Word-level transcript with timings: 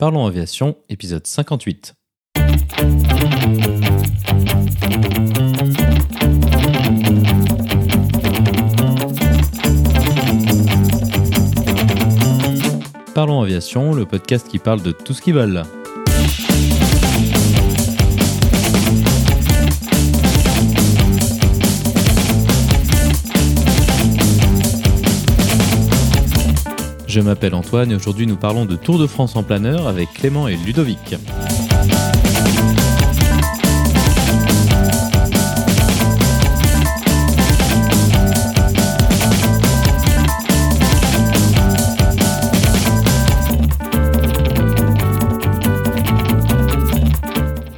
Parlons 0.00 0.24
Aviation, 0.24 0.78
épisode 0.88 1.26
58. 1.26 1.92
Parlons 13.14 13.42
Aviation, 13.42 13.92
le 13.92 14.06
podcast 14.06 14.48
qui 14.48 14.58
parle 14.58 14.80
de 14.80 14.92
tout 14.92 15.12
ce 15.12 15.20
qui 15.20 15.32
vole. 15.32 15.64
Je 27.10 27.20
m'appelle 27.20 27.56
Antoine 27.56 27.90
et 27.90 27.96
aujourd'hui 27.96 28.24
nous 28.24 28.36
parlons 28.36 28.66
de 28.66 28.76
Tour 28.76 28.96
de 28.96 29.08
France 29.08 29.34
en 29.34 29.42
planeur 29.42 29.88
avec 29.88 30.12
Clément 30.12 30.46
et 30.46 30.54
Ludovic. 30.54 31.16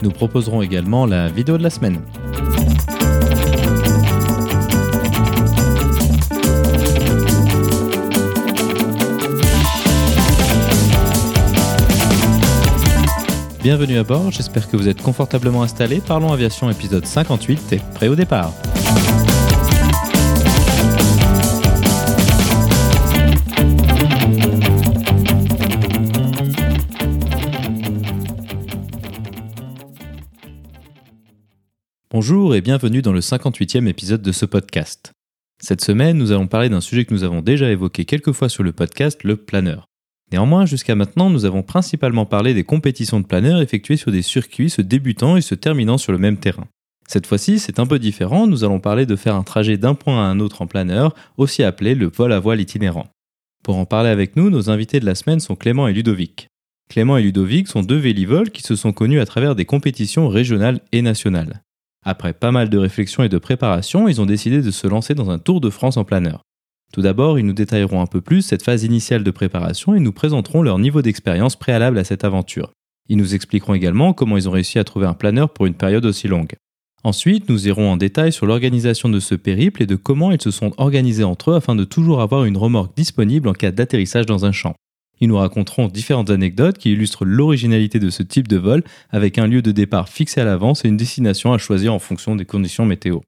Nous 0.03 0.11
proposerons 0.11 0.61
également 0.61 1.07
la 1.07 1.31
vidéo 1.31 1.57
de 1.57 1.63
la 1.63 1.71
semaine. 1.71 2.03
Bienvenue 13.63 13.97
à 13.97 14.03
bord, 14.03 14.33
j'espère 14.33 14.69
que 14.69 14.77
vous 14.77 14.89
êtes 14.89 15.01
confortablement 15.01 15.63
installés. 15.63 16.01
Parlons 16.01 16.33
Aviation 16.33 16.69
épisode 16.69 17.07
58 17.07 17.75
et 17.75 17.81
prêt 17.95 18.09
au 18.09 18.17
départ. 18.17 18.53
Bonjour 32.11 32.57
et 32.57 32.61
bienvenue 32.63 33.01
dans 33.01 33.13
le 33.13 33.21
58e 33.21 33.87
épisode 33.87 34.23
de 34.23 34.33
ce 34.33 34.45
podcast. 34.45 35.13
Cette 35.63 35.85
semaine, 35.85 36.19
nous 36.19 36.33
allons 36.33 36.49
parler 36.49 36.69
d'un 36.69 36.81
sujet 36.81 37.05
que 37.05 37.15
nous 37.15 37.23
avons 37.23 37.43
déjà 37.43 37.71
évoqué 37.71 38.07
quelques 38.07 38.33
fois 38.33 38.49
sur 38.49 38.65
le 38.65 38.73
podcast, 38.73 39.23
le 39.23 39.37
planeur. 39.37 39.87
Néanmoins, 40.33 40.65
jusqu'à 40.65 40.95
maintenant, 40.95 41.29
nous 41.29 41.45
avons 41.45 41.63
principalement 41.63 42.25
parlé 42.25 42.55
des 42.55 42.65
compétitions 42.65 43.21
de 43.21 43.27
planeurs 43.27 43.61
effectuées 43.61 43.99
sur 43.99 44.11
des 44.11 44.23
circuits 44.23 44.71
se 44.71 44.81
débutant 44.81 45.37
et 45.37 45.43
se 45.43 45.55
terminant 45.55 45.99
sur 45.99 46.11
le 46.11 46.19
même 46.19 46.39
terrain. 46.39 46.67
Cette 47.07 47.27
fois-ci, 47.27 47.59
c'est 47.59 47.79
un 47.79 47.87
peu 47.87 47.99
différent, 47.99 48.47
nous 48.47 48.65
allons 48.65 48.81
parler 48.81 49.05
de 49.05 49.17
faire 49.17 49.35
un 49.35 49.43
trajet 49.43 49.77
d'un 49.77 49.95
point 49.95 50.25
à 50.25 50.31
un 50.31 50.41
autre 50.41 50.63
en 50.63 50.67
planeur, 50.67 51.15
aussi 51.37 51.63
appelé 51.63 51.95
le 51.95 52.09
vol 52.09 52.33
à 52.33 52.41
voile 52.41 52.61
itinérant. 52.61 53.09
Pour 53.63 53.77
en 53.77 53.85
parler 53.85 54.09
avec 54.09 54.35
nous, 54.35 54.49
nos 54.49 54.71
invités 54.71 55.01
de 55.01 55.05
la 55.05 55.15
semaine 55.15 55.41
sont 55.41 55.55
Clément 55.55 55.87
et 55.87 55.93
Ludovic. 55.93 56.49
Clément 56.89 57.19
et 57.19 57.23
Ludovic 57.23 57.69
sont 57.69 57.83
deux 57.83 57.99
vélivoles 57.99 58.51
qui 58.51 58.63
se 58.63 58.75
sont 58.75 58.93
connus 58.93 59.21
à 59.21 59.27
travers 59.27 59.55
des 59.55 59.67
compétitions 59.67 60.29
régionales 60.29 60.81
et 60.93 61.03
nationales. 61.03 61.63
Après 62.05 62.33
pas 62.33 62.51
mal 62.51 62.71
de 62.71 62.79
réflexion 62.79 63.23
et 63.23 63.29
de 63.29 63.39
préparation, 63.39 64.09
ils 64.09 64.21
ont 64.21 64.27
décidé 64.27 64.63
de 64.63 64.71
se 64.71 64.87
lancer 64.87 65.15
dans 65.15 65.31
un 65.31 65.39
Tour 65.39 65.61
de 65.61 65.71
France 65.71 65.99
en 65.99 66.05
planeur. 66.05 66.43
Tout 66.93 67.01
d'abord, 67.01 67.39
ils 67.39 67.47
nous 67.47 67.55
détailleront 67.55 68.03
un 68.03 68.07
peu 68.07 68.21
plus 68.21 68.43
cette 68.43 68.63
phase 68.63 68.85
initiale 68.85 69.25
de 69.25 69.31
préparation 69.31 69.95
et 69.95 70.01
nous 70.01 70.13
présenteront 70.13 70.63
leur 70.63 70.79
niveau 70.79 71.01
d'expérience 71.01 71.57
préalable 71.57 71.99
à 71.99 72.05
cette 72.05 72.23
aventure. 72.23 72.71
Ils 73.09 73.17
nous 73.17 73.35
expliqueront 73.35 73.73
également 73.73 74.13
comment 74.13 74.37
ils 74.37 74.47
ont 74.47 74.53
réussi 74.53 74.79
à 74.79 74.85
trouver 74.85 75.07
un 75.07 75.15
planeur 75.15 75.51
pour 75.51 75.65
une 75.65 75.75
période 75.75 76.05
aussi 76.05 76.29
longue. 76.29 76.53
Ensuite, 77.03 77.49
nous 77.49 77.67
irons 77.67 77.91
en 77.91 77.97
détail 77.97 78.31
sur 78.31 78.47
l'organisation 78.47 79.09
de 79.09 79.21
ce 79.21 79.35
périple 79.35 79.83
et 79.83 79.87
de 79.87 79.97
comment 79.97 80.31
ils 80.31 80.41
se 80.41 80.51
sont 80.51 80.73
organisés 80.77 81.25
entre 81.25 81.51
eux 81.51 81.57
afin 81.57 81.75
de 81.75 81.85
toujours 81.85 82.21
avoir 82.21 82.45
une 82.45 82.57
remorque 82.57 82.95
disponible 82.95 83.49
en 83.49 83.55
cas 83.55 83.73
d'atterrissage 83.73 84.27
dans 84.27 84.45
un 84.45 84.53
champ. 84.53 84.75
Ils 85.21 85.29
nous 85.29 85.39
raconteront 85.39 85.89
différentes 85.89 86.31
anecdotes 86.31 86.79
qui 86.79 86.93
illustrent 86.93 87.25
l'originalité 87.25 87.99
de 87.99 88.11
ce 88.11 88.23
type 88.23 88.49
de 88.49 88.57
vol 88.57 88.85
avec 89.11 89.39
un 89.39 89.47
lieu 89.47 89.63
de 89.63 89.73
départ 89.73 90.09
fixé 90.09 90.41
à 90.41 90.45
l'avance 90.45 90.85
et 90.85 90.89
une 90.89 90.97
destination 90.97 91.53
à 91.53 91.59
choisir 91.59 91.95
en 91.95 91.99
fonction 91.99 92.37
des 92.37 92.45
conditions 92.45 92.85
météo. 92.85 93.21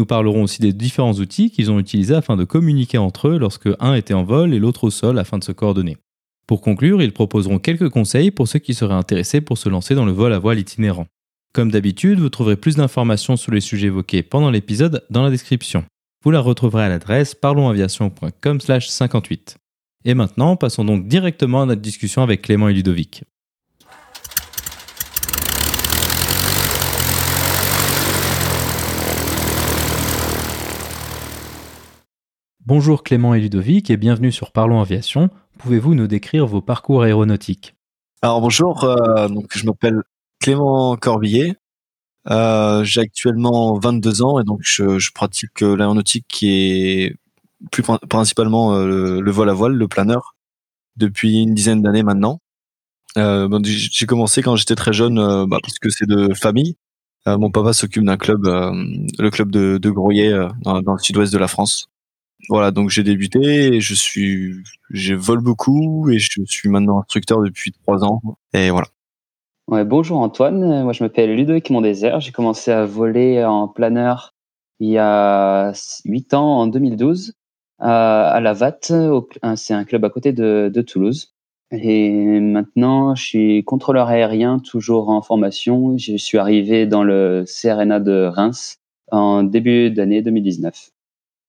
Nous 0.00 0.06
parlerons 0.06 0.42
aussi 0.44 0.62
des 0.62 0.72
différents 0.72 1.12
outils 1.12 1.50
qu'ils 1.50 1.70
ont 1.70 1.78
utilisés 1.78 2.14
afin 2.14 2.38
de 2.38 2.44
communiquer 2.44 2.96
entre 2.96 3.28
eux 3.28 3.38
lorsque 3.38 3.68
un 3.80 3.92
était 3.92 4.14
en 4.14 4.24
vol 4.24 4.54
et 4.54 4.58
l'autre 4.58 4.84
au 4.84 4.90
sol 4.90 5.18
afin 5.18 5.36
de 5.36 5.44
se 5.44 5.52
coordonner. 5.52 5.98
Pour 6.46 6.62
conclure, 6.62 7.02
ils 7.02 7.12
proposeront 7.12 7.58
quelques 7.58 7.90
conseils 7.90 8.30
pour 8.30 8.48
ceux 8.48 8.60
qui 8.60 8.72
seraient 8.72 8.94
intéressés 8.94 9.42
pour 9.42 9.58
se 9.58 9.68
lancer 9.68 9.94
dans 9.94 10.06
le 10.06 10.12
vol 10.12 10.32
à 10.32 10.38
voile 10.38 10.58
itinérant. 10.58 11.06
Comme 11.52 11.70
d'habitude, 11.70 12.18
vous 12.18 12.30
trouverez 12.30 12.56
plus 12.56 12.76
d'informations 12.76 13.36
sur 13.36 13.52
les 13.52 13.60
sujets 13.60 13.88
évoqués 13.88 14.22
pendant 14.22 14.50
l'épisode 14.50 15.04
dans 15.10 15.22
la 15.22 15.28
description. 15.28 15.84
Vous 16.24 16.30
la 16.30 16.40
retrouverez 16.40 16.84
à 16.84 16.88
l'adresse 16.88 17.34
parlonsaviation.com/58. 17.34 19.56
Et 20.06 20.14
maintenant, 20.14 20.56
passons 20.56 20.86
donc 20.86 21.08
directement 21.08 21.60
à 21.60 21.66
notre 21.66 21.82
discussion 21.82 22.22
avec 22.22 22.40
Clément 22.40 22.70
et 22.70 22.72
Ludovic. 22.72 23.24
Bonjour 32.70 33.02
Clément 33.02 33.34
et 33.34 33.40
Ludovic 33.40 33.90
et 33.90 33.96
bienvenue 33.96 34.30
sur 34.30 34.52
Parlons 34.52 34.80
Aviation. 34.80 35.28
Pouvez-vous 35.58 35.96
nous 35.96 36.06
décrire 36.06 36.46
vos 36.46 36.60
parcours 36.60 37.02
aéronautiques? 37.02 37.74
Alors 38.22 38.40
bonjour, 38.40 38.84
euh, 38.84 39.26
je 39.52 39.66
m'appelle 39.66 40.02
Clément 40.40 40.96
Corbillet. 40.96 41.56
Euh, 42.30 42.84
j'ai 42.84 43.00
actuellement 43.00 43.76
22 43.76 44.22
ans 44.22 44.38
et 44.38 44.44
donc 44.44 44.60
je, 44.62 45.12
pratique 45.12 45.64
euh, 45.64 45.74
l'aéronautique 45.74 46.26
qui 46.28 46.48
est 46.48 47.16
plus 47.72 47.82
principalement 48.08 48.78
le, 48.78 49.30
vol 49.32 49.50
à 49.50 49.52
voile, 49.52 49.72
le 49.72 49.88
planeur, 49.88 50.36
depuis 50.94 51.42
une 51.42 51.54
dizaine 51.54 51.82
d'années 51.82 52.04
maintenant. 52.04 52.38
j'ai 53.16 54.06
commencé 54.06 54.42
quand 54.42 54.54
j'étais 54.54 54.76
très 54.76 54.92
jeune 54.92 55.16
bah, 55.16 55.58
parce 55.60 55.80
que 55.80 55.90
c'est 55.90 56.06
de 56.06 56.34
famille. 56.34 56.76
mon 57.26 57.50
papa 57.50 57.72
s'occupe 57.72 58.04
d'un 58.04 58.16
club, 58.16 58.46
le 58.46 59.30
club 59.30 59.50
de, 59.50 59.76
dans, 59.76 60.82
dans, 60.82 60.92
le 60.92 61.00
sud-ouest 61.00 61.32
de 61.32 61.38
la 61.38 61.48
France. 61.48 61.89
Voilà, 62.48 62.70
donc 62.70 62.90
j'ai 62.90 63.02
débuté, 63.02 63.80
je 63.80 63.94
suis, 63.94 64.54
je 64.90 65.14
vole 65.14 65.40
beaucoup 65.40 66.08
et 66.10 66.18
je 66.18 66.42
suis 66.46 66.68
maintenant 66.68 67.00
instructeur 67.00 67.42
depuis 67.42 67.72
trois 67.72 68.04
ans. 68.04 68.20
Et 68.54 68.70
voilà. 68.70 68.88
Bonjour 69.84 70.18
Antoine, 70.18 70.82
moi 70.82 70.92
je 70.92 71.04
m'appelle 71.04 71.34
Ludovic 71.34 71.70
Mondésert. 71.70 72.20
J'ai 72.20 72.32
commencé 72.32 72.72
à 72.72 72.84
voler 72.86 73.44
en 73.44 73.68
planeur 73.68 74.34
il 74.80 74.88
y 74.88 74.98
a 74.98 75.72
huit 76.06 76.34
ans, 76.34 76.60
en 76.60 76.66
2012, 76.66 77.34
à, 77.78 78.40
la 78.42 78.52
VAT. 78.54 78.80
C'est 79.56 79.74
un 79.74 79.84
club 79.84 80.04
à 80.04 80.10
côté 80.10 80.32
de, 80.32 80.70
de, 80.72 80.82
Toulouse. 80.82 81.34
Et 81.70 82.40
maintenant, 82.40 83.14
je 83.14 83.22
suis 83.22 83.64
contrôleur 83.64 84.08
aérien, 84.08 84.58
toujours 84.58 85.10
en 85.10 85.22
formation. 85.22 85.96
Je 85.98 86.16
suis 86.16 86.38
arrivé 86.38 86.86
dans 86.86 87.04
le 87.04 87.44
CRNA 87.46 88.00
de 88.00 88.24
Reims 88.24 88.78
en 89.12 89.42
début 89.42 89.90
d'année 89.90 90.22
2019. 90.22 90.90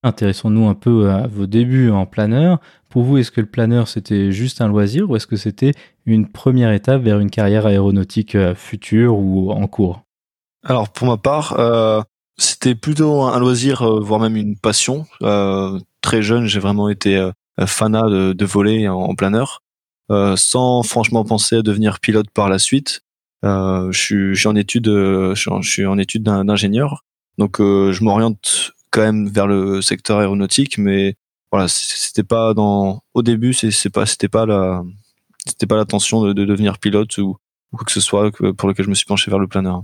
Intéressons-nous 0.04 0.68
un 0.68 0.74
peu 0.74 1.12
à 1.12 1.28
vos 1.28 1.46
débuts 1.46 1.92
en 1.92 2.08
planeur. 2.08 2.60
Pour 2.90 3.04
vous, 3.04 3.18
est-ce 3.18 3.30
que 3.30 3.42
le 3.42 3.48
planeur 3.48 3.88
c'était 3.88 4.32
juste 4.32 4.60
un 4.60 4.68
loisir 4.68 5.10
ou 5.10 5.16
est-ce 5.16 5.28
que 5.28 5.36
c'était 5.36 5.74
une 6.06 6.28
première 6.28 6.72
étape 6.72 7.04
vers 7.04 7.20
une 7.20 7.30
carrière 7.30 7.68
aéronautique 7.68 8.34
euh, 8.34 8.56
future 8.56 9.16
ou 9.16 9.52
en 9.52 9.68
cours? 9.68 10.02
Alors 10.64 10.90
pour 10.90 11.08
ma 11.08 11.18
part, 11.18 11.60
euh, 11.60 12.02
c'était 12.38 12.74
plutôt 12.74 13.22
un 13.22 13.40
loisir, 13.40 13.84
euh, 13.84 14.00
voire 14.00 14.20
même 14.20 14.36
une 14.36 14.58
passion. 14.58 15.06
très 16.02 16.24
jeune, 16.24 16.48
j'ai 16.48 16.60
vraiment 16.60 16.90
été 16.90 17.30
fanat 17.68 18.10
de, 18.10 18.46
voler 18.46 18.88
en, 18.88 19.14
planeur, 19.14 19.62
sans 20.36 20.82
franchement 20.82 21.24
penser 21.24 21.58
à 21.58 21.62
devenir 21.62 22.00
pilote 22.00 22.32
par 22.32 22.50
la 22.50 22.58
suite. 22.58 23.02
je, 23.44 24.34
suis, 24.34 24.48
en 24.48 24.56
étude, 24.56 24.88
je 24.88 25.60
suis 25.62 25.86
en 25.86 26.00
étude 26.00 26.24
d'ingénieur, 26.24 27.04
donc 27.38 27.58
je 27.60 28.04
m'oriente 28.04 28.74
quand 28.92 29.02
même 29.02 29.28
vers 29.28 29.48
le 29.48 29.82
secteur 29.82 30.20
aéronautique, 30.20 30.78
mais 30.78 31.16
voilà, 31.52 31.68
c'était 31.68 32.24
pas 32.24 32.54
dans 32.54 33.02
au 33.14 33.24
début, 33.24 33.54
c'est 33.54 33.90
pas 33.90 34.06
c'était 34.06 34.30
pas 34.30 34.46
la 34.46 34.84
c'était 35.46 35.66
pas 35.66 35.76
l'intention 35.76 36.22
de, 36.22 36.34
de, 36.34 36.46
devenir 36.46 36.78
pilote 36.78 37.18
ou, 37.18 37.38
quoi 37.74 37.86
que 37.86 37.92
ce 37.92 38.02
soit 38.02 38.32
pour 38.58 38.70
lequel 38.70 38.86
je 38.86 38.90
me 38.90 38.96
suis 38.96 39.06
penché 39.06 39.32
vers 39.32 39.40
le 39.40 39.48
planeur. 39.48 39.84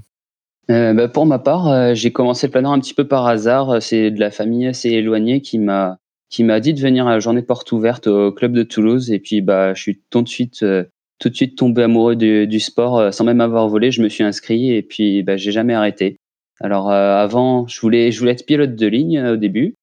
Euh, 0.69 0.93
bah 0.93 1.07
pour 1.07 1.25
ma 1.25 1.39
part, 1.39 1.67
euh, 1.67 1.93
j'ai 1.93 2.11
commencé 2.11 2.47
le 2.47 2.51
planeur 2.51 2.71
un 2.71 2.79
petit 2.79 2.93
peu 2.93 3.07
par 3.07 3.25
hasard. 3.25 3.81
C'est 3.81 4.11
de 4.11 4.19
la 4.19 4.31
famille 4.31 4.67
assez 4.67 4.89
éloignée 4.89 5.41
qui 5.41 5.59
m'a 5.59 5.97
qui 6.29 6.43
m'a 6.43 6.59
dit 6.59 6.73
de 6.73 6.81
venir 6.81 7.07
à 7.07 7.11
la 7.11 7.19
journée 7.19 7.41
porte 7.41 7.71
ouverte 7.71 8.07
au 8.07 8.33
club 8.33 8.51
de 8.51 8.63
Toulouse. 8.63 9.11
Et 9.11 9.19
puis 9.19 9.41
bah 9.41 9.73
je 9.73 9.81
suis 9.81 10.01
tout 10.09 10.21
de 10.21 10.27
suite 10.27 10.63
euh, 10.63 10.83
tout 11.19 11.29
de 11.29 11.35
suite 11.35 11.57
tombé 11.57 11.83
amoureux 11.83 12.15
du, 12.15 12.47
du 12.47 12.59
sport 12.59 13.13
sans 13.13 13.23
même 13.23 13.41
avoir 13.41 13.67
volé. 13.69 13.91
Je 13.91 14.01
me 14.01 14.09
suis 14.09 14.23
inscrit 14.23 14.71
et 14.71 14.83
puis 14.83 15.23
bah 15.23 15.37
j'ai 15.37 15.51
jamais 15.51 15.73
arrêté. 15.73 16.19
Alors 16.59 16.91
euh, 16.91 17.15
avant, 17.15 17.67
je 17.67 17.79
voulais, 17.79 18.09
être 18.09 18.45
pilote 18.45 18.75
de 18.75 18.87
ligne 18.87 19.17
euh, 19.17 19.33
au 19.33 19.37
début, 19.37 19.75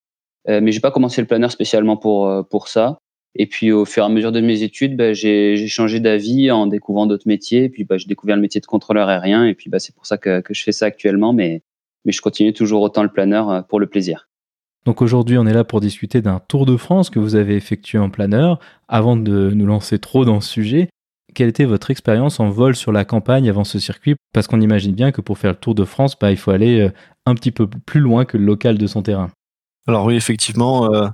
euh, 0.49 0.61
mais 0.63 0.73
j'ai 0.73 0.81
pas 0.81 0.91
commencé 0.91 1.21
le 1.21 1.27
planeur 1.27 1.51
spécialement 1.51 1.97
pour 1.97 2.69
ça. 2.69 2.99
Et 3.37 3.47
puis 3.47 3.73
au 3.73 3.85
fur 3.85 4.05
et 4.05 4.07
à 4.07 4.09
mesure 4.09 4.31
de 4.31 4.41
mes 4.41 4.63
études, 4.63 4.97
bah, 4.97 5.13
j'ai 5.13 5.67
changé 5.67 5.99
d'avis 5.99 6.51
en 6.51 6.67
découvrant 6.67 7.07
d'autres 7.07 7.27
métiers. 7.27 7.69
Puis 7.69 7.85
bah, 7.85 7.99
j'ai 7.99 8.07
découvert 8.07 8.37
le 8.37 8.43
métier 8.43 8.61
de 8.61 8.67
contrôleur 8.67 9.09
aérien. 9.09 9.45
Et 9.45 9.55
puis 9.55 9.71
bah, 9.71 9.81
c'est 9.81 9.95
pour 9.95 10.07
ça 10.07 10.19
que, 10.19 10.43
je 10.49 10.63
fais 10.63 10.73
ça 10.73 10.87
actuellement. 10.87 11.33
Mais, 11.33 11.63
mais 12.05 12.13
je 12.13 12.21
continue 12.21 12.53
toujours 12.53 12.83
autant 12.83 13.03
le 13.03 13.09
planeur 13.09 13.67
pour 13.67 13.81
le 13.81 13.89
plaisir. 13.89 14.29
Donc 14.85 15.03
aujourd'hui, 15.03 15.39
on 15.39 15.47
est 15.47 15.53
là 15.53 15.65
pour 15.65 15.81
discuter 15.81 16.21
d'un 16.21 16.41
Tour 16.47 16.67
de 16.67 16.77
France 16.77 17.11
que 17.11 17.19
vous 17.19 17.35
avez 17.35 17.57
effectué 17.57 17.99
en 17.99 18.11
planeur. 18.11 18.61
Avant 18.87 19.17
de 19.17 19.51
nous 19.51 19.67
lancer 19.67 19.99
trop 19.99 20.25
dans 20.25 20.41
ce 20.41 20.49
sujet, 20.49 20.89
quelle 21.35 21.49
était 21.49 21.65
votre 21.65 21.91
expérience 21.91 22.41
en 22.41 22.49
vol 22.49 22.75
sur 22.75 22.93
la 22.93 23.05
campagne 23.05 23.49
avant 23.49 23.65
ce 23.65 23.79
circuit? 23.79 24.17
Parce 24.33 24.47
qu'on 24.47 24.61
imagine 24.61 24.95
bien 24.95 25.13
que 25.13 25.21
pour 25.21 25.37
faire 25.37 25.51
le 25.51 25.57
Tour 25.57 25.75
de 25.75 25.85
France, 25.85 26.17
bah, 26.19 26.31
il 26.31 26.37
faut 26.37 26.51
aller 26.51 26.81
euh, 26.81 26.91
un 27.27 27.35
petit 27.35 27.51
peu 27.51 27.67
plus 27.67 28.01
loin 28.01 28.25
que 28.25 28.39
le 28.39 28.45
local 28.45 28.79
de 28.79 28.87
son 28.87 29.03
terrain. 29.03 29.31
Alors 29.87 30.07
oui, 30.07 30.15
effectivement, 30.15 30.93
euh, 30.93 31.09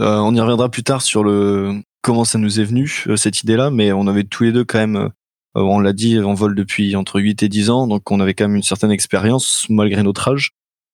euh, 0.00 0.18
on 0.18 0.34
y 0.34 0.40
reviendra 0.40 0.70
plus 0.70 0.84
tard 0.84 1.02
sur 1.02 1.24
le 1.24 1.80
comment 2.02 2.24
ça 2.24 2.38
nous 2.38 2.60
est 2.60 2.64
venu 2.64 3.04
cette 3.16 3.42
idée-là, 3.42 3.70
mais 3.70 3.92
on 3.92 4.06
avait 4.06 4.24
tous 4.24 4.44
les 4.44 4.52
deux 4.52 4.64
quand 4.64 4.78
même, 4.78 5.10
on 5.54 5.78
l'a 5.78 5.92
dit, 5.92 6.18
on 6.18 6.34
vole 6.34 6.56
depuis 6.56 6.96
entre 6.96 7.20
8 7.20 7.44
et 7.44 7.48
10 7.48 7.70
ans, 7.70 7.86
donc 7.86 8.10
on 8.10 8.18
avait 8.18 8.34
quand 8.34 8.48
même 8.48 8.56
une 8.56 8.62
certaine 8.64 8.90
expérience 8.90 9.66
malgré 9.68 10.02
notre 10.02 10.26
âge. 10.26 10.50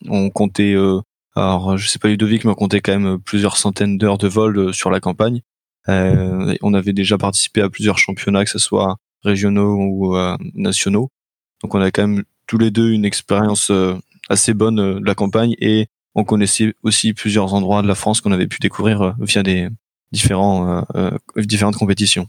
On 0.07 0.29
comptait, 0.29 0.77
alors 1.35 1.79
je 1.79 1.89
sais 1.89 1.99
pas 1.99 2.09
Ludovic, 2.09 2.45
mais 2.45 2.51
on 2.51 2.55
comptait 2.55 2.83
quand 2.83 2.99
même 2.99 3.19
plusieurs 3.21 3.57
centaines 3.57 3.97
d'heures 3.97 4.19
de 4.19 4.29
vol 4.29 4.75
sur 4.75 4.91
la 4.91 5.01
campagne. 5.01 5.41
Euh, 5.89 6.55
on 6.63 6.75
avait 6.75 6.93
déjà 6.93 7.19
participé 7.19 7.63
à 7.63 7.71
plusieurs 7.71 7.99
championnats, 7.99 8.45
que 8.45 8.51
ce 8.51 8.59
soit 8.59 8.97
régionaux 9.23 9.77
ou 9.77 10.17
euh, 10.17 10.37
nationaux. 10.55 11.11
Donc 11.63 11.75
on 11.75 11.81
a 11.81 11.91
quand 11.91 12.07
même 12.07 12.25
tous 12.47 12.59
les 12.59 12.71
deux 12.71 12.91
une 12.91 13.05
expérience 13.05 13.71
euh, 13.71 13.95
assez 14.29 14.55
bonne 14.55 14.77
de 14.77 15.05
la 15.05 15.15
campagne 15.15 15.55
et 15.61 15.87
on 16.15 16.25
connaissait 16.25 16.75
aussi 16.83 17.15
plusieurs 17.15 17.55
endroits 17.55 17.83
de 17.83 17.89
la 17.89 17.95
France 17.95 18.21
qu'on 18.21 18.33
avait 18.33 18.47
pu 18.47 18.59
découvrir 18.61 19.15
via 19.21 19.43
des 19.43 19.69
différents, 20.13 20.85
différentes 21.37 21.77
compétitions. 21.77 22.27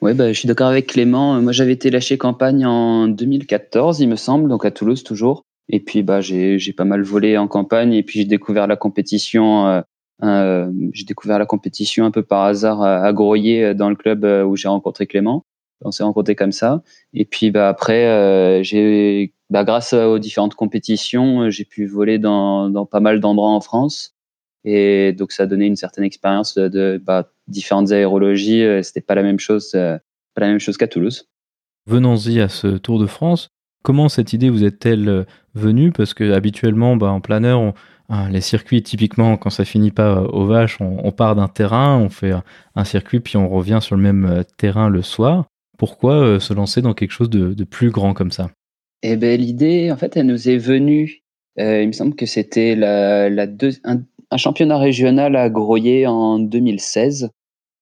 Oui, 0.00 0.14
bah, 0.14 0.32
je 0.32 0.38
suis 0.38 0.46
d'accord 0.46 0.68
avec 0.68 0.86
Clément. 0.86 1.40
Moi, 1.42 1.52
j'avais 1.52 1.72
été 1.72 1.90
lâché 1.90 2.16
campagne 2.16 2.64
en 2.64 3.08
2014, 3.08 4.00
il 4.00 4.08
me 4.08 4.16
semble, 4.16 4.48
donc 4.48 4.64
à 4.64 4.70
Toulouse 4.70 5.02
toujours. 5.02 5.44
Et 5.68 5.80
puis, 5.80 6.02
bah, 6.02 6.20
j'ai 6.20 6.72
pas 6.76 6.84
mal 6.84 7.02
volé 7.02 7.36
en 7.36 7.48
campagne 7.48 7.92
et 7.92 8.02
puis 8.02 8.20
j'ai 8.20 8.24
découvert 8.24 8.66
la 8.66 8.76
compétition 8.76 9.82
j'ai 10.20 11.04
découvert 11.04 11.38
la 11.38 11.46
compétition 11.46 12.04
un 12.04 12.10
peu 12.10 12.22
par 12.22 12.44
hasard 12.44 12.82
à, 12.82 13.12
Groyer 13.12 13.64
euh, 13.64 13.74
dans 13.74 13.88
le 13.88 13.96
club 13.96 14.24
euh, 14.24 14.44
où 14.44 14.56
j'ai 14.56 14.68
rencontré 14.68 15.06
Clément. 15.06 15.44
On 15.84 15.92
s'est 15.92 16.02
rencontrés 16.02 16.34
comme 16.34 16.52
ça. 16.52 16.82
Et 17.14 17.24
puis 17.24 17.52
bah, 17.52 17.68
après, 17.68 18.60
bah, 19.48 19.64
grâce 19.64 19.92
aux 19.92 20.18
différentes 20.18 20.56
compétitions, 20.56 21.50
j'ai 21.50 21.64
pu 21.64 21.86
voler 21.86 22.18
dans, 22.18 22.84
pas 22.86 22.98
mal 22.98 23.20
d'endroits 23.20 23.50
en 23.50 23.60
France. 23.60 24.16
Et 24.64 25.12
donc 25.12 25.30
ça 25.30 25.44
a 25.44 25.46
donné 25.46 25.66
une 25.66 25.76
certaine 25.76 26.02
expérience 26.02 26.56
de, 26.56 27.00
bah, 27.04 27.30
différentes 27.46 27.92
aérologies. 27.92 28.64
C'était 28.82 29.00
pas 29.00 29.14
la 29.14 29.22
même 29.22 29.38
chose, 29.38 29.70
pas 29.70 30.00
la 30.40 30.48
même 30.48 30.58
chose 30.58 30.76
qu'à 30.76 30.88
Toulouse. 30.88 31.28
Venons-y 31.86 32.40
à 32.40 32.48
ce 32.48 32.66
Tour 32.66 32.98
de 32.98 33.06
France. 33.06 33.50
Comment 33.84 34.08
cette 34.08 34.32
idée 34.32 34.50
vous 34.50 34.64
est-elle 34.64 35.26
venue? 35.54 35.92
Parce 35.92 36.12
que 36.12 36.32
habituellement, 36.32 36.96
bah, 36.96 37.12
en 37.12 37.20
planeur, 37.20 37.60
on, 37.60 37.72
Hein, 37.72 37.74
les 38.30 38.40
circuits, 38.40 38.82
typiquement, 38.82 39.36
quand 39.36 39.50
ça 39.50 39.64
finit 39.64 39.90
pas 39.90 40.22
aux 40.22 40.46
vaches, 40.46 40.78
on, 40.80 41.12
part 41.12 41.36
d'un 41.36 41.48
terrain, 41.48 41.98
on 41.98 42.08
fait 42.08 42.32
un 42.74 42.84
circuit, 42.84 43.20
puis 43.20 43.36
on 43.36 43.48
revient 43.48 43.80
sur 43.82 43.96
le 43.96 44.02
même 44.02 44.24
euh, 44.24 44.42
terrain 44.56 44.88
le 44.88 45.02
soir. 45.02 45.44
Pourquoi 45.76 46.14
euh, 46.14 46.40
se 46.40 46.54
lancer 46.54 46.80
dans 46.80 46.94
quelque 46.94 47.10
chose 47.10 47.28
de, 47.28 47.64
plus 47.64 47.90
grand 47.90 48.14
comme 48.14 48.30
ça? 48.30 48.50
Eh 49.02 49.16
ben, 49.16 49.38
l'idée, 49.38 49.92
en 49.92 49.96
fait, 49.96 50.16
elle 50.16 50.26
nous 50.26 50.48
est 50.48 50.56
venue. 50.56 51.22
Euh, 51.60 51.82
il 51.82 51.88
me 51.88 51.92
semble 51.92 52.14
que 52.14 52.26
c'était 52.26 52.74
la, 52.74 53.28
la 53.28 53.46
un, 53.84 54.36
championnat 54.36 54.78
régional 54.78 55.36
à 55.36 55.50
Groyer 55.50 56.06
en 56.06 56.38
2016. 56.38 57.30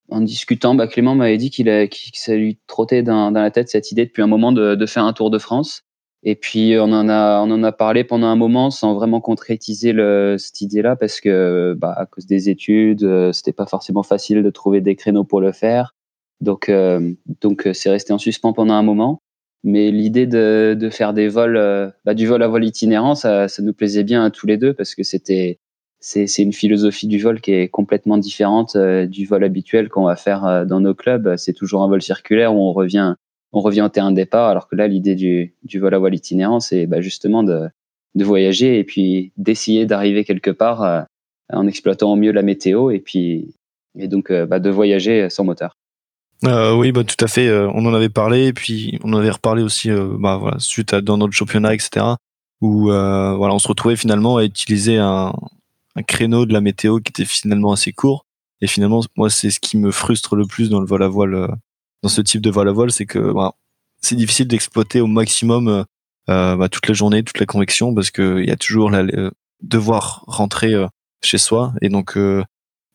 En 0.09 0.21
discutant, 0.21 0.75
bah, 0.75 0.87
Clément 0.87 1.15
m'avait 1.15 1.37
dit 1.37 1.49
qu'il 1.49 1.65
que 1.65 1.97
ça 2.13 2.35
lui 2.35 2.59
trottait 2.67 3.03
dans, 3.03 3.31
la 3.31 3.51
tête 3.51 3.69
cette 3.69 3.91
idée 3.91 4.05
depuis 4.05 4.21
un 4.21 4.27
moment 4.27 4.51
de 4.51 4.85
faire 4.85 5.03
un 5.03 5.13
Tour 5.13 5.31
de 5.31 5.39
France. 5.39 5.86
Et 6.23 6.35
puis 6.35 6.75
on 6.79 6.91
en 6.91 7.09
a 7.09 7.41
on 7.41 7.51
en 7.51 7.63
a 7.63 7.71
parlé 7.71 8.03
pendant 8.03 8.27
un 8.27 8.35
moment 8.35 8.71
sans 8.71 8.95
vraiment 8.95 9.21
concrétiser 9.21 9.93
le, 9.93 10.35
cette 10.39 10.61
idée-là 10.61 10.95
parce 10.95 11.21
que 11.21 11.75
bah, 11.77 11.93
à 11.95 12.05
cause 12.05 12.25
des 12.25 12.49
études, 12.49 13.03
euh, 13.03 13.31
c'était 13.31 13.53
pas 13.53 13.67
forcément 13.67 14.03
facile 14.03 14.43
de 14.43 14.49
trouver 14.49 14.81
des 14.81 14.95
créneaux 14.95 15.23
pour 15.23 15.41
le 15.41 15.51
faire. 15.51 15.95
Donc 16.41 16.69
euh, 16.69 17.13
donc 17.41 17.67
euh, 17.67 17.73
c'est 17.73 17.89
resté 17.89 18.13
en 18.13 18.17
suspens 18.17 18.53
pendant 18.53 18.73
un 18.73 18.83
moment. 18.83 19.21
Mais 19.63 19.91
l'idée 19.91 20.27
de, 20.27 20.75
de 20.79 20.89
faire 20.89 21.13
des 21.13 21.27
vols, 21.27 21.93
bah, 22.05 22.13
du 22.13 22.27
vol 22.27 22.43
à 22.43 22.47
vol 22.47 22.63
itinérant, 22.63 23.15
ça, 23.15 23.47
ça 23.47 23.61
nous 23.63 23.73
plaisait 23.73 24.03
bien 24.03 24.23
à 24.23 24.29
tous 24.31 24.47
les 24.47 24.57
deux 24.57 24.73
parce 24.73 24.95
que 24.95 25.03
c'était 25.03 25.59
c'est 25.99 26.27
une 26.37 26.53
philosophie 26.53 27.07
du 27.07 27.19
vol 27.19 27.41
qui 27.41 27.53
est 27.53 27.69
complètement 27.69 28.17
différente 28.17 28.77
du 28.77 29.25
vol 29.25 29.43
habituel 29.43 29.89
qu'on 29.89 30.05
va 30.05 30.15
faire 30.15 30.65
dans 30.67 30.79
nos 30.79 30.93
clubs. 30.93 31.35
C'est 31.37 31.53
toujours 31.53 31.83
un 31.83 31.87
vol 31.89 32.01
circulaire 32.01 32.55
où 32.55 32.59
on 32.59 32.71
revient 32.71 33.15
on 33.53 33.61
revient 33.61 33.81
au 33.81 33.89
terrain 33.89 34.11
de 34.11 34.15
départ, 34.15 34.49
alors 34.49 34.67
que 34.67 34.75
là, 34.75 34.87
l'idée 34.87 35.15
du, 35.15 35.55
vol 35.75 35.93
à 35.93 35.99
voile 35.99 36.15
itinérant, 36.15 36.59
c'est 36.59 36.85
bah, 36.85 37.01
justement 37.01 37.43
de, 37.43 37.67
de 38.15 38.23
voyager 38.23 38.79
et 38.79 38.83
puis 38.83 39.31
d'essayer 39.37 39.85
d'arriver 39.85 40.23
quelque 40.23 40.51
part 40.51 40.83
euh, 40.83 41.01
en 41.51 41.67
exploitant 41.67 42.11
au 42.11 42.15
mieux 42.15 42.31
la 42.31 42.41
météo 42.41 42.91
et 42.91 42.99
puis 42.99 43.55
et 43.97 44.07
donc 44.07 44.31
euh, 44.31 44.45
bah, 44.45 44.59
de 44.59 44.69
voyager 44.69 45.29
sans 45.29 45.43
moteur. 45.43 45.73
Euh, 46.45 46.75
oui, 46.75 46.91
bah, 46.91 47.03
tout 47.03 47.23
à 47.23 47.27
fait. 47.27 47.51
on 47.51 47.85
en 47.85 47.93
avait 47.93 48.09
parlé, 48.09 48.47
et 48.47 48.53
puis 48.53 48.99
on 49.03 49.13
en 49.13 49.17
avait 49.17 49.31
reparlé 49.31 49.63
aussi 49.63 49.89
bah, 50.19 50.55
suite 50.59 50.93
à 50.93 51.01
dans 51.01 51.17
notre 51.17 51.33
championnat, 51.33 51.73
etc. 51.73 52.05
Où 52.61 52.85
voilà, 52.87 53.53
on 53.53 53.59
se 53.59 53.67
retrouvait 53.67 53.95
finalement 53.95 54.37
à 54.37 54.43
utiliser 54.43 54.97
un, 54.97 55.33
un 55.95 56.03
créneau 56.03 56.45
de 56.45 56.53
la 56.53 56.61
météo 56.61 56.99
qui 56.99 57.09
était 57.09 57.25
finalement 57.25 57.71
assez 57.71 57.91
court. 57.91 58.25
Et 58.61 58.67
finalement, 58.67 59.01
moi, 59.15 59.29
c'est 59.29 59.51
ce 59.51 59.59
qui 59.59 59.77
me 59.77 59.91
frustre 59.91 60.35
le 60.35 60.45
plus 60.45 60.69
dans 60.69 60.79
le 60.79 60.85
vol 60.85 61.01
à 61.01 61.07
voile 61.07 61.47
dans 62.03 62.09
ce 62.09 62.21
type 62.21 62.41
de 62.41 62.49
vol 62.49 62.69
à 62.69 62.71
voile, 62.71 62.91
c'est 62.91 63.05
que 63.05 63.31
bah, 63.33 63.53
c'est 64.01 64.15
difficile 64.15 64.47
d'exploiter 64.47 65.01
au 65.01 65.07
maximum 65.07 65.67
euh, 65.67 65.83
euh, 66.29 66.55
bah, 66.55 66.69
toute 66.69 66.87
la 66.87 66.93
journée, 66.93 67.23
toute 67.23 67.39
la 67.39 67.45
convection, 67.45 67.93
parce 67.93 68.11
que 68.11 68.39
il 68.39 68.47
y 68.47 68.51
a 68.51 68.57
toujours 68.57 68.89
la, 68.89 68.99
euh, 68.99 69.31
devoir 69.61 70.23
rentrer 70.27 70.73
chez 71.23 71.37
soi, 71.37 71.73
et 71.81 71.89
donc 71.89 72.15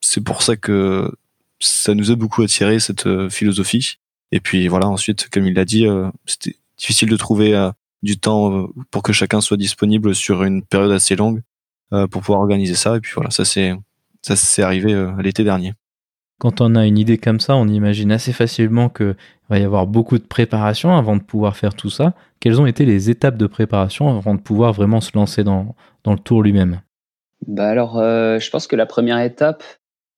c'est 0.00 0.20
pour 0.20 0.42
ça 0.42 0.56
que 0.56 1.10
ça 1.58 1.94
nous 1.94 2.12
a 2.12 2.14
beaucoup 2.14 2.42
attiré 2.42 2.78
cette 2.78 3.28
philosophie. 3.30 3.98
Et 4.30 4.38
puis 4.38 4.68
voilà, 4.68 4.86
ensuite, 4.86 5.28
comme 5.28 5.44
il 5.46 5.54
l'a 5.54 5.64
dit, 5.64 5.86
c'était 6.24 6.54
difficile 6.78 7.08
de 7.08 7.16
trouver 7.16 7.70
du 8.04 8.18
temps 8.18 8.68
pour 8.92 9.02
que 9.02 9.12
chacun 9.12 9.40
soit 9.40 9.56
disponible 9.56 10.14
sur 10.14 10.44
une 10.44 10.62
période 10.62 10.92
assez 10.92 11.16
longue 11.16 11.42
pour 11.90 12.22
pouvoir 12.22 12.38
organiser 12.38 12.76
ça. 12.76 12.96
Et 12.96 13.00
puis 13.00 13.12
voilà, 13.16 13.30
ça 13.30 13.44
c'est 13.44 13.74
ça 14.22 14.36
s'est 14.36 14.62
arrivé 14.62 14.94
l'été 15.18 15.42
dernier 15.42 15.74
quand 16.42 16.60
on 16.60 16.74
a 16.74 16.86
une 16.86 16.98
idée 16.98 17.18
comme 17.18 17.38
ça, 17.38 17.54
on 17.54 17.68
imagine 17.68 18.10
assez 18.10 18.32
facilement 18.32 18.88
qu'il 18.88 19.14
va 19.48 19.60
y 19.60 19.62
avoir 19.62 19.86
beaucoup 19.86 20.18
de 20.18 20.24
préparation 20.24 20.96
avant 20.96 21.14
de 21.14 21.22
pouvoir 21.22 21.56
faire 21.56 21.72
tout 21.72 21.88
ça. 21.88 22.14
Quelles 22.40 22.60
ont 22.60 22.66
été 22.66 22.84
les 22.84 23.10
étapes 23.10 23.36
de 23.36 23.46
préparation 23.46 24.08
avant 24.08 24.34
de 24.34 24.40
pouvoir 24.40 24.72
vraiment 24.72 25.00
se 25.00 25.12
lancer 25.14 25.44
dans, 25.44 25.76
le 26.04 26.16
tour 26.16 26.42
lui-même? 26.42 26.80
Bah 27.46 27.68
alors, 27.68 27.96
euh, 27.96 28.40
je 28.40 28.50
pense 28.50 28.66
que 28.66 28.74
la 28.74 28.86
première 28.86 29.20
étape, 29.20 29.62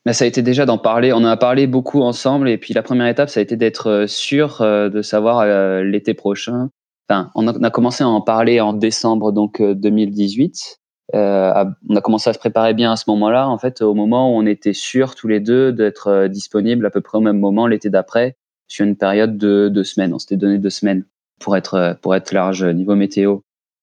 bah, 0.07 0.15
ça 0.15 0.25
a 0.25 0.27
été 0.27 0.41
déjà 0.41 0.65
d'en 0.65 0.79
parler. 0.79 1.13
On 1.13 1.19
en 1.19 1.25
a 1.27 1.37
parlé 1.37 1.67
beaucoup 1.67 2.01
ensemble, 2.01 2.49
et 2.49 2.57
puis 2.57 2.73
la 2.73 2.83
première 2.83 3.09
étape, 3.09 3.29
ça 3.29 3.41
a 3.41 3.43
été 3.43 3.59
d'être 3.59 3.91
euh, 3.91 4.07
sûr 4.07 4.63
euh, 4.63 4.89
de 4.89 5.03
savoir 5.03 5.45
l'été 5.83 6.15
prochain. 6.15 6.71
Enfin, 7.07 7.31
on 7.35 7.47
a, 7.49 7.53
on 7.53 7.63
a, 7.63 7.71
commencé 7.71 8.03
à 8.03 8.09
en 8.09 8.23
parler 8.23 8.63
en 8.63 8.73
décembre 8.73 9.31
donc 9.31 9.61
2018, 9.61 10.81
euh, 11.13 11.65
on 11.89 11.97
a 11.97 12.01
commencé 12.01 12.31
à 12.31 12.33
se 12.33 12.39
préparer 12.39 12.73
bien 12.73 12.93
à 12.93 12.97
ce 12.97 13.05
moment-là, 13.09 13.49
en 13.49 13.59
fait, 13.59 13.83
au 13.83 13.95
moment 13.95 14.31
où 14.31 14.41
on 14.41 14.47
était 14.47 14.73
sûr 14.73 15.15
tous 15.15 15.29
les 15.29 15.41
deux 15.41 15.73
d'être 15.73 16.09
euh, 16.09 16.29
disponibles 16.29 16.87
à 16.87 16.91
peu 16.91 17.01
près 17.03 17.19
au 17.19 17.21
même 17.21 17.39
moment 17.39 17.67
l'été 17.67 17.91
d'après, 17.91 18.37
sur 18.69 18.87
une 18.87 18.97
période 18.97 19.37
de 19.37 19.69
deux 19.69 19.85
semaines. 19.85 20.15
On 20.15 20.19
s'était 20.19 20.37
donné 20.37 20.59
deux 20.59 20.71
semaines 20.71 21.05
pour 21.41 21.57
être 21.57 21.75
euh, 21.75 21.95
pour 22.01 22.15
être 22.15 22.33
large 22.33 22.65
niveau 22.65 22.95
météo. 22.95 23.41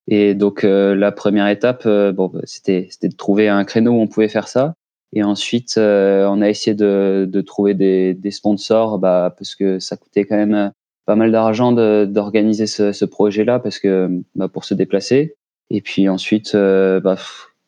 Et 0.07 0.33
donc 0.33 0.63
la 0.63 1.11
première 1.11 1.47
étape, 1.47 1.87
bon, 1.87 2.27
bah, 2.27 2.41
c'était 2.45 2.87
c'était 2.89 3.07
de 3.07 3.15
trouver 3.15 3.49
un 3.49 3.63
créneau 3.63 3.91
où 3.91 4.01
on 4.01 4.07
pouvait 4.07 4.27
faire 4.27 4.47
ça. 4.47 4.73
Et 5.13 5.23
ensuite, 5.23 5.75
on 5.77 6.41
a 6.41 6.49
essayé 6.49 6.73
de, 6.73 7.27
de 7.29 7.41
trouver 7.41 7.75
des, 7.75 8.15
des 8.15 8.31
sponsors, 8.31 8.97
bah, 8.97 9.33
parce 9.37 9.55
que 9.55 9.79
ça 9.79 9.97
coûtait 9.97 10.25
quand 10.25 10.37
même 10.37 10.71
pas 11.05 11.15
mal 11.15 11.31
d'argent 11.31 11.71
d'organiser 11.71 12.65
ce, 12.65 12.93
ce 12.93 13.05
projet-là, 13.05 13.59
parce 13.59 13.77
que 13.77 14.09
bah, 14.35 14.47
pour 14.47 14.65
se 14.65 14.73
déplacer. 14.73 15.35
Et 15.73 15.79
puis 15.81 16.09
ensuite, 16.09 16.53
euh, 16.53 16.99
bah, 16.99 17.15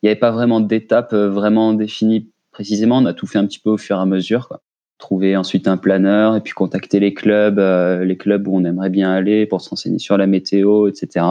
il 0.02 0.06
n'y 0.06 0.10
avait 0.10 0.18
pas 0.18 0.30
vraiment 0.30 0.60
d'étape 0.60 1.14
euh, 1.14 1.30
vraiment 1.30 1.72
définie 1.72 2.30
précisément. 2.52 2.98
On 2.98 3.06
a 3.06 3.14
tout 3.14 3.26
fait 3.26 3.38
un 3.38 3.46
petit 3.46 3.58
peu 3.58 3.70
au 3.70 3.78
fur 3.78 3.96
et 3.96 4.00
à 4.00 4.04
mesure. 4.04 4.58
Trouver 4.98 5.36
ensuite 5.36 5.66
un 5.66 5.78
planeur 5.78 6.36
et 6.36 6.42
puis 6.42 6.52
contacter 6.52 7.00
les 7.00 7.14
clubs, 7.14 7.58
euh, 7.58 8.04
les 8.04 8.18
clubs 8.18 8.46
où 8.46 8.56
on 8.56 8.64
aimerait 8.64 8.90
bien 8.90 9.10
aller 9.10 9.46
pour 9.46 9.62
se 9.62 9.98
sur 9.98 10.18
la 10.18 10.26
météo, 10.26 10.86
etc. 10.86 11.24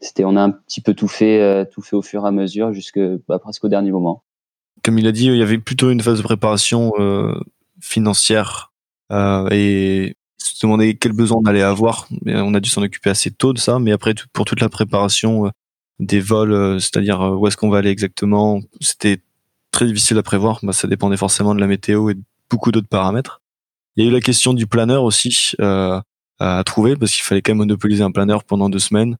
C'était, 0.00 0.24
on 0.24 0.36
a 0.36 0.42
un 0.42 0.50
petit 0.50 0.80
peu 0.80 0.94
tout 0.94 1.08
fait, 1.08 1.66
tout 1.70 1.82
fait 1.82 1.96
au 1.96 2.02
fur 2.02 2.24
et 2.24 2.28
à 2.28 2.30
mesure 2.30 2.72
jusque 2.72 3.00
bah, 3.28 3.38
presque 3.38 3.64
au 3.64 3.68
dernier 3.68 3.92
moment. 3.92 4.22
Comme 4.82 4.98
il 4.98 5.06
a 5.06 5.12
dit, 5.12 5.26
il 5.26 5.36
y 5.36 5.42
avait 5.42 5.58
plutôt 5.58 5.90
une 5.90 6.00
phase 6.00 6.18
de 6.18 6.22
préparation 6.22 6.92
financière 7.80 8.72
et 9.10 10.14
se 10.38 10.66
demander 10.66 10.96
quel 10.96 11.12
besoin 11.12 11.40
on 11.42 11.46
allait 11.46 11.62
avoir. 11.62 12.08
On 12.26 12.54
a 12.54 12.60
dû 12.60 12.68
s'en 12.68 12.82
occuper 12.82 13.08
assez 13.08 13.30
tôt 13.30 13.54
de 13.54 13.58
ça, 13.58 13.78
mais 13.78 13.92
après 13.92 14.14
pour 14.32 14.44
toute 14.44 14.60
la 14.60 14.68
préparation 14.68 15.50
des 15.98 16.20
vols, 16.20 16.52
euh, 16.52 16.78
c'est-à-dire 16.78 17.20
euh, 17.22 17.36
où 17.36 17.46
est-ce 17.46 17.56
qu'on 17.56 17.70
va 17.70 17.78
aller 17.78 17.90
exactement. 17.90 18.60
C'était 18.80 19.20
très 19.70 19.86
difficile 19.86 20.18
à 20.18 20.22
prévoir. 20.22 20.60
Bah, 20.62 20.72
ça 20.72 20.88
dépendait 20.88 21.16
forcément 21.16 21.54
de 21.54 21.60
la 21.60 21.66
météo 21.66 22.10
et 22.10 22.14
de 22.14 22.22
beaucoup 22.50 22.72
d'autres 22.72 22.88
paramètres. 22.88 23.40
Il 23.96 24.04
y 24.04 24.06
a 24.06 24.10
eu 24.10 24.12
la 24.12 24.20
question 24.20 24.52
du 24.52 24.66
planeur 24.66 25.04
aussi 25.04 25.52
euh, 25.60 26.00
à 26.38 26.62
trouver 26.64 26.96
parce 26.96 27.12
qu'il 27.12 27.22
fallait 27.22 27.40
quand 27.40 27.52
même 27.52 27.58
monopoliser 27.58 28.02
un 28.02 28.10
planeur 28.10 28.44
pendant 28.44 28.68
deux 28.68 28.78
semaines. 28.78 29.16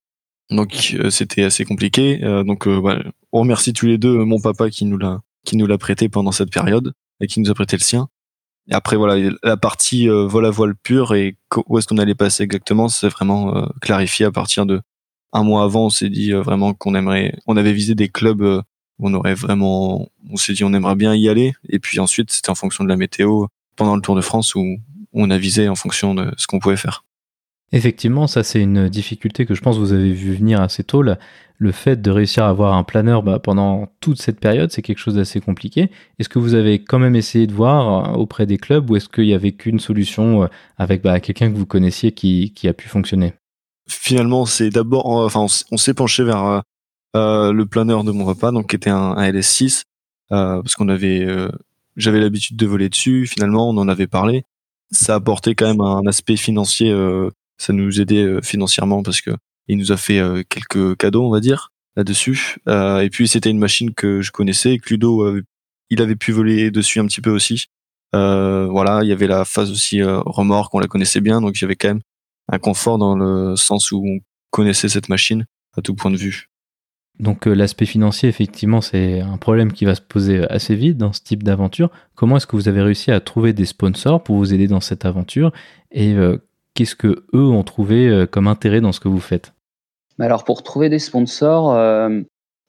Donc 0.50 0.94
euh, 0.94 1.10
c'était 1.10 1.44
assez 1.44 1.64
compliqué. 1.64 2.22
Euh, 2.22 2.44
donc 2.44 2.68
voilà, 2.68 3.02
on 3.32 3.40
remercie 3.40 3.72
tous 3.72 3.86
les 3.86 3.98
deux 3.98 4.24
mon 4.24 4.40
papa 4.40 4.70
qui 4.70 4.84
nous 4.84 4.98
l'a 4.98 5.20
qui 5.44 5.56
nous 5.56 5.66
l'a 5.66 5.78
prêté 5.78 6.08
pendant 6.08 6.32
cette 6.32 6.50
période 6.50 6.92
et 7.20 7.26
qui 7.26 7.40
nous 7.40 7.50
a 7.50 7.54
prêté 7.54 7.76
le 7.76 7.82
sien. 7.82 8.08
Et 8.68 8.74
après 8.74 8.96
voilà 8.96 9.30
la 9.42 9.56
partie 9.56 10.08
vol 10.08 10.44
à 10.44 10.50
voile 10.50 10.74
pure 10.74 11.14
et 11.14 11.36
où 11.66 11.78
est-ce 11.78 11.86
qu'on 11.86 11.98
allait 11.98 12.16
passer 12.16 12.42
exactement, 12.42 12.88
c'est 12.88 13.08
vraiment 13.08 13.68
clarifié 13.80 14.26
à 14.26 14.32
partir 14.32 14.66
de 14.66 14.82
un 15.32 15.42
mois 15.42 15.64
avant. 15.64 15.86
On 15.86 15.90
s'est 15.90 16.10
dit 16.10 16.32
vraiment 16.32 16.74
qu'on 16.74 16.94
aimerait, 16.94 17.34
on 17.46 17.56
avait 17.56 17.72
visé 17.72 17.94
des 17.94 18.08
clubs 18.08 18.42
où 18.42 19.08
on 19.08 19.14
aurait 19.14 19.34
vraiment, 19.34 20.08
on 20.30 20.36
s'est 20.36 20.52
dit 20.52 20.64
on 20.64 20.72
aimerait 20.72 20.96
bien 20.96 21.14
y 21.14 21.28
aller. 21.28 21.54
Et 21.68 21.78
puis 21.78 22.00
ensuite 22.00 22.30
c'était 22.30 22.50
en 22.50 22.54
fonction 22.54 22.84
de 22.84 22.88
la 22.88 22.96
météo 22.96 23.46
pendant 23.76 23.96
le 23.96 24.02
Tour 24.02 24.16
de 24.16 24.20
France 24.20 24.54
où 24.54 24.78
on 25.12 25.30
a 25.30 25.38
visé 25.38 25.68
en 25.68 25.74
fonction 25.74 26.14
de 26.14 26.32
ce 26.36 26.46
qu'on 26.46 26.58
pouvait 26.58 26.76
faire. 26.76 27.04
Effectivement, 27.72 28.26
ça 28.26 28.44
c'est 28.44 28.60
une 28.60 28.88
difficulté 28.88 29.44
que 29.44 29.54
je 29.54 29.60
pense 29.60 29.76
que 29.76 29.80
vous 29.80 29.92
avez 29.92 30.12
vu 30.12 30.34
venir 30.34 30.60
assez 30.60 30.84
tôt. 30.84 31.02
Le 31.58 31.72
fait 31.72 32.00
de 32.00 32.10
réussir 32.10 32.44
à 32.44 32.48
avoir 32.48 32.74
un 32.74 32.84
planeur 32.84 33.22
bah, 33.22 33.38
pendant 33.38 33.88
toute 34.00 34.20
cette 34.20 34.38
période, 34.38 34.70
c'est 34.70 34.82
quelque 34.82 34.98
chose 34.98 35.14
d'assez 35.14 35.40
compliqué. 35.40 35.90
Est-ce 36.18 36.28
que 36.28 36.38
vous 36.38 36.54
avez 36.54 36.78
quand 36.78 36.98
même 36.98 37.16
essayé 37.16 37.46
de 37.46 37.52
voir 37.52 38.10
euh, 38.10 38.12
auprès 38.14 38.46
des 38.46 38.58
clubs 38.58 38.88
ou 38.88 38.96
est-ce 38.96 39.08
qu'il 39.08 39.24
n'y 39.24 39.34
avait 39.34 39.52
qu'une 39.52 39.80
solution 39.80 40.44
euh, 40.44 40.46
avec 40.76 41.02
bah, 41.02 41.18
quelqu'un 41.18 41.50
que 41.50 41.56
vous 41.56 41.66
connaissiez 41.66 42.12
qui, 42.12 42.52
a 42.68 42.72
pu 42.72 42.88
fonctionner? 42.88 43.32
Finalement, 43.88 44.46
c'est 44.46 44.70
d'abord, 44.70 45.06
enfin, 45.06 45.46
on, 45.70 45.76
s'est 45.76 45.94
penché 45.94 46.24
vers 46.24 46.62
euh, 47.14 47.52
le 47.52 47.66
planeur 47.66 48.04
de 48.04 48.10
mon 48.10 48.24
repas, 48.24 48.50
donc 48.50 48.70
qui 48.70 48.76
était 48.76 48.90
un, 48.90 49.14
LS6, 49.14 49.84
parce 50.28 50.74
qu'on 50.74 50.88
avait 50.88 51.26
j'avais 51.96 52.20
l'habitude 52.20 52.56
de 52.56 52.66
voler 52.66 52.88
dessus. 52.88 53.26
Finalement, 53.26 53.68
on 53.68 53.76
en 53.78 53.88
avait 53.88 54.06
parlé. 54.06 54.44
Ça 54.90 55.16
apportait 55.16 55.54
quand 55.54 55.66
même 55.66 55.80
un 55.80 56.06
aspect 56.06 56.36
financier. 56.36 56.90
Euh, 56.90 57.30
ça 57.58 57.72
nous 57.72 58.00
aidait 58.00 58.22
euh, 58.22 58.40
financièrement 58.42 59.02
parce 59.02 59.20
que 59.20 59.30
il 59.68 59.78
nous 59.78 59.90
a 59.90 59.96
fait 59.96 60.18
euh, 60.18 60.42
quelques 60.48 60.96
cadeaux, 60.96 61.26
on 61.26 61.30
va 61.30 61.40
dire, 61.40 61.72
là-dessus. 61.96 62.56
et 62.68 63.08
puis 63.10 63.26
c'était 63.26 63.50
une 63.50 63.58
machine 63.58 63.94
que 63.94 64.20
je 64.20 64.30
connaissais. 64.30 64.78
Cludo, 64.78 65.40
il 65.90 66.02
avait 66.02 66.16
pu 66.16 66.32
voler 66.32 66.70
dessus 66.70 67.00
un 67.00 67.06
petit 67.06 67.20
peu 67.20 67.30
aussi. 67.30 67.66
voilà, 68.12 69.00
il 69.02 69.08
y 69.08 69.12
avait 69.12 69.26
la 69.26 69.44
phase 69.44 69.70
aussi 69.70 70.02
remorque, 70.02 70.74
on 70.74 70.78
la 70.78 70.86
connaissait 70.86 71.20
bien, 71.20 71.40
donc 71.40 71.60
avait 71.62 71.74
quand 71.74 71.88
même 71.88 72.02
un 72.48 72.58
confort 72.58 72.98
dans 72.98 73.16
le 73.16 73.56
sens 73.56 73.92
où 73.92 74.04
on 74.06 74.18
connaissait 74.50 74.88
cette 74.88 75.08
machine 75.08 75.46
à 75.76 75.82
tout 75.82 75.94
point 75.94 76.10
de 76.10 76.16
vue. 76.16 76.48
Donc 77.18 77.46
euh, 77.46 77.54
l'aspect 77.54 77.86
financier, 77.86 78.28
effectivement, 78.28 78.80
c'est 78.80 79.20
un 79.20 79.38
problème 79.38 79.72
qui 79.72 79.84
va 79.84 79.94
se 79.94 80.00
poser 80.00 80.46
assez 80.50 80.74
vite 80.74 80.98
dans 80.98 81.12
ce 81.12 81.22
type 81.22 81.42
d'aventure. 81.42 81.90
Comment 82.14 82.36
est-ce 82.36 82.46
que 82.46 82.56
vous 82.56 82.68
avez 82.68 82.82
réussi 82.82 83.10
à 83.10 83.20
trouver 83.20 83.52
des 83.52 83.64
sponsors 83.64 84.22
pour 84.22 84.36
vous 84.36 84.52
aider 84.52 84.68
dans 84.68 84.80
cette 84.80 85.04
aventure 85.04 85.52
et 85.92 86.12
euh, 86.12 86.38
qu'est-ce 86.74 86.96
que 86.96 87.24
eux 87.34 87.46
ont 87.46 87.62
trouvé 87.62 88.08
euh, 88.08 88.26
comme 88.26 88.46
intérêt 88.48 88.80
dans 88.80 88.92
ce 88.92 89.00
que 89.00 89.08
vous 89.08 89.20
faites? 89.20 89.54
Alors 90.18 90.44
pour 90.44 90.62
trouver 90.62 90.88
des 90.88 90.98
sponsors, 90.98 91.66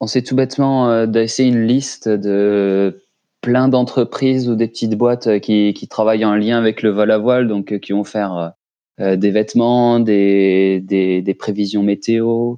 on 0.02 0.08
s'est 0.08 0.22
tout 0.22 0.36
bêtement 0.36 1.08
d'essayer 1.08 1.48
une 1.48 1.66
liste 1.66 2.10
de 2.10 3.02
plein 3.40 3.70
d'entreprises 3.70 4.50
ou 4.50 4.56
des 4.56 4.68
petites 4.68 4.96
boîtes 4.96 5.40
qui, 5.40 5.88
travaillent 5.90 6.26
en 6.26 6.36
lien 6.36 6.58
avec 6.58 6.82
le 6.82 6.90
vol 6.90 7.10
à 7.10 7.18
voile, 7.18 7.48
donc 7.48 7.80
qui 7.80 7.94
vont 7.94 8.04
faire 8.04 8.52
des 9.00 9.32
vêtements, 9.32 10.00
des, 10.00 10.82
des 10.82 11.34
prévisions 11.34 11.84
météo, 11.84 12.56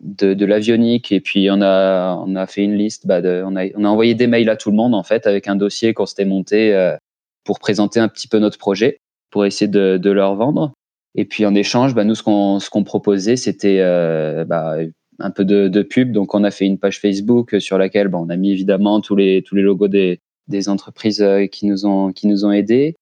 de, 0.00 0.34
de 0.34 0.46
l'avionique. 0.46 1.12
Et 1.12 1.20
puis 1.20 1.48
on 1.50 1.60
a 1.62 2.16
on 2.26 2.34
a 2.36 2.46
fait 2.46 2.62
une 2.62 2.74
liste 2.74 3.06
bah 3.06 3.20
de, 3.20 3.42
on 3.44 3.56
a 3.56 3.66
on 3.76 3.84
a 3.84 3.88
envoyé 3.88 4.14
des 4.14 4.26
mails 4.26 4.48
à 4.48 4.56
tout 4.56 4.70
le 4.70 4.76
monde 4.76 4.94
en 4.94 5.02
fait 5.02 5.26
avec 5.26 5.48
un 5.48 5.56
dossier 5.56 5.94
qu'on 5.94 6.06
s'était 6.06 6.24
monté 6.24 6.74
euh, 6.74 6.96
pour 7.44 7.58
présenter 7.58 8.00
un 8.00 8.08
petit 8.08 8.28
peu 8.28 8.38
notre 8.38 8.58
projet 8.58 8.98
pour 9.30 9.44
essayer 9.46 9.68
de, 9.68 9.96
de 9.96 10.10
leur 10.10 10.34
vendre. 10.34 10.72
Et 11.14 11.24
puis 11.24 11.44
en 11.46 11.54
échange 11.54 11.94
bah 11.94 12.04
nous 12.04 12.14
ce 12.14 12.22
qu'on 12.22 12.60
ce 12.60 12.70
qu'on 12.70 12.84
proposait 12.84 13.36
c'était 13.36 13.78
euh, 13.80 14.44
bah, 14.44 14.76
un 15.18 15.30
peu 15.30 15.44
de, 15.44 15.68
de, 15.68 15.82
pub. 15.82 16.12
Donc 16.12 16.34
on 16.34 16.44
a 16.44 16.50
fait 16.50 16.66
une 16.66 16.78
page 16.78 17.00
Facebook 17.00 17.60
sur 17.60 17.78
laquelle 17.78 18.08
bah, 18.08 18.18
on 18.20 18.30
a 18.30 18.36
mis 18.36 18.52
évidemment 18.52 19.00
tous 19.00 19.16
les 19.16 19.42
tous 19.42 19.54
les 19.54 19.62
logos 19.62 19.88
des 19.88 20.20
des 20.48 20.68
entreprises 20.68 21.22
euh, 21.22 21.46
qui 21.46 21.66
nous 21.66 21.86
ont 21.86 22.12
qui 22.12 22.26
nous 22.26 22.44
ont 22.44 22.52
aidés 22.52 22.96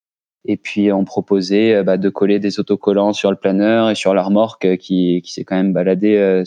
et 0.49 0.57
puis 0.57 0.91
on 0.91 1.05
proposait 1.05 1.85
bah, 1.85 1.97
de 1.97 2.09
coller 2.09 2.41
des 2.41 2.59
autocollants 2.59 3.13
sur 3.13 3.31
le 3.31 3.37
planeur 3.37 3.91
et 3.91 3.95
sur 3.95 4.15
la 4.15 4.23
remorque 4.23 4.77
qui, 4.79 5.23
qui 5.23 5.33
s'est 5.33 5.45
quand 5.45 5.55
même 5.57 5.73
baladé 5.73 6.45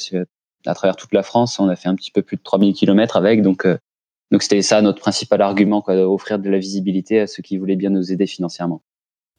à 0.66 0.74
travers 0.74 0.96
toute 0.96 1.14
la 1.14 1.24
France. 1.24 1.60
On 1.60 1.68
a 1.68 1.76
fait 1.76 1.90
un 1.90 1.96
petit 1.96 2.12
peu 2.12 2.22
plus 2.22 2.38
de 2.38 2.42
3000 2.44 2.74
km 2.74 3.18
avec. 3.18 3.42
Donc, 3.42 3.66
euh, 3.66 3.78
donc 4.32 4.44
c'était 4.44 4.62
ça 4.62 4.82
notre 4.82 5.00
principal 5.00 5.42
argument, 5.42 5.82
quoi, 5.82 5.96
offrir 6.08 6.40
de 6.40 6.50
la 6.50 6.58
visibilité 6.58 7.20
à 7.20 7.28
ceux 7.28 7.44
qui 7.44 7.58
voulaient 7.58 7.76
bien 7.76 7.90
nous 7.90 8.12
aider 8.12 8.28
financièrement. 8.28 8.82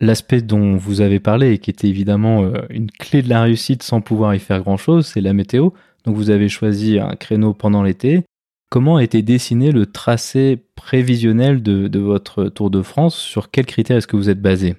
L'aspect 0.01 0.43
dont 0.43 0.77
vous 0.77 1.01
avez 1.01 1.21
parlé 1.21 1.53
et 1.53 1.59
qui 1.59 1.71
était 1.71 1.89
évidemment 1.89 2.43
euh, 2.43 2.63
une 2.71 2.91
clé 2.91 3.23
de 3.23 3.29
la 3.29 3.43
réussite 3.43 3.83
sans 3.83 4.01
pouvoir 4.01 4.35
y 4.35 4.41
faire 4.41 4.61
grand-chose, 4.61 5.07
c'est 5.07 5.21
la 5.21 5.33
météo. 5.33 5.71
Donc 6.05 6.17
vous 6.17 6.31
avez 6.31 6.49
choisi 6.49 6.99
un 6.99 7.15
créneau 7.15 7.55
pendant 7.55 7.83
l'été. 7.83 8.25
Comment 8.73 8.97
a 8.97 9.05
été 9.05 9.21
dessiné 9.21 9.71
le 9.71 9.85
tracé 9.85 10.65
prévisionnel 10.77 11.63
de, 11.63 11.99
votre 11.99 12.45
Tour 12.45 12.71
de 12.71 12.81
France? 12.81 13.15
Sur 13.15 13.51
quels 13.51 13.67
critères 13.67 13.99
est-ce 13.99 14.07
que 14.07 14.17
vous 14.17 14.31
êtes 14.31 14.41
basé? 14.41 14.77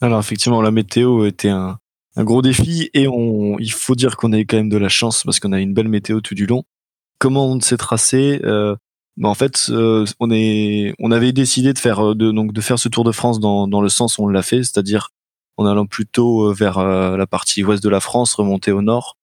Alors 0.00 0.18
effectivement, 0.18 0.62
la 0.62 0.70
météo 0.70 1.26
était 1.26 1.50
un, 1.50 1.76
un 2.16 2.24
gros 2.24 2.40
défi 2.40 2.88
et 2.94 3.06
on, 3.06 3.58
il 3.58 3.70
faut 3.70 3.94
dire 3.94 4.16
qu'on 4.16 4.32
a 4.32 4.38
eu 4.38 4.46
quand 4.46 4.56
même 4.56 4.70
de 4.70 4.78
la 4.78 4.88
chance 4.88 5.24
parce 5.24 5.40
qu'on 5.40 5.52
a 5.52 5.60
une 5.60 5.74
belle 5.74 5.88
météo 5.88 6.22
tout 6.22 6.34
du 6.34 6.46
long. 6.46 6.62
Comment 7.18 7.48
on 7.48 7.60
s'est 7.60 7.76
tracé 7.76 8.40
euh, 8.44 8.74
bah, 9.18 9.28
En 9.28 9.34
fait, 9.34 9.66
euh, 9.68 10.06
on 10.18 11.10
avait 11.10 11.32
décidé 11.32 11.74
de 11.74 11.78
faire 11.78 12.12
euh, 12.12 12.14
donc 12.14 12.54
de 12.54 12.60
faire 12.62 12.78
ce 12.78 12.88
Tour 12.88 13.04
de 13.04 13.12
France 13.12 13.40
dans 13.40 13.82
le 13.82 13.88
sens 13.90 14.16
où 14.16 14.22
on 14.22 14.28
l'a 14.28 14.40
fait, 14.40 14.62
c'est-à-dire 14.62 15.10
en 15.58 15.66
allant 15.66 15.84
plutôt 15.84 16.50
vers 16.54 16.82
la 16.82 17.26
partie 17.26 17.62
ouest 17.62 17.82
de 17.82 17.90
la 17.90 18.00
France, 18.00 18.32
remonter 18.32 18.72
au 18.72 18.80
nord 18.80 19.18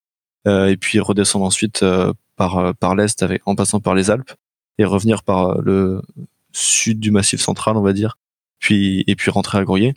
et 0.45 0.77
puis 0.79 1.00
redescendre 1.00 1.45
ensuite 1.45 1.83
par 2.36 2.75
par 2.75 2.96
l'est 2.96 3.22
avec 3.24 3.42
en 3.46 3.56
passant 3.56 3.80
par 3.80 3.96
les 3.96 4.12
Alpes 4.12 4.34
et 4.77 4.86
revenir 4.86 5.24
par 5.24 5.62
le 5.62 6.01
sud 6.51 7.00
du 7.00 7.12
Massif 7.12 7.42
central, 7.42 7.77
on 7.77 7.82
va 7.82 7.94
dire, 7.94 8.18
puis 8.60 9.04
et 9.08 9.15
puis 9.15 9.32
rentrer 9.32 9.58
à 9.58 9.63
Gourier. 9.63 9.94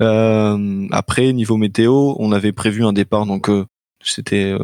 Euh, 0.00 0.88
après, 0.90 1.32
niveau 1.32 1.56
météo, 1.56 2.14
on 2.18 2.32
avait 2.32 2.52
prévu 2.52 2.84
un 2.84 2.92
départ, 2.92 3.26
donc 3.26 3.48
euh, 3.48 3.66
c'était, 4.02 4.52
euh, 4.52 4.58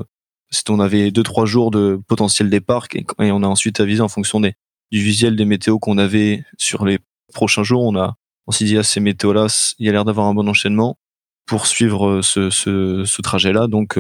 on 0.69 0.81
avait 0.81 1.11
deux 1.11 1.23
trois 1.23 1.47
jours 1.47 1.71
de 1.71 2.01
potentiel 2.09 2.51
départ 2.51 2.87
et, 2.95 3.05
on 3.19 3.43
a 3.43 3.47
ensuite 3.47 3.81
avisé 3.81 4.01
en 4.01 4.09
fonction 4.09 4.41
des, 4.41 4.55
du 4.91 5.01
visuel 5.01 5.37
des 5.37 5.45
météos 5.45 5.79
qu'on 5.79 5.99
avait 5.99 6.45
sur 6.57 6.85
les 6.85 6.99
prochains 7.35 7.63
jours. 7.63 7.85
On 7.85 7.97
a, 7.97 8.17
on 8.47 8.53
s'est 8.53 8.65
dit 8.65 8.77
à 8.77 8.81
ah, 8.81 8.83
ces 8.83 9.01
météos-là, 9.01 9.47
il 9.79 9.87
y 9.87 9.89
a 9.89 9.93
l'air 9.93 10.05
d'avoir 10.05 10.27
un 10.27 10.35
bon 10.35 10.49
enchaînement 10.49 10.99
pour 11.47 11.67
suivre 11.67 12.21
ce, 12.23 12.51
ce, 12.51 13.05
ce 13.05 13.23
trajet-là. 13.23 13.69
Donc, 13.69 13.99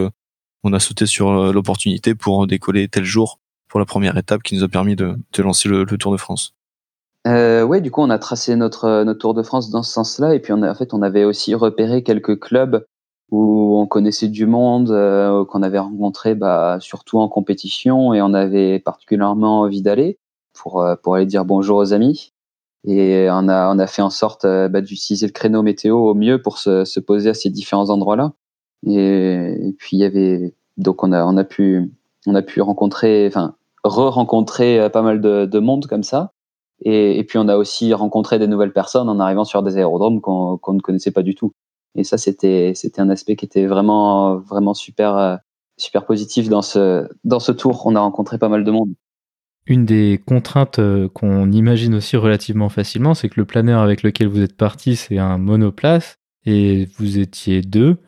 on 0.64 0.72
a 0.72 0.80
sauté 0.80 1.06
sur 1.06 1.52
l'opportunité 1.52 2.14
pour 2.14 2.46
décoller 2.46 2.88
tel 2.88 3.04
jour 3.04 3.38
pour 3.68 3.78
la 3.78 3.86
première 3.86 4.16
étape 4.16 4.42
qui 4.42 4.56
nous 4.56 4.64
a 4.64 4.68
permis 4.68 4.96
de, 4.96 5.16
lancer 5.38 5.68
le, 5.68 5.84
Tour 5.84 6.12
de 6.12 6.16
France. 6.16 6.54
Euh, 7.26 7.62
ouais, 7.62 7.80
du 7.80 7.90
coup, 7.90 8.00
on 8.00 8.10
a 8.10 8.18
tracé 8.18 8.56
notre, 8.56 8.84
euh, 8.84 9.04
notre 9.04 9.18
Tour 9.18 9.34
de 9.34 9.42
France 9.42 9.70
dans 9.70 9.82
ce 9.82 9.92
sens-là. 9.92 10.34
Et 10.34 10.40
puis, 10.40 10.52
en 10.52 10.74
fait, 10.74 10.94
on 10.94 11.02
avait 11.02 11.24
aussi 11.24 11.54
repéré 11.54 12.02
quelques 12.02 12.38
clubs 12.40 12.84
où 13.30 13.78
on 13.78 13.86
connaissait 13.86 14.28
du 14.28 14.46
monde, 14.46 14.90
euh, 14.90 15.44
qu'on 15.44 15.62
avait 15.62 15.78
rencontré 15.78 16.34
bah, 16.34 16.78
surtout 16.80 17.18
en 17.18 17.28
compétition. 17.28 18.14
Et 18.14 18.22
on 18.22 18.32
avait 18.34 18.78
particulièrement 18.78 19.60
envie 19.60 19.82
d'aller 19.82 20.18
pour, 20.54 20.82
euh, 20.82 20.94
aller 21.12 21.26
dire 21.26 21.44
bonjour 21.44 21.78
aux 21.78 21.92
amis. 21.92 22.32
Et 22.86 23.28
on 23.30 23.48
a, 23.48 23.86
fait 23.86 24.02
en 24.02 24.10
sorte 24.10 24.44
euh, 24.44 24.68
bah, 24.68 24.80
d'utiliser 24.80 25.26
le 25.26 25.32
créneau 25.32 25.62
météo 25.62 25.98
au 25.98 26.14
mieux 26.14 26.40
pour 26.40 26.58
se, 26.58 26.84
se 26.84 27.00
poser 27.00 27.30
à 27.30 27.34
ces 27.34 27.50
différents 27.50 27.90
endroits-là. 27.90 28.32
Et, 28.86 29.74
puis, 29.78 29.96
il 29.96 30.00
y 30.00 30.04
avait. 30.04 30.54
Donc, 30.76 31.02
on 31.02 31.12
a, 31.12 31.24
on 31.24 31.36
a, 31.36 31.44
pu, 31.44 31.90
on 32.26 32.34
a 32.34 32.42
pu 32.42 32.60
rencontrer, 32.60 33.26
enfin, 33.26 33.56
re-rencontrer 33.84 34.88
pas 34.90 35.02
mal 35.02 35.20
de, 35.20 35.46
de 35.46 35.58
monde 35.58 35.86
comme 35.86 36.04
ça. 36.04 36.32
Et, 36.80 37.18
et, 37.18 37.24
puis 37.24 37.38
on 37.38 37.48
a 37.48 37.56
aussi 37.56 37.92
rencontré 37.92 38.38
des 38.38 38.46
nouvelles 38.46 38.72
personnes 38.72 39.08
en 39.08 39.18
arrivant 39.18 39.44
sur 39.44 39.62
des 39.62 39.76
aérodromes 39.76 40.20
qu'on 40.20 40.60
ne 40.68 40.80
connaissait 40.80 41.10
pas 41.10 41.22
du 41.22 41.34
tout. 41.34 41.52
Et 41.94 42.04
ça, 42.04 42.18
c'était 42.18 42.72
c'était 42.74 43.00
un 43.00 43.10
aspect 43.10 43.34
qui 43.34 43.44
était 43.44 43.66
vraiment 43.66 44.36
vraiment 44.36 44.74
super 44.74 45.16
euh, 45.16 45.36
super 45.76 46.06
positif 46.06 46.48
dans 46.48 46.62
ce 46.62 47.08
dans 47.24 47.40
ce 47.40 47.50
tour. 47.50 47.82
On 47.86 47.96
a 47.96 48.00
rencontré 48.00 48.38
pas 48.38 48.48
mal 48.48 48.62
de 48.62 48.70
monde. 48.70 48.94
Une 49.66 49.84
des 49.84 50.20
contraintes 50.24 50.78
euh, 50.78 51.08
qu'on 51.08 51.50
imagine 51.50 51.94
aussi 51.94 52.16
relativement 52.16 52.68
facilement, 52.68 53.14
c'est 53.14 53.28
que 53.28 53.40
le 53.40 53.44
planeur 53.44 53.82
avec 53.82 54.02
lequel 54.02 54.28
vous 54.28 54.40
êtes 54.40 54.56
parti, 54.56 54.96
c'est 54.96 55.18
un 55.18 55.36
monoplace 55.36 56.16
et 56.46 56.88
vous 56.98 57.18
étiez 57.18 57.60
deux. 57.60 57.98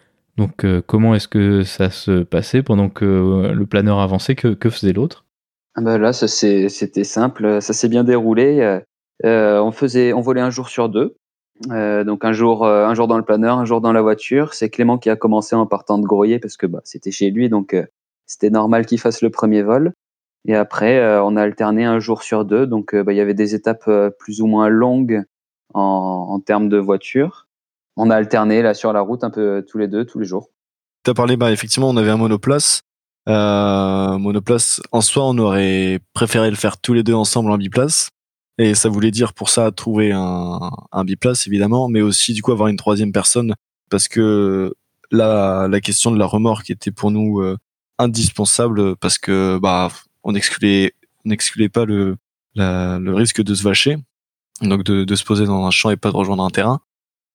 Donc 0.40 0.64
euh, 0.64 0.80
comment 0.87 1.14
est-ce 1.14 1.28
que 1.28 1.64
ça 1.64 1.90
se 1.90 2.23
passait 2.23 2.62
pendant 2.62 2.88
que 2.88 3.52
le 3.52 3.66
planeur 3.66 4.00
avançait? 4.00 4.35
Que, 4.35 4.70
faisait 4.70 4.94
l'autre? 4.94 5.26
Ah 5.75 5.82
bah 5.82 5.99
là, 5.99 6.14
c'était 6.14 7.04
simple, 7.04 7.61
ça 7.61 7.75
s'est 7.75 7.88
bien 7.88 8.04
déroulé. 8.04 8.80
Euh, 9.26 9.61
on 9.61 9.70
faisait, 9.70 10.14
on 10.14 10.23
volait 10.23 10.40
un 10.40 10.49
jour 10.49 10.70
sur 10.70 10.88
deux. 10.88 11.16
Euh, 11.70 12.04
donc 12.04 12.25
un 12.25 12.32
jour, 12.32 12.64
euh, 12.64 12.94
dans 12.94 13.18
le 13.18 13.23
planeur, 13.23 13.59
un 13.59 13.66
jour 13.66 13.82
dans 13.82 13.92
la 13.92 14.00
voiture. 14.00 14.54
C'est 14.54 14.70
Clément 14.70 14.97
qui 14.97 15.11
a 15.11 15.16
commencé 15.16 15.54
en 15.54 15.66
partant 15.66 15.99
de 15.99 16.06
Groyer 16.06 16.38
parce 16.38 16.56
que 16.56 16.66
bah, 16.66 16.80
c'était 16.85 17.11
chez 17.11 17.30
lui, 17.30 17.50
donc 17.50 17.76
c'était 18.25 18.49
normal 18.49 18.87
qu'il 18.87 18.99
fasse 18.99 19.20
le 19.20 19.28
premier 19.28 19.62
vol. 19.62 19.92
Et 20.49 20.54
après, 20.54 21.06
on 21.18 21.37
a 21.37 21.42
alterné 21.42 21.85
un 21.85 21.99
jour 21.99 22.23
sur 22.23 22.47
deux. 22.47 22.66
Donc 22.66 22.97
bah, 22.97 23.12
il 23.12 23.16
y 23.16 23.20
avait 23.20 23.35
des 23.35 23.54
étapes 23.54 23.90
plus 24.18 24.40
ou 24.40 24.47
moins 24.47 24.70
longues 24.70 25.23
en 25.75 26.40
termes 26.40 26.70
de 26.70 26.78
voiture. 26.78 27.47
On 27.97 28.11
a 28.11 28.16
alterné 28.16 28.62
là 28.62 28.75
sur 28.75 28.92
la 28.92 29.00
route 29.00 29.25
un 29.25 29.30
peu 29.30 29.64
tous 29.68 29.78
les 29.78 29.88
deux, 29.88 30.04
tous 30.04 30.18
les 30.18 30.26
jours. 30.26 30.50
Tu 31.04 31.11
as 31.11 31.14
parlé, 31.14 31.37
bah, 31.37 31.52
effectivement, 31.52 31.88
on 31.88 31.97
avait 31.97 32.11
un 32.11 32.16
monoplace. 32.16 32.82
Euh, 33.28 34.18
monoplace, 34.18 34.80
en 34.92 35.00
soi, 35.00 35.25
on 35.25 35.38
aurait 35.38 36.00
préféré 36.14 36.50
le 36.50 36.56
faire 36.56 36.78
tous 36.78 36.94
les 36.94 37.02
deux 37.02 37.14
ensemble 37.14 37.50
en 37.50 37.59
biplace. 37.59 38.09
Et 38.59 38.75
ça 38.75 38.88
voulait 38.88 39.11
dire 39.11 39.32
pour 39.32 39.49
ça 39.49 39.70
trouver 39.70 40.12
un, 40.12 40.70
un 40.92 41.04
biplace, 41.04 41.47
évidemment, 41.47 41.88
mais 41.88 42.02
aussi 42.02 42.35
du 42.35 42.42
coup 42.42 42.52
avoir 42.52 42.68
une 42.68 42.76
troisième 42.76 43.12
personne 43.12 43.54
parce 43.90 44.09
que 44.09 44.75
la, 45.11 45.66
la 45.68 45.80
question 45.80 46.11
de 46.11 46.18
la 46.18 46.26
remorque 46.26 46.70
était 46.70 46.92
pour 46.92 47.11
nous 47.11 47.40
euh, 47.40 47.59
indispensable 47.99 48.97
parce 48.97 49.18
que 49.18 49.59
bah 49.61 49.90
on 50.23 50.32
n'excluait 50.32 50.92
pas 51.68 51.85
le 51.85 52.16
le 52.54 53.12
risque 53.12 53.42
de 53.42 53.54
se 53.54 53.62
vacher 53.62 53.97
donc 54.62 54.82
de, 54.85 55.04
de 55.04 55.14
se 55.14 55.25
poser 55.25 55.47
dans 55.47 55.64
un 55.66 55.70
champ 55.70 55.90
et 55.90 55.97
pas 55.97 56.11
de 56.11 56.16
rejoindre 56.16 56.44
un 56.44 56.50
terrain 56.50 56.80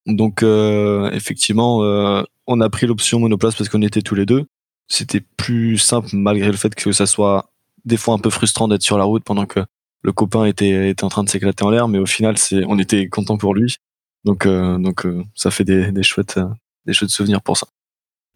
donc 0.06 0.42
euh, 0.42 1.10
effectivement 1.12 1.82
euh, 1.82 2.22
on 2.46 2.60
a 2.60 2.70
pris 2.70 2.86
l'option 2.86 3.18
monoplace 3.20 3.54
parce 3.54 3.68
qu'on 3.68 3.82
était 3.82 4.02
tous 4.02 4.14
les 4.14 4.26
deux. 4.26 4.46
C'était 4.88 5.20
plus 5.20 5.78
simple 5.78 6.08
malgré 6.12 6.46
le 6.46 6.56
fait 6.56 6.74
que 6.74 6.92
ça 6.92 7.06
soit 7.06 7.50
des 7.84 7.96
fois 7.96 8.14
un 8.14 8.18
peu 8.18 8.30
frustrant 8.30 8.68
d'être 8.68 8.82
sur 8.82 8.98
la 8.98 9.04
route 9.04 9.24
pendant 9.24 9.46
que 9.46 9.60
le 10.02 10.12
copain 10.12 10.44
était, 10.44 10.90
était 10.90 11.04
en 11.04 11.08
train 11.08 11.24
de 11.24 11.28
s'éclater 11.28 11.64
en 11.64 11.70
l'air 11.70 11.88
mais 11.88 11.98
au 11.98 12.06
final 12.06 12.38
c'est 12.38 12.64
on 12.66 12.78
était 12.78 13.08
content 13.08 13.36
pour 13.36 13.54
lui. 13.54 13.76
Donc 14.24 14.46
donc 14.46 15.06
ça 15.34 15.50
fait 15.50 15.64
des, 15.64 15.92
des 15.92 16.02
chouettes 16.02 16.38
des 16.86 16.92
chouettes 16.92 17.10
souvenirs 17.10 17.42
pour 17.42 17.56
ça. 17.56 17.66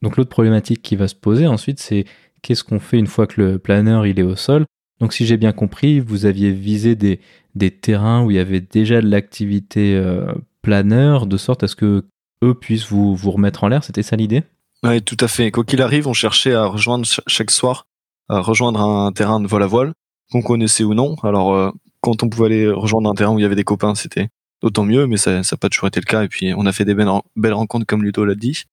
Donc 0.02 0.16
l'autre 0.16 0.30
problématique 0.30 0.82
qui 0.82 0.96
va 0.96 1.08
se 1.08 1.14
poser 1.14 1.46
ensuite, 1.46 1.78
c'est 1.78 2.04
qu'est-ce 2.42 2.64
qu'on 2.64 2.80
fait 2.80 2.98
une 2.98 3.06
fois 3.06 3.26
que 3.26 3.40
le 3.40 3.58
planeur 3.58 4.06
il 4.06 4.18
est 4.18 4.24
au 4.24 4.36
sol? 4.36 4.64
Donc 5.00 5.12
si 5.12 5.26
j'ai 5.26 5.36
bien 5.36 5.52
compris, 5.52 6.00
vous 6.00 6.26
aviez 6.26 6.52
visé 6.52 6.94
des, 6.94 7.20
des 7.54 7.70
terrains 7.70 8.24
où 8.24 8.30
il 8.30 8.36
y 8.36 8.40
avait 8.40 8.60
déjà 8.60 9.00
de 9.00 9.08
l'activité 9.08 9.94
euh, 9.96 10.32
planeur, 10.62 11.26
de 11.26 11.36
sorte 11.36 11.62
à 11.62 11.68
ce 11.68 11.76
que 11.76 12.04
eux 12.42 12.54
puissent 12.54 12.86
vous, 12.90 13.16
remettre 13.30 13.64
en 13.64 13.68
l'air. 13.68 13.84
C'était 13.84 14.02
ça 14.02 14.16
l'idée? 14.16 14.44
Oui, 14.82 15.02
tout 15.02 15.16
à 15.20 15.28
fait. 15.28 15.50
Quoi 15.50 15.64
qu'il 15.64 15.82
arrive, 15.82 16.08
on 16.08 16.12
cherchait 16.12 16.54
à 16.54 16.66
rejoindre 16.66 17.06
chaque 17.26 17.50
soir, 17.50 17.86
à 18.28 18.40
rejoindre 18.40 18.80
un 18.80 19.12
terrain 19.12 19.40
de 19.40 19.46
vol 19.46 19.62
à 19.62 19.66
voile, 19.66 19.92
qu'on 20.32 20.42
connaissait 20.42 20.84
ou 20.84 20.94
non. 20.94 21.16
Alors 21.22 21.54
euh, 21.54 21.70
quand 22.00 22.22
on 22.22 22.28
pouvait 22.28 22.46
aller 22.46 22.68
rejoindre 22.68 23.10
un 23.10 23.14
terrain 23.14 23.34
où 23.34 23.38
il 23.38 23.42
y 23.42 23.44
avait 23.44 23.56
des 23.56 23.64
copains, 23.64 23.94
c'était 23.94 24.28
d'autant 24.62 24.84
mieux, 24.84 25.06
mais 25.06 25.16
ça 25.16 25.40
n'a 25.40 25.56
pas 25.60 25.68
toujours 25.68 25.88
été 25.88 26.00
le 26.00 26.06
cas. 26.06 26.24
Et 26.24 26.28
puis 26.28 26.54
on 26.56 26.64
a 26.66 26.72
fait 26.72 26.84
des 26.84 26.94
belles, 26.94 27.10
belles 27.36 27.52
rencontres, 27.52 27.86
comme 27.86 28.02
Ludo 28.02 28.24
l'a 28.24 28.34
dit. 28.34 28.64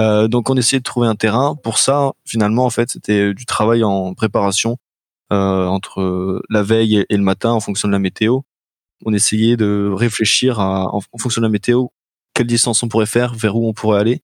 Euh, 0.00 0.26
donc 0.26 0.48
on 0.48 0.56
essayait 0.56 0.80
de 0.80 0.84
trouver 0.84 1.06
un 1.08 1.14
terrain. 1.16 1.54
Pour 1.62 1.78
ça, 1.78 2.12
finalement, 2.26 2.64
en 2.64 2.70
fait, 2.70 2.90
c'était 2.90 3.34
du 3.34 3.44
travail 3.44 3.84
en 3.84 4.14
préparation 4.14 4.78
euh, 5.32 5.66
entre 5.66 6.42
la 6.48 6.62
veille 6.62 7.04
et 7.08 7.16
le 7.16 7.22
matin 7.22 7.52
en 7.52 7.60
fonction 7.60 7.88
de 7.88 7.92
la 7.92 7.98
météo. 7.98 8.40
On 9.04 9.12
essayait 9.12 9.56
de 9.56 9.90
réfléchir 9.94 10.58
en, 10.60 11.00
fonction 11.18 11.40
de 11.40 11.46
la 11.46 11.50
météo, 11.50 11.86
quelle 12.34 12.46
distance 12.46 12.82
on 12.82 12.88
pourrait 12.88 13.06
faire, 13.06 13.34
vers 13.34 13.56
où 13.56 13.68
on 13.68 13.72
pourrait 13.72 14.00
aller, 14.00 14.22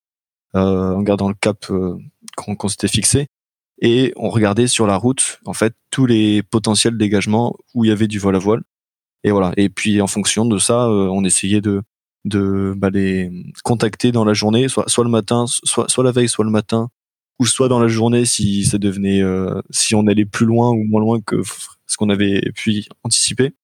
euh, 0.55 0.95
en 0.95 1.03
gardant 1.03 1.29
le 1.29 1.35
cap 1.35 1.67
euh, 1.71 1.97
qu'on 2.37 2.69
s'était 2.69 2.89
fixé. 2.89 3.29
Et 3.81 4.13
on 4.17 4.29
regardait 4.29 4.67
sur 4.67 4.87
la 4.87 4.97
route, 4.97 5.39
en 5.47 5.53
fait, 5.53 5.75
tous 5.91 6.07
les 6.07 6.43
potentiels 6.43 6.97
dégagements 6.97 7.57
où 7.75 7.85
il 7.85 7.89
y 7.89 7.93
avait 7.93 8.09
du 8.09 8.19
vol 8.19 8.35
à 8.35 8.39
voile. 8.39 8.63
Et 9.25 9.31
voilà. 9.31 9.53
Et 9.57 9.69
puis 9.69 10.01
en 10.01 10.07
fonction 10.07 10.47
de 10.47 10.59
ça, 10.59 10.87
euh, 10.87 11.09
on 11.09 11.25
essayait 11.25 11.61
de 11.61 11.83
de 12.25 12.75
bah, 12.77 12.91
les 12.91 13.31
contacter 13.65 14.13
dans 14.13 14.25
la 14.25 14.35
journée, 14.35 14.69
soit, 14.69 15.05
le 15.05 15.11
matin, 15.11 15.47
soit, 15.47 15.89
soit 15.89 16.05
la 16.05 16.13
veille, 16.13 16.29
soit 16.29 16.45
le 16.45 16.51
matin, 16.51 16.91
ou 17.39 17.47
soit 17.47 17.69
dans 17.69 17.81
la 17.81 17.89
journée 17.89 18.25
si 18.25 18.65
ça 18.65 18.79
devenait, 18.79 19.23
euh, 19.23 19.61
si 19.71 19.95
on 19.95 20.07
allait 20.07 20.25
plus 20.25 20.47
loin 20.47 20.71
ou 20.71 20.85
moins 20.85 21.01
loin 21.01 21.21
que 21.21 21.43
ce 21.87 21.97
qu'on 21.97 22.11
avait 22.11 22.41
pu 22.55 22.85
anticiper. 23.05 23.55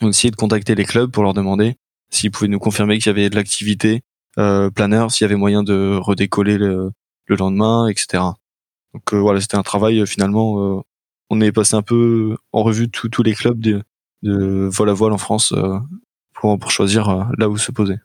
On 0.00 0.08
essayait 0.08 0.30
de 0.30 0.36
contacter 0.36 0.74
les 0.74 0.84
clubs 0.84 1.10
pour 1.10 1.22
leur 1.22 1.34
demander 1.34 1.76
s'ils 2.10 2.30
pouvaient 2.30 2.48
nous 2.48 2.58
confirmer 2.58 2.98
qu'il 2.98 3.06
y 3.06 3.10
avait 3.10 3.30
de 3.30 3.36
l'activité 3.36 4.02
euh, 4.38 4.70
planeur, 4.70 5.10
s'il 5.10 5.24
y 5.24 5.26
avait 5.26 5.36
moyen 5.36 5.62
de 5.62 5.96
redécoller 6.00 6.58
le, 6.58 6.90
le 7.26 7.36
lendemain, 7.36 7.88
etc. 7.88 8.24
Donc 8.94 9.12
euh, 9.12 9.18
voilà, 9.18 9.40
c'était 9.40 9.56
un 9.56 9.62
travail 9.62 10.00
euh, 10.00 10.06
finalement. 10.06 10.78
Euh, 10.78 10.80
on 11.30 11.40
est 11.40 11.52
passé 11.52 11.76
un 11.76 11.82
peu 11.82 12.36
en 12.52 12.62
revue 12.62 12.90
tous 12.90 13.22
les 13.22 13.34
clubs 13.34 13.60
de, 13.60 13.82
de 14.22 14.68
vol 14.72 14.90
à 14.90 14.92
voile 14.92 15.12
en 15.12 15.18
France 15.18 15.54
pour, 16.40 16.58
pour 16.58 16.70
choisir 16.70 17.08
euh, 17.08 17.24
là 17.38 17.48
où 17.48 17.56
se 17.56 17.70
poser. 17.70 17.96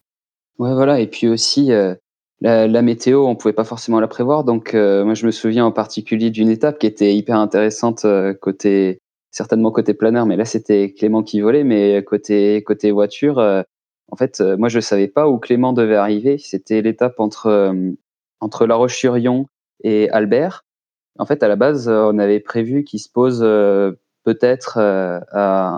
Ouais, 0.59 0.73
voilà. 0.73 0.99
Et 0.99 1.07
puis 1.07 1.27
aussi, 1.27 1.71
euh, 1.71 1.95
la, 2.41 2.67
la, 2.67 2.81
météo, 2.81 3.25
on 3.25 3.35
pouvait 3.35 3.53
pas 3.53 3.63
forcément 3.63 3.99
la 3.99 4.07
prévoir. 4.07 4.43
Donc, 4.43 4.73
euh, 4.73 5.03
moi, 5.03 5.13
je 5.13 5.25
me 5.25 5.31
souviens 5.31 5.65
en 5.65 5.71
particulier 5.71 6.29
d'une 6.29 6.49
étape 6.49 6.79
qui 6.79 6.87
était 6.87 7.15
hyper 7.15 7.37
intéressante 7.37 8.05
côté, 8.41 8.99
certainement 9.35 9.71
côté 9.71 9.93
planeur, 9.93 10.25
mais 10.25 10.35
là, 10.37 10.45
c'était 10.45 10.93
Clément 10.93 11.23
qui 11.23 11.41
volait. 11.41 11.63
Mais 11.63 12.03
côté, 12.03 12.63
côté 12.63 12.91
voiture, 12.91 13.39
en 13.39 14.15
fait, 14.15 14.41
moi, 14.41 14.69
je 14.69 14.79
savais 14.79 15.07
pas 15.07 15.27
où 15.27 15.39
Clément 15.39 15.73
devait 15.73 15.95
arriver. 15.95 16.37
C'était 16.37 16.81
l'étape 16.81 17.19
entre, 17.19 17.73
entre 18.39 18.65
La 18.65 18.75
Roche-sur-Yon 18.75 19.47
et 19.83 20.09
Albert. 20.09 20.63
En 21.19 21.25
fait, 21.25 21.43
à 21.43 21.47
la 21.47 21.55
base, 21.55 21.87
on 21.89 22.17
avait 22.19 22.39
prévu 22.39 22.83
qu'il 22.83 22.99
se 22.99 23.09
pose 23.09 23.39
peut-être 24.23 24.79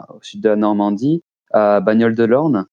au 0.10 0.22
sud 0.22 0.42
de 0.42 0.50
la 0.50 0.56
Normandie 0.56 1.24
à 1.52 1.80
Bagnoles 1.80 2.16
de 2.16 2.24
l'Orne. 2.24 2.68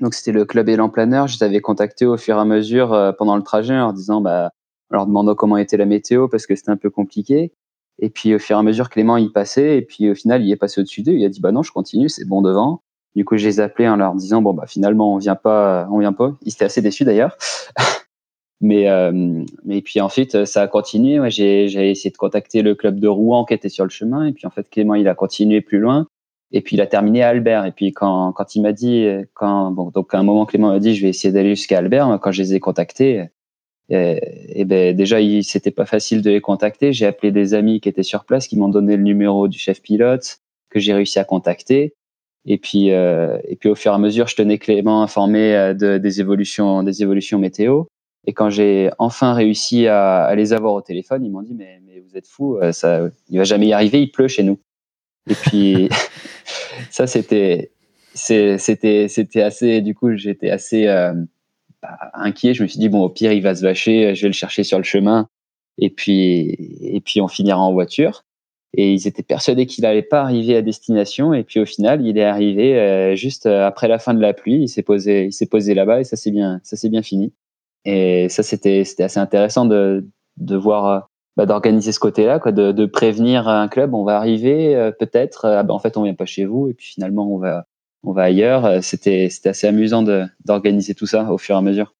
Donc 0.00 0.14
c'était 0.14 0.32
le 0.32 0.44
club 0.44 0.68
élan 0.68 0.88
planeur. 0.88 1.28
Je 1.28 1.36
les 1.36 1.44
avais 1.44 1.60
contactés 1.60 2.06
au 2.06 2.16
fur 2.16 2.36
et 2.36 2.40
à 2.40 2.44
mesure 2.44 2.92
euh, 2.92 3.12
pendant 3.12 3.36
le 3.36 3.42
trajet 3.42 3.74
en 3.74 3.78
leur 3.78 3.92
disant, 3.92 4.20
bah, 4.20 4.50
en 4.90 4.96
leur 4.96 5.06
demandant 5.06 5.34
comment 5.34 5.56
était 5.56 5.76
la 5.76 5.86
météo 5.86 6.28
parce 6.28 6.46
que 6.46 6.56
c'était 6.56 6.70
un 6.70 6.76
peu 6.76 6.90
compliqué. 6.90 7.52
Et 7.98 8.10
puis 8.10 8.34
au 8.34 8.38
fur 8.38 8.56
et 8.56 8.58
à 8.58 8.62
mesure, 8.62 8.90
Clément 8.90 9.16
y 9.16 9.28
passait 9.28 9.78
et 9.78 9.82
puis 9.82 10.10
au 10.10 10.14
final, 10.14 10.42
il 10.44 10.50
est 10.50 10.56
passé 10.56 10.80
au-dessus 10.80 11.02
d'eux. 11.02 11.12
Il 11.12 11.24
a 11.24 11.28
dit, 11.28 11.40
bah 11.40 11.52
non, 11.52 11.62
je 11.62 11.72
continue, 11.72 12.08
c'est 12.08 12.26
bon 12.26 12.42
devant. 12.42 12.82
Du 13.14 13.24
coup, 13.24 13.36
je 13.36 13.46
les 13.46 13.60
appelais 13.60 13.88
en 13.88 13.96
leur 13.96 14.14
disant, 14.14 14.40
bon 14.42 14.54
bah 14.54 14.66
finalement, 14.66 15.14
on 15.14 15.18
vient 15.18 15.34
pas, 15.34 15.86
on 15.90 15.98
vient 15.98 16.12
pas. 16.12 16.34
Ils 16.42 16.52
étaient 16.52 16.64
assez 16.64 16.82
déçus 16.82 17.04
d'ailleurs. 17.04 17.36
mais 18.60 18.88
euh, 18.88 19.44
mais 19.64 19.82
puis 19.82 20.00
ensuite, 20.00 20.44
ça 20.46 20.62
a 20.62 20.68
continué. 20.68 21.20
Ouais, 21.20 21.30
j'ai 21.30 21.68
j'ai 21.68 21.90
essayé 21.90 22.10
de 22.10 22.16
contacter 22.16 22.62
le 22.62 22.74
club 22.74 22.98
de 23.00 23.08
Rouen 23.08 23.44
qui 23.44 23.54
était 23.54 23.68
sur 23.68 23.84
le 23.84 23.90
chemin 23.90 24.26
et 24.26 24.32
puis 24.32 24.46
en 24.46 24.50
fait, 24.50 24.68
Clément, 24.70 24.94
il 24.94 25.08
a 25.08 25.14
continué 25.14 25.60
plus 25.60 25.78
loin. 25.78 26.06
Et 26.54 26.60
puis 26.60 26.76
il 26.76 26.80
a 26.82 26.86
terminé 26.86 27.22
à 27.22 27.28
Albert. 27.28 27.66
Et 27.66 27.72
puis 27.72 27.92
quand, 27.92 28.32
quand 28.32 28.54
il 28.56 28.62
m'a 28.62 28.72
dit, 28.72 29.06
quand 29.34 29.70
bon, 29.72 29.90
donc 29.90 30.14
à 30.14 30.18
un 30.18 30.22
moment 30.22 30.46
Clément 30.46 30.68
m'a 30.68 30.80
dit, 30.80 30.94
je 30.94 31.02
vais 31.02 31.08
essayer 31.10 31.32
d'aller 31.32 31.54
jusqu'à 31.54 31.78
Albert. 31.78 32.18
Quand 32.22 32.32
je 32.32 32.42
les 32.42 32.54
ai 32.54 32.60
contactés, 32.60 33.26
et, 33.92 34.60
et 34.60 34.64
ben 34.64 34.96
déjà 34.96 35.18
c'était 35.42 35.70
pas 35.70 35.84
facile 35.84 36.22
de 36.22 36.30
les 36.30 36.40
contacter. 36.40 36.92
J'ai 36.92 37.06
appelé 37.06 37.30
des 37.30 37.52
amis 37.52 37.80
qui 37.80 37.88
étaient 37.90 38.02
sur 38.02 38.24
place, 38.24 38.48
qui 38.48 38.56
m'ont 38.56 38.70
donné 38.70 38.96
le 38.96 39.02
numéro 39.02 39.48
du 39.48 39.58
chef 39.58 39.82
pilote 39.82 40.38
que 40.70 40.80
j'ai 40.80 40.94
réussi 40.94 41.18
à 41.18 41.24
contacter. 41.24 41.94
Et 42.46 42.56
puis 42.56 42.90
euh, 42.90 43.38
et 43.46 43.56
puis 43.56 43.68
au 43.68 43.74
fur 43.74 43.92
et 43.92 43.94
à 43.94 43.98
mesure, 43.98 44.28
je 44.28 44.34
tenais 44.34 44.58
Clément 44.58 45.02
informé 45.02 45.54
euh, 45.54 45.74
de, 45.74 45.98
des 45.98 46.20
évolutions 46.20 46.82
des 46.82 47.02
évolutions 47.02 47.38
météo. 47.38 47.84
Et 48.26 48.32
quand 48.32 48.50
j'ai 48.50 48.90
enfin 48.98 49.34
réussi 49.34 49.86
à, 49.88 50.24
à, 50.24 50.34
les 50.36 50.52
avoir 50.52 50.74
au 50.74 50.80
téléphone, 50.80 51.24
ils 51.24 51.30
m'ont 51.30 51.42
dit 51.42 51.54
mais, 51.54 51.80
mais 51.86 52.00
vous 52.00 52.16
êtes 52.16 52.26
fou, 52.26 52.56
euh, 52.56 52.72
ça, 52.72 53.08
il 53.28 53.38
va 53.38 53.44
jamais 53.44 53.66
y 53.66 53.72
arriver, 53.74 54.00
il 54.00 54.10
pleut 54.10 54.28
chez 54.28 54.42
nous. 54.42 54.58
Et 55.28 55.34
puis 55.34 55.88
ça 56.90 57.06
c'était 57.06 57.72
c'était 58.14 58.56
c'était 58.58 59.42
assez 59.42 59.82
du 59.82 59.94
coup 59.94 60.16
j'étais 60.16 60.50
assez 60.50 60.86
euh, 60.86 61.12
inquiet. 62.14 62.54
Je 62.54 62.62
me 62.62 62.68
suis 62.68 62.78
dit 62.78 62.88
bon 62.88 63.02
au 63.02 63.08
pire 63.08 63.32
il 63.32 63.42
va 63.42 63.54
se 63.54 63.62
vacher 63.62 64.14
je 64.14 64.22
vais 64.22 64.28
le 64.28 64.34
chercher 64.34 64.64
sur 64.64 64.78
le 64.78 64.84
chemin. 64.84 65.28
Et 65.78 65.90
puis 65.90 66.56
et 66.82 67.00
puis 67.00 67.20
on 67.20 67.28
finira 67.28 67.58
en 67.60 67.72
voiture. 67.72 68.24
Et 68.74 68.92
ils 68.94 69.06
étaient 69.06 69.22
persuadés 69.22 69.66
qu'il 69.66 69.82
n'allait 69.82 70.02
pas 70.02 70.22
arriver 70.22 70.56
à 70.56 70.62
destination. 70.62 71.34
Et 71.34 71.44
puis 71.44 71.60
au 71.60 71.66
final 71.66 72.06
il 72.06 72.18
est 72.18 72.24
arrivé 72.24 72.78
euh, 72.78 73.14
juste 73.16 73.46
après 73.46 73.88
la 73.88 73.98
fin 73.98 74.14
de 74.14 74.20
la 74.20 74.34
pluie. 74.34 74.62
Il 74.62 74.68
s'est 74.68 74.82
posé 74.82 75.26
il 75.26 75.32
s'est 75.32 75.46
posé 75.46 75.74
là-bas 75.74 76.00
et 76.00 76.04
ça 76.04 76.16
s'est 76.16 76.30
bien 76.30 76.60
ça 76.62 76.76
s'est 76.76 76.88
bien 76.88 77.02
fini. 77.02 77.32
Et 77.84 78.28
ça 78.28 78.42
c'était 78.42 78.84
c'était 78.84 79.04
assez 79.04 79.20
intéressant 79.20 79.66
de 79.66 80.06
de 80.38 80.56
voir 80.56 81.10
bah, 81.36 81.46
d'organiser 81.46 81.92
ce 81.92 82.00
côté-là, 82.00 82.38
quoi, 82.38 82.52
de, 82.52 82.72
de, 82.72 82.84
prévenir 82.84 83.48
un 83.48 83.66
club, 83.66 83.94
on 83.94 84.04
va 84.04 84.16
arriver, 84.18 84.76
euh, 84.76 84.90
peut-être, 84.90 85.46
euh, 85.46 85.60
ah 85.60 85.62
bah, 85.62 85.72
en 85.72 85.78
fait 85.78 85.96
on 85.96 86.02
vient 86.02 86.14
pas 86.14 86.26
chez 86.26 86.44
vous, 86.44 86.68
et 86.68 86.74
puis 86.74 86.86
finalement 86.88 87.26
on 87.26 87.38
va, 87.38 87.64
on 88.02 88.12
va 88.12 88.24
ailleurs. 88.24 88.64
Euh, 88.64 88.80
c'était, 88.82 89.28
assez 89.44 89.66
amusant 89.66 90.02
d'organiser 90.44 90.94
tout 90.94 91.06
ça 91.06 91.30
au 91.30 91.38
fur 91.38 91.54
et 91.54 91.58
à 91.58 91.62
mesure. 91.62 91.94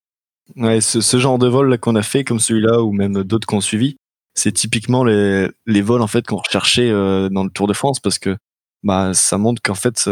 Ouais, 0.57 0.81
ce, 0.81 1.01
ce 1.01 1.19
genre 1.19 1.39
de 1.39 1.49
vol 1.49 1.79
qu'on 1.79 1.97
a 1.97 2.03
fait, 2.03 2.25
comme 2.25 2.41
celui-là 2.41 2.83
ou 2.83 2.93
même 2.93 3.23
d'autres 3.23 3.47
qu'on 3.47 3.61
suivi, 3.61 3.97
c'est 4.35 4.53
typiquement 4.53 5.05
les, 5.05 5.49
les 5.67 5.83
vols 5.83 6.03
en 6.03 6.07
fait 6.07 6.27
qu'on 6.27 6.37
recherchait 6.37 6.91
dans 6.91 7.45
le 7.45 7.51
Tour 7.51 7.67
de 7.67 7.75
France 7.75 8.01
parce 8.01 8.19
que 8.19 8.37
bah 8.83 9.13
ça 9.15 9.39
montre 9.39 9.61
qu'en 9.63 9.75
fait 9.75 10.09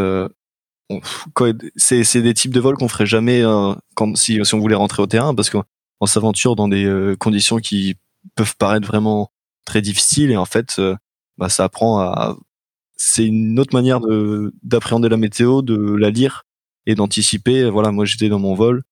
c'est, 1.76 2.04
c'est 2.04 2.22
des 2.22 2.34
types 2.34 2.52
de 2.52 2.60
vols 2.60 2.76
qu'on 2.76 2.88
ferait 2.88 3.06
jamais 3.06 3.42
quand 3.94 4.16
si, 4.16 4.38
si 4.44 4.54
on 4.54 4.60
voulait 4.60 4.76
rentrer 4.76 5.02
au 5.02 5.06
terrain 5.06 5.34
parce 5.34 5.48
qu'on 5.48 5.64
s'aventure 6.06 6.54
dans 6.54 6.68
des 6.68 7.14
conditions 7.18 7.56
qui 7.56 7.96
peuvent 8.36 8.56
paraître 8.56 8.86
vraiment 8.86 9.30
très 9.64 9.82
difficiles 9.82 10.30
et 10.30 10.36
en 10.36 10.44
fait 10.44 10.78
euh, 10.78 10.96
bah, 11.38 11.48
ça 11.48 11.64
apprend 11.64 12.00
à 12.00 12.36
c'est 13.00 13.26
une 13.26 13.58
autre 13.58 13.74
manière 13.74 14.00
de 14.00 14.52
d'appréhender 14.62 15.08
la 15.08 15.16
météo 15.16 15.62
de 15.62 15.96
la 15.96 16.10
lire 16.10 16.44
et 16.86 16.94
d'anticiper 16.94 17.70
voilà 17.70 17.92
moi 17.92 18.04
j'étais 18.04 18.28
dans 18.28 18.38
mon 18.38 18.54
vol 18.54 18.82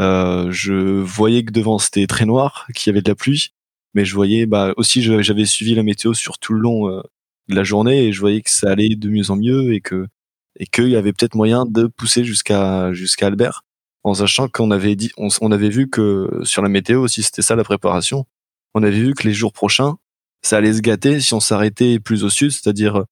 euh, 0.00 0.50
je 0.50 1.00
voyais 1.00 1.44
que 1.44 1.52
devant 1.52 1.78
c'était 1.78 2.06
très 2.06 2.26
noir 2.26 2.66
qu'il 2.74 2.90
y 2.90 2.94
avait 2.94 3.02
de 3.02 3.08
la 3.08 3.14
pluie 3.14 3.50
mais 3.94 4.04
je 4.04 4.14
voyais 4.14 4.46
bah 4.46 4.72
aussi 4.76 5.02
j'avais 5.02 5.46
suivi 5.46 5.74
la 5.74 5.82
météo 5.82 6.14
sur 6.14 6.38
tout 6.38 6.52
le 6.52 6.60
long 6.60 6.88
euh, 6.88 7.02
de 7.48 7.56
la 7.56 7.64
journée 7.64 8.04
et 8.04 8.12
je 8.12 8.20
voyais 8.20 8.42
que 8.42 8.50
ça 8.50 8.70
allait 8.70 8.94
de 8.94 9.08
mieux 9.08 9.30
en 9.30 9.36
mieux 9.36 9.74
et 9.74 9.80
que 9.80 10.06
qu'il 10.72 10.88
y 10.88 10.96
avait 10.96 11.12
peut-être 11.12 11.34
moyen 11.34 11.66
de 11.66 11.86
pousser 11.86 12.24
jusqu'à 12.24 12.92
jusqu'à 12.92 13.26
Albert 13.26 13.62
en 14.06 14.14
sachant 14.14 14.46
qu'on 14.48 14.70
avait 14.70 14.94
dit, 14.94 15.10
on, 15.16 15.50
avait 15.50 15.68
vu 15.68 15.90
que 15.90 16.30
sur 16.44 16.62
la 16.62 16.68
météo 16.68 17.02
aussi, 17.02 17.24
c'était 17.24 17.42
ça 17.42 17.56
la 17.56 17.64
préparation. 17.64 18.24
On 18.72 18.84
avait 18.84 19.00
vu 19.00 19.14
que 19.14 19.26
les 19.26 19.34
jours 19.34 19.52
prochains, 19.52 19.96
ça 20.42 20.58
allait 20.58 20.74
se 20.74 20.80
gâter 20.80 21.18
si 21.18 21.34
on 21.34 21.40
s'arrêtait 21.40 21.98
plus 21.98 22.22
au 22.22 22.30
sud, 22.30 22.52
c'est-à-dire 22.52 23.04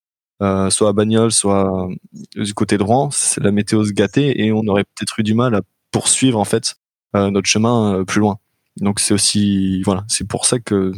euh, 0.44 0.70
soit 0.70 0.90
à 0.90 0.92
Bagnols, 0.92 1.32
soit 1.32 1.88
du 2.36 2.54
côté 2.54 2.76
de 2.76 2.82
Rouen, 2.82 3.10
c'est 3.10 3.42
la 3.42 3.50
météo 3.50 3.84
se 3.84 3.92
gâtait 3.92 4.40
et 4.40 4.52
on 4.52 4.66
aurait 4.66 4.84
peut-être 4.84 5.18
eu 5.18 5.22
du 5.22 5.34
mal 5.34 5.54
à 5.54 5.62
poursuivre 5.90 6.38
en 6.38 6.44
fait 6.44 6.76
euh, 7.16 7.30
notre 7.30 7.48
chemin 7.48 7.94
euh, 7.94 8.04
plus 8.04 8.20
loin. 8.20 8.38
Donc 8.76 9.00
c'est 9.00 9.14
aussi 9.14 9.82
voilà, 9.82 10.04
c'est 10.08 10.28
pour 10.28 10.44
ça 10.44 10.58
que 10.58 10.92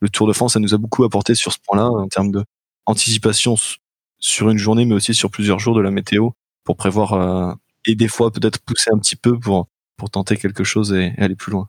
le 0.00 0.08
Tour 0.08 0.26
de 0.26 0.32
France 0.32 0.54
ça 0.54 0.60
nous 0.60 0.74
a 0.74 0.78
beaucoup 0.78 1.04
apporté 1.04 1.34
sur 1.34 1.52
ce 1.52 1.58
point-là 1.64 1.88
en 1.88 2.08
termes 2.08 2.32
de 2.32 2.44
anticipation 2.86 3.54
sur 4.18 4.50
une 4.50 4.58
journée, 4.58 4.84
mais 4.86 4.94
aussi 4.94 5.14
sur 5.14 5.30
plusieurs 5.30 5.60
jours 5.60 5.76
de 5.76 5.80
la 5.80 5.90
météo 5.90 6.30
pour 6.64 6.76
prévoir 6.76 7.56
et 7.86 7.94
des 7.94 8.08
fois 8.08 8.32
peut-être 8.32 8.58
pousser 8.60 8.90
un 8.92 8.98
petit 8.98 9.16
peu 9.16 9.38
pour 9.38 9.68
pour 9.96 10.10
tenter 10.10 10.36
quelque 10.36 10.64
chose 10.64 10.92
et, 10.94 11.12
aller 11.18 11.36
plus 11.36 11.52
loin. 11.52 11.68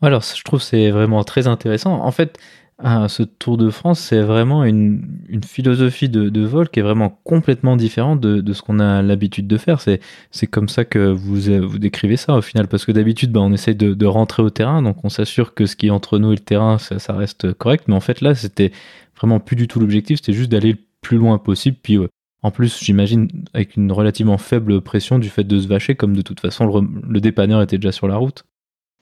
Alors 0.00 0.22
je 0.22 0.44
trouve 0.44 0.62
c'est 0.62 0.90
vraiment 0.90 1.24
très 1.24 1.46
intéressant. 1.46 2.00
En 2.00 2.12
fait, 2.12 2.38
ah, 2.80 3.08
ce 3.08 3.24
Tour 3.24 3.56
de 3.56 3.70
France, 3.70 3.98
c'est 3.98 4.20
vraiment 4.20 4.62
une, 4.62 5.02
philosophie 5.44 6.08
de, 6.08 6.44
vol 6.44 6.68
qui 6.68 6.78
est 6.78 6.82
vraiment 6.82 7.10
complètement 7.24 7.76
différente 7.76 8.20
de, 8.20 8.52
ce 8.52 8.62
qu'on 8.62 8.78
a 8.78 9.02
l'habitude 9.02 9.48
de 9.48 9.56
faire. 9.56 9.80
C'est, 9.80 10.00
comme 10.46 10.68
ça 10.68 10.84
que 10.84 11.10
vous, 11.10 11.78
décrivez 11.78 12.16
ça 12.16 12.36
au 12.36 12.42
final, 12.42 12.68
parce 12.68 12.84
que 12.84 12.92
d'habitude, 12.92 13.32
bah, 13.32 13.40
on 13.40 13.52
essaye 13.52 13.74
de, 13.74 14.06
rentrer 14.06 14.44
au 14.44 14.50
terrain, 14.50 14.80
donc 14.80 15.04
on 15.04 15.08
s'assure 15.08 15.54
que 15.54 15.66
ce 15.66 15.74
qui 15.74 15.88
est 15.88 15.90
entre 15.90 16.18
nous 16.18 16.32
et 16.32 16.36
le 16.36 16.40
terrain, 16.40 16.78
ça, 16.78 17.12
reste 17.14 17.52
correct. 17.54 17.84
Mais 17.88 17.94
en 17.94 18.00
fait, 18.00 18.20
là, 18.20 18.36
c'était 18.36 18.70
vraiment 19.16 19.40
plus 19.40 19.56
du 19.56 19.66
tout 19.66 19.80
l'objectif, 19.80 20.18
c'était 20.18 20.32
juste 20.32 20.52
d'aller 20.52 20.72
le 20.72 20.78
plus 21.00 21.18
loin 21.18 21.38
possible. 21.38 21.78
Puis 21.82 21.98
en 22.42 22.52
plus, 22.52 22.78
j'imagine 22.80 23.28
avec 23.54 23.76
une 23.76 23.90
relativement 23.90 24.38
faible 24.38 24.80
pression 24.82 25.18
du 25.18 25.30
fait 25.30 25.42
de 25.42 25.58
se 25.58 25.66
vacher, 25.66 25.96
comme 25.96 26.14
de 26.14 26.22
toute 26.22 26.38
façon 26.38 26.64
le, 26.64 26.86
le 27.08 27.20
dépanneur 27.20 27.60
était 27.60 27.78
déjà 27.78 27.90
sur 27.90 28.06
la 28.06 28.16
route. 28.18 28.44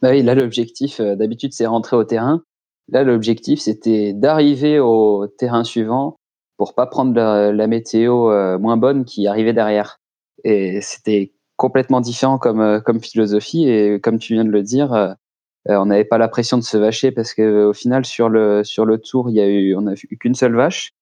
Bah 0.00 0.10
oui, 0.12 0.22
là, 0.22 0.34
l'objectif, 0.34 1.00
euh, 1.00 1.14
d'habitude, 1.14 1.52
c'est 1.52 1.66
rentrer 1.66 1.96
au 1.96 2.04
terrain. 2.04 2.42
Là, 2.88 3.02
l'objectif, 3.02 3.60
c'était 3.60 4.12
d'arriver 4.12 4.78
au 4.78 5.26
terrain 5.26 5.64
suivant 5.64 6.18
pour 6.56 6.74
pas 6.74 6.86
prendre 6.86 7.14
la, 7.14 7.66
météo 7.66 8.30
euh, 8.30 8.58
moins 8.58 8.76
bonne 8.76 9.04
qui 9.04 9.26
arrivait 9.26 9.52
derrière. 9.52 10.00
Et 10.44 10.80
c'était 10.80 11.32
complètement 11.56 12.00
différent 12.00 12.38
comme, 12.38 12.60
euh, 12.60 12.80
comme 12.80 13.00
philosophie. 13.00 13.68
Et 13.68 14.00
comme 14.00 14.18
tu 14.18 14.34
viens 14.34 14.44
de 14.44 14.50
le 14.50 14.62
dire, 14.62 14.92
euh, 14.92 15.14
on 15.66 15.86
n'avait 15.86 16.04
pas 16.04 16.18
la 16.18 16.28
pression 16.28 16.58
de 16.58 16.62
se 16.62 16.76
vacher 16.76 17.10
parce 17.10 17.34
que 17.34 17.66
au 17.66 17.72
final, 17.72 18.04
sur 18.04 18.28
le, 18.28 18.62
sur 18.64 18.86
le 18.86 18.98
tour, 18.98 19.30
il 19.30 19.36
y 19.36 19.40
a 19.40 19.48
eu, 19.48 19.74
on 19.76 19.86
a 19.88 19.94
eu 19.94 20.16
qu'une 20.16 20.34
seule 20.34 20.54
vache. 20.54 20.92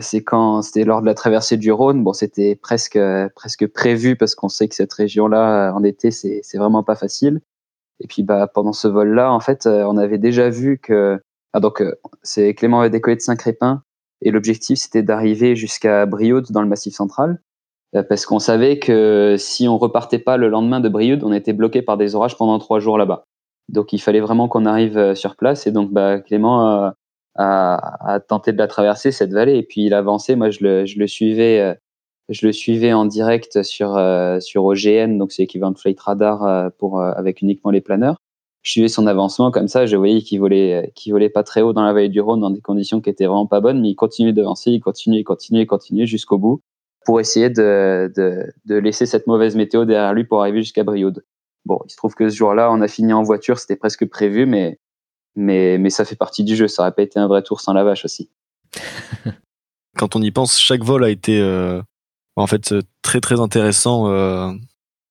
c'est 0.00 0.22
quand 0.24 0.62
c'était 0.62 0.84
lors 0.84 1.00
de 1.00 1.06
la 1.06 1.14
traversée 1.14 1.56
du 1.56 1.72
Rhône. 1.72 2.04
Bon, 2.04 2.12
c'était 2.12 2.54
presque 2.56 2.98
presque 3.34 3.66
prévu 3.66 4.16
parce 4.16 4.34
qu'on 4.34 4.48
sait 4.48 4.68
que 4.68 4.74
cette 4.76 4.92
région-là 4.92 5.72
en 5.74 5.82
été, 5.84 6.10
c'est 6.12 6.58
vraiment 6.58 6.84
pas 6.84 6.94
facile. 6.94 7.40
Et 8.00 8.06
puis 8.06 8.22
bah 8.22 8.48
pendant 8.52 8.72
ce 8.72 8.88
vol-là, 8.88 9.32
en 9.32 9.40
fait, 9.40 9.66
euh, 9.66 9.84
on 9.84 9.96
avait 9.96 10.18
déjà 10.18 10.48
vu 10.48 10.78
que 10.78 11.20
ah, 11.52 11.60
donc 11.60 11.82
euh, 11.82 11.94
c'est 12.22 12.54
Clément 12.54 12.80
avait 12.80 12.90
décollé 12.90 13.16
de 13.16 13.20
Saint-Crépin 13.20 13.82
et 14.22 14.30
l'objectif 14.30 14.78
c'était 14.78 15.02
d'arriver 15.02 15.56
jusqu'à 15.56 16.06
Brioude 16.06 16.50
dans 16.50 16.62
le 16.62 16.68
Massif 16.68 16.94
central 16.94 17.40
euh, 17.94 18.02
parce 18.02 18.26
qu'on 18.26 18.38
savait 18.38 18.78
que 18.78 19.36
si 19.38 19.68
on 19.68 19.78
repartait 19.78 20.18
pas 20.18 20.36
le 20.36 20.48
lendemain 20.48 20.80
de 20.80 20.88
Brioude, 20.88 21.24
on 21.24 21.32
était 21.32 21.52
bloqué 21.52 21.82
par 21.82 21.96
des 21.96 22.14
orages 22.14 22.36
pendant 22.36 22.58
trois 22.58 22.80
jours 22.80 22.98
là-bas. 22.98 23.24
Donc 23.68 23.92
il 23.92 24.00
fallait 24.00 24.20
vraiment 24.20 24.48
qu'on 24.48 24.66
arrive 24.66 25.14
sur 25.14 25.36
place 25.36 25.66
et 25.66 25.72
donc 25.72 25.92
bah 25.92 26.20
Clément 26.20 26.92
a, 27.36 28.14
a, 28.14 28.20
tenté 28.20 28.52
de 28.52 28.58
la 28.58 28.66
traverser 28.66 29.12
cette 29.12 29.32
vallée 29.32 29.58
et 29.58 29.62
puis 29.62 29.84
il 29.84 29.94
avançait. 29.94 30.36
Moi 30.36 30.50
je 30.50 30.64
le, 30.64 30.86
je 30.86 30.98
le 30.98 31.06
suivais 31.06 31.76
je 32.30 32.46
le 32.46 32.52
suivais 32.52 32.92
en 32.92 33.04
direct 33.04 33.62
sur 33.62 33.96
euh, 33.96 34.38
sur 34.40 34.64
OGN, 34.64 35.18
donc 35.18 35.32
c'est 35.32 35.42
l'équivalent 35.42 35.72
de 35.72 35.78
Flight 35.78 35.98
Radar 36.00 36.44
euh, 36.44 36.68
pour 36.78 37.00
euh, 37.00 37.12
avec 37.16 37.42
uniquement 37.42 37.72
les 37.72 37.80
planeurs. 37.80 38.16
Je 38.62 38.70
suivais 38.70 38.88
son 38.88 39.06
avancement 39.06 39.50
comme 39.50 39.68
ça, 39.68 39.86
je 39.86 39.96
voyais 39.96 40.22
qu'il 40.22 40.38
volait 40.38 40.92
qu'il 40.94 41.12
volait 41.12 41.28
pas 41.28 41.42
très 41.42 41.60
haut 41.60 41.72
dans 41.72 41.82
la 41.82 41.92
vallée 41.92 42.08
du 42.08 42.20
Rhône 42.20 42.40
dans 42.40 42.50
des 42.50 42.60
conditions 42.60 43.00
qui 43.00 43.10
étaient 43.10 43.26
vraiment 43.26 43.46
pas 43.46 43.60
bonnes, 43.60 43.80
mais 43.80 43.90
il 43.90 43.96
continuait 43.96 44.32
d'avancer, 44.32 44.70
il 44.70 44.80
continuait, 44.80 45.20
il 45.20 45.24
continuait, 45.24 45.62
il 45.62 45.66
continuait 45.66 46.06
jusqu'au 46.06 46.38
bout 46.38 46.62
pour 47.04 47.18
essayer 47.18 47.50
de, 47.50 48.12
de, 48.14 48.52
de 48.66 48.74
laisser 48.76 49.06
cette 49.06 49.26
mauvaise 49.26 49.56
météo 49.56 49.84
derrière 49.84 50.12
lui 50.12 50.24
pour 50.24 50.42
arriver 50.42 50.60
jusqu'à 50.60 50.84
Brioude. 50.84 51.24
Bon, 51.64 51.80
il 51.86 51.90
se 51.90 51.96
trouve 51.96 52.14
que 52.14 52.28
ce 52.28 52.36
jour-là, 52.36 52.70
on 52.70 52.80
a 52.82 52.88
fini 52.88 53.12
en 53.12 53.22
voiture, 53.22 53.58
c'était 53.58 53.76
presque 53.76 54.06
prévu, 54.08 54.46
mais 54.46 54.78
mais 55.34 55.78
mais 55.78 55.90
ça 55.90 56.04
fait 56.04 56.16
partie 56.16 56.44
du 56.44 56.54
jeu. 56.54 56.68
Ça 56.68 56.82
aurait 56.82 56.92
pas 56.92 57.02
été 57.02 57.18
un 57.18 57.26
vrai 57.26 57.42
tour 57.42 57.60
sans 57.60 57.72
la 57.72 57.82
vache 57.82 58.04
aussi. 58.04 58.30
Quand 59.96 60.14
on 60.14 60.22
y 60.22 60.30
pense, 60.30 60.58
chaque 60.58 60.84
vol 60.84 61.02
a 61.02 61.10
été 61.10 61.40
en 62.40 62.46
fait 62.46 62.72
euh, 62.72 62.82
très 63.02 63.20
très 63.20 63.40
intéressant 63.40 64.08
euh, 64.08 64.52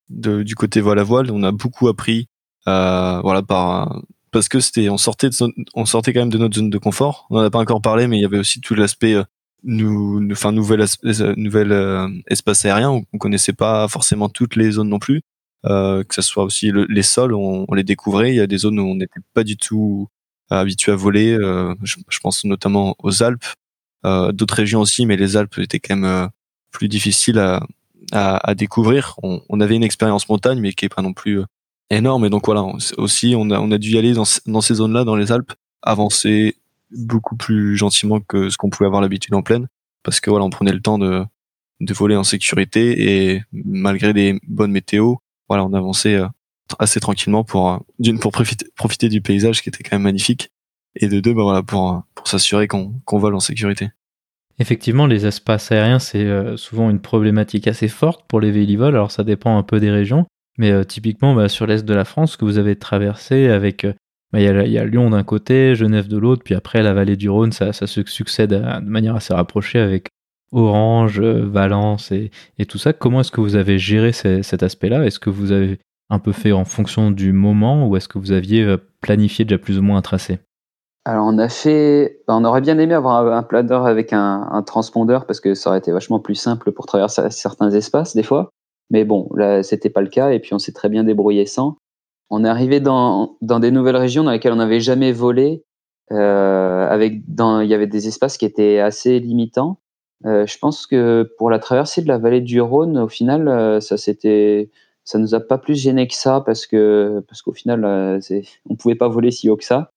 du 0.09 0.55
côté 0.55 0.81
voile 0.81 0.99
à 0.99 1.03
voile. 1.03 1.31
On 1.31 1.43
a 1.43 1.51
beaucoup 1.51 1.87
appris, 1.87 2.27
euh, 2.67 3.21
voilà, 3.21 3.41
par 3.43 4.01
parce 4.31 4.49
que 4.49 4.59
c'était 4.59 4.89
on 4.89 4.97
sortait 4.97 5.29
de 5.29 5.35
on 5.73 5.85
sortait 5.85 6.13
quand 6.13 6.21
même 6.21 6.29
de 6.29 6.37
notre 6.37 6.55
zone 6.55 6.69
de 6.69 6.77
confort. 6.77 7.27
On 7.29 7.37
n'en 7.37 7.45
a 7.45 7.49
pas 7.49 7.59
encore 7.59 7.81
parlé, 7.81 8.07
mais 8.07 8.17
il 8.17 8.21
y 8.21 8.25
avait 8.25 8.39
aussi 8.39 8.61
tout 8.61 8.75
l'aspect 8.75 9.15
nous, 9.63 10.21
enfin 10.31 10.51
nouvel 10.51 10.85
nouvel 11.37 12.21
espace 12.27 12.65
aérien. 12.65 12.91
On, 12.91 13.05
on 13.13 13.17
connaissait 13.17 13.53
pas 13.53 13.87
forcément 13.87 14.29
toutes 14.29 14.55
les 14.55 14.71
zones 14.71 14.89
non 14.89 14.99
plus. 14.99 15.21
Euh, 15.65 16.03
que 16.05 16.15
ce 16.15 16.21
soit 16.21 16.43
aussi 16.45 16.71
les 16.87 17.03
sols, 17.03 17.33
on, 17.33 17.65
les 17.73 17.83
découvrait. 17.83 18.31
Il 18.31 18.35
y 18.35 18.39
a 18.39 18.47
des 18.47 18.57
zones 18.57 18.79
où 18.79 18.83
on 18.83 18.95
n'était 18.95 19.19
pas 19.33 19.43
du 19.43 19.57
tout 19.57 20.07
habitué 20.49 20.91
à 20.91 20.95
voler. 20.95 21.33
Euh, 21.33 21.75
je, 21.83 21.97
je, 22.09 22.19
pense 22.19 22.45
notamment 22.45 22.95
aux 22.99 23.23
Alpes, 23.23 23.45
euh, 24.05 24.31
d'autres 24.31 24.55
régions 24.55 24.81
aussi, 24.81 25.05
mais 25.05 25.17
les 25.17 25.35
Alpes 25.37 25.57
étaient 25.59 25.79
quand 25.79 25.97
même 25.97 26.29
plus 26.71 26.87
difficile 26.87 27.39
à, 27.39 27.65
à, 28.11 28.49
à 28.49 28.55
découvrir. 28.55 29.15
On, 29.23 29.41
on, 29.49 29.59
avait 29.59 29.75
une 29.75 29.83
expérience 29.83 30.27
montagne, 30.29 30.59
mais 30.59 30.73
qui 30.73 30.85
est 30.85 30.89
pas 30.89 31.01
non 31.01 31.13
plus 31.13 31.39
euh, 31.39 31.45
énorme. 31.89 32.25
Et 32.25 32.29
donc 32.29 32.45
voilà, 32.45 32.65
aussi 32.97 33.33
on 33.37 33.49
a, 33.51 33.59
on 33.59 33.71
a 33.71 33.77
dû 33.77 33.91
y 33.91 33.97
aller 33.97 34.13
dans, 34.13 34.25
dans 34.45 34.61
ces 34.61 34.75
zones-là, 34.75 35.03
dans 35.03 35.15
les 35.15 35.31
Alpes, 35.31 35.53
avancer 35.81 36.55
beaucoup 36.91 37.35
plus 37.35 37.77
gentiment 37.77 38.19
que 38.19 38.49
ce 38.49 38.57
qu'on 38.57 38.69
pouvait 38.69 38.87
avoir 38.87 39.01
l'habitude 39.01 39.33
en 39.35 39.41
plaine, 39.41 39.67
parce 40.03 40.19
que 40.19 40.29
voilà, 40.29 40.45
on 40.45 40.49
prenait 40.49 40.71
le 40.71 40.81
temps 40.81 40.97
de, 40.97 41.23
de 41.79 41.93
voler 41.93 42.15
en 42.15 42.23
sécurité 42.23 43.31
et 43.31 43.43
malgré 43.51 44.13
des 44.13 44.39
bonnes 44.47 44.71
météos, 44.71 45.21
voilà, 45.47 45.65
on 45.65 45.73
avançait 45.73 46.15
euh, 46.15 46.27
assez 46.79 46.99
tranquillement 46.99 47.43
pour 47.43 47.69
euh, 47.71 47.77
d'une 47.99 48.19
pour 48.19 48.31
profiter, 48.31 48.65
profiter 48.75 49.09
du 49.09 49.21
paysage 49.21 49.61
qui 49.61 49.69
était 49.69 49.83
quand 49.83 49.95
même 49.95 50.03
magnifique 50.03 50.51
et 50.95 51.07
de 51.07 51.19
deux 51.19 51.33
bah 51.33 51.43
voilà 51.43 51.63
pour 51.63 52.03
pour 52.15 52.27
s'assurer 52.27 52.67
qu'on 52.67 52.93
qu'on 53.05 53.19
vole 53.19 53.35
en 53.35 53.39
sécurité. 53.39 53.89
Effectivement, 54.59 55.07
les 55.07 55.25
espaces 55.25 55.71
aériens, 55.71 55.99
c'est 55.99 56.25
euh, 56.25 56.57
souvent 56.57 56.89
une 56.89 56.99
problématique 56.99 57.67
assez 57.67 57.87
forte 57.87 58.25
pour 58.27 58.41
les 58.41 58.51
vélivoles. 58.51 58.93
Alors, 58.93 59.11
ça 59.11 59.23
dépend 59.23 59.57
un 59.57 59.63
peu 59.63 59.79
des 59.79 59.89
régions. 59.89 60.25
Mais 60.57 60.71
euh, 60.71 60.83
typiquement, 60.83 61.33
bah, 61.33 61.47
sur 61.47 61.65
l'est 61.65 61.85
de 61.85 61.93
la 61.93 62.03
France, 62.03 62.35
que 62.35 62.43
vous 62.43 62.57
avez 62.57 62.75
traversé 62.75 63.47
avec. 63.47 63.85
Euh, 63.85 63.93
bah, 64.33 64.41
il 64.41 64.71
y, 64.71 64.77
a 64.77 64.85
Lyon 64.85 65.09
d'un 65.09 65.23
côté, 65.23 65.73
Genève 65.75 66.07
de 66.07 66.17
l'autre, 66.17 66.43
puis 66.43 66.53
après 66.53 66.83
la 66.83 66.93
vallée 66.93 67.15
du 67.15 67.29
Rhône, 67.29 67.51
ça, 67.51 67.73
se 67.73 68.05
succède 68.05 68.51
de 68.51 68.87
manière 68.87 69.15
assez 69.15 69.33
rapprochée 69.33 69.79
avec 69.79 70.09
Orange, 70.51 71.19
Valence 71.19 72.11
et, 72.11 72.29
tout 72.67 72.77
ça. 72.77 72.93
Comment 72.93 73.21
est-ce 73.21 73.31
que 73.31 73.41
vous 73.41 73.55
avez 73.55 73.79
géré 73.79 74.11
cet 74.11 74.61
aspect-là? 74.61 75.03
Est-ce 75.03 75.19
que 75.19 75.31
vous 75.31 75.51
avez 75.51 75.79
un 76.11 76.19
peu 76.19 76.31
fait 76.31 76.51
en 76.51 76.63
fonction 76.63 77.09
du 77.09 77.31
moment 77.31 77.87
ou 77.87 77.97
est-ce 77.97 78.07
que 78.07 78.19
vous 78.19 78.31
aviez 78.31 78.75
planifié 79.01 79.45
déjà 79.45 79.57
plus 79.57 79.79
ou 79.79 79.81
moins 79.81 79.97
un 79.97 80.03
tracé? 80.03 80.37
Alors 81.05 81.25
on 81.27 81.37
a 81.37 81.49
fait, 81.49 82.21
on 82.27 82.43
aurait 82.45 82.61
bien 82.61 82.77
aimé 82.77 82.93
avoir 82.93 83.25
un, 83.25 83.43
planeur 83.43 83.85
avec 83.85 84.13
un, 84.13 84.63
transpondeur 84.65 85.25
parce 85.25 85.39
que 85.39 85.55
ça 85.55 85.69
aurait 85.69 85.79
été 85.79 85.91
vachement 85.91 86.19
plus 86.19 86.35
simple 86.35 86.71
pour 86.71 86.85
traverser 86.85 87.21
certains 87.31 87.71
espaces 87.71 88.15
des 88.15 88.23
fois. 88.23 88.49
Mais 88.89 89.05
bon, 89.05 89.29
là 89.35 89.63
c'était 89.63 89.89
pas 89.89 90.01
le 90.01 90.09
cas 90.09 90.31
et 90.31 90.39
puis 90.39 90.53
on 90.53 90.59
s'est 90.59 90.73
très 90.73 90.89
bien 90.89 91.03
débrouillé 91.03 91.45
sans. 91.45 91.77
On 92.29 92.45
est 92.45 92.49
arrivé 92.49 92.79
dans, 92.79 93.37
des 93.41 93.71
nouvelles 93.71 93.95
régions 93.95 94.23
dans 94.23 94.31
lesquelles 94.31 94.53
on 94.53 94.57
n'avait 94.57 94.81
jamais 94.81 95.11
volé. 95.11 95.63
Euh, 96.11 96.97
il 96.99 97.67
y 97.67 97.73
avait 97.73 97.87
des 97.87 98.07
espaces 98.07 98.37
qui 98.37 98.45
étaient 98.45 98.79
assez 98.79 99.19
limitants. 99.19 99.79
Euh, 100.25 100.45
je 100.45 100.57
pense 100.57 100.85
que 100.85 101.33
pour 101.37 101.49
la 101.49 101.59
traversée 101.59 102.01
de 102.01 102.07
la 102.07 102.17
vallée 102.17 102.41
du 102.41 102.59
Rhône, 102.61 102.97
au 102.97 103.07
final, 103.07 103.47
euh, 103.47 103.79
ça 103.79 103.97
c'était, 103.97 104.69
ça 105.05 105.17
nous 105.17 105.33
a 105.33 105.39
pas 105.39 105.57
plus 105.57 105.75
gêné 105.75 106.07
que 106.07 106.13
ça 106.13 106.41
parce 106.45 106.67
que 106.67 107.23
parce 107.27 107.41
qu'au 107.41 107.53
final, 107.53 107.85
euh, 107.85 108.19
on 108.69 108.75
pouvait 108.75 108.95
pas 108.95 109.07
voler 109.07 109.31
si 109.31 109.49
haut 109.49 109.57
que 109.57 109.63
ça. 109.63 109.91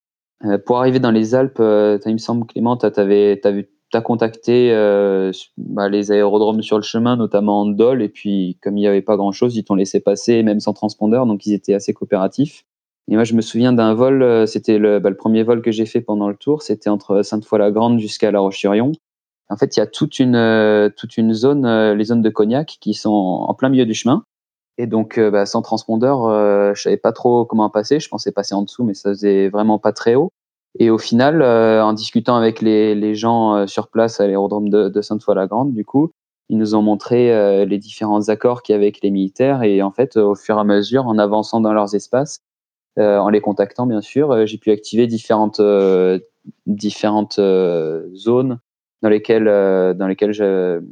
Euh, 0.44 0.58
pour 0.58 0.78
arriver 0.78 0.98
dans 0.98 1.10
les 1.10 1.34
Alpes, 1.34 1.60
euh, 1.60 1.98
il 2.06 2.12
me 2.12 2.18
semble, 2.18 2.46
Clément, 2.46 2.76
tu 2.76 2.86
as, 2.86 4.00
contacté 4.00 4.72
euh, 4.72 5.30
bah, 5.56 5.88
les 5.88 6.10
aérodromes 6.10 6.62
sur 6.62 6.76
le 6.76 6.82
chemin, 6.82 7.16
notamment 7.16 7.60
en 7.60 7.66
Dole, 7.66 8.02
et 8.02 8.08
puis 8.08 8.58
comme 8.62 8.76
il 8.76 8.80
n'y 8.80 8.86
avait 8.86 9.02
pas 9.02 9.16
grand-chose, 9.16 9.56
ils 9.56 9.64
t'ont 9.64 9.74
laissé 9.74 10.00
passer, 10.00 10.42
même 10.42 10.60
sans 10.60 10.72
transpondeur, 10.72 11.26
donc 11.26 11.46
ils 11.46 11.52
étaient 11.52 11.74
assez 11.74 11.92
coopératifs. 11.92 12.64
Et 13.08 13.14
moi, 13.14 13.24
je 13.24 13.34
me 13.34 13.40
souviens 13.40 13.72
d'un 13.72 13.94
vol, 13.94 14.46
c'était 14.46 14.78
le, 14.78 14.98
bah, 15.00 15.10
le, 15.10 15.16
premier 15.16 15.42
vol 15.42 15.60
que 15.60 15.70
j'ai 15.70 15.86
fait 15.86 16.00
pendant 16.00 16.28
le 16.28 16.36
tour, 16.36 16.62
c'était 16.62 16.88
entre 16.88 17.22
Sainte-Foy-la-Grande 17.22 17.98
jusqu'à 17.98 18.30
La 18.30 18.40
Roche-sur-Yon. 18.40 18.92
En 19.48 19.56
fait, 19.56 19.76
il 19.76 19.80
y 19.80 19.82
a 19.82 19.86
toute 19.86 20.18
une, 20.18 20.92
toute 20.96 21.16
une 21.18 21.34
zone, 21.34 21.92
les 21.92 22.04
zones 22.04 22.22
de 22.22 22.30
Cognac, 22.30 22.78
qui 22.80 22.94
sont 22.94 23.10
en 23.10 23.52
plein 23.54 23.68
milieu 23.68 23.84
du 23.84 23.94
chemin. 23.94 24.24
Et 24.78 24.86
donc, 24.86 25.18
euh, 25.18 25.30
bah, 25.30 25.46
sans 25.46 25.62
transpondeur, 25.62 26.24
euh, 26.24 26.72
je 26.74 26.82
savais 26.82 26.96
pas 26.96 27.12
trop 27.12 27.44
comment 27.44 27.68
passer. 27.70 28.00
Je 28.00 28.08
pensais 28.08 28.32
passer 28.32 28.54
en 28.54 28.62
dessous, 28.62 28.84
mais 28.84 28.94
ça 28.94 29.10
faisait 29.10 29.48
vraiment 29.48 29.78
pas 29.78 29.92
très 29.92 30.14
haut. 30.14 30.32
Et 30.78 30.88
au 30.90 30.98
final, 30.98 31.42
euh, 31.42 31.84
en 31.84 31.92
discutant 31.92 32.36
avec 32.36 32.62
les, 32.62 33.14
gens 33.14 33.66
sur 33.66 33.88
place 33.88 34.20
à 34.20 34.26
l'aérodrome 34.26 34.70
de, 34.70 34.88
de 34.88 35.02
Sainte-Foy-la-Grande, 35.02 35.74
du 35.74 35.84
coup, 35.84 36.12
ils 36.48 36.56
nous 36.58 36.74
ont 36.74 36.82
montré 36.82 37.64
les 37.66 37.78
différents 37.78 38.28
accords 38.28 38.62
qu'il 38.62 38.74
y 38.74 38.76
avait 38.76 38.86
avec 38.86 39.00
les 39.02 39.10
militaires 39.10 39.62
et 39.62 39.80
en 39.82 39.90
fait, 39.90 40.16
au 40.16 40.34
fur 40.34 40.56
et 40.56 40.60
à 40.60 40.64
mesure, 40.64 41.06
en 41.06 41.18
avançant 41.18 41.60
dans 41.60 41.72
leurs 41.72 41.94
espaces, 41.94 42.40
en 42.98 43.28
les 43.30 43.40
contactant 43.40 43.86
bien 43.86 44.02
sûr, 44.02 44.46
j'ai 44.46 44.58
pu 44.58 44.70
activer 44.70 45.06
différentes 45.06 45.62
différentes 46.66 47.40
zones 48.14 48.58
dans 49.02 49.08
lesquelles 49.08 49.44
dans 49.96 50.06
lesquelles 50.06 50.32
je, 50.32 50.82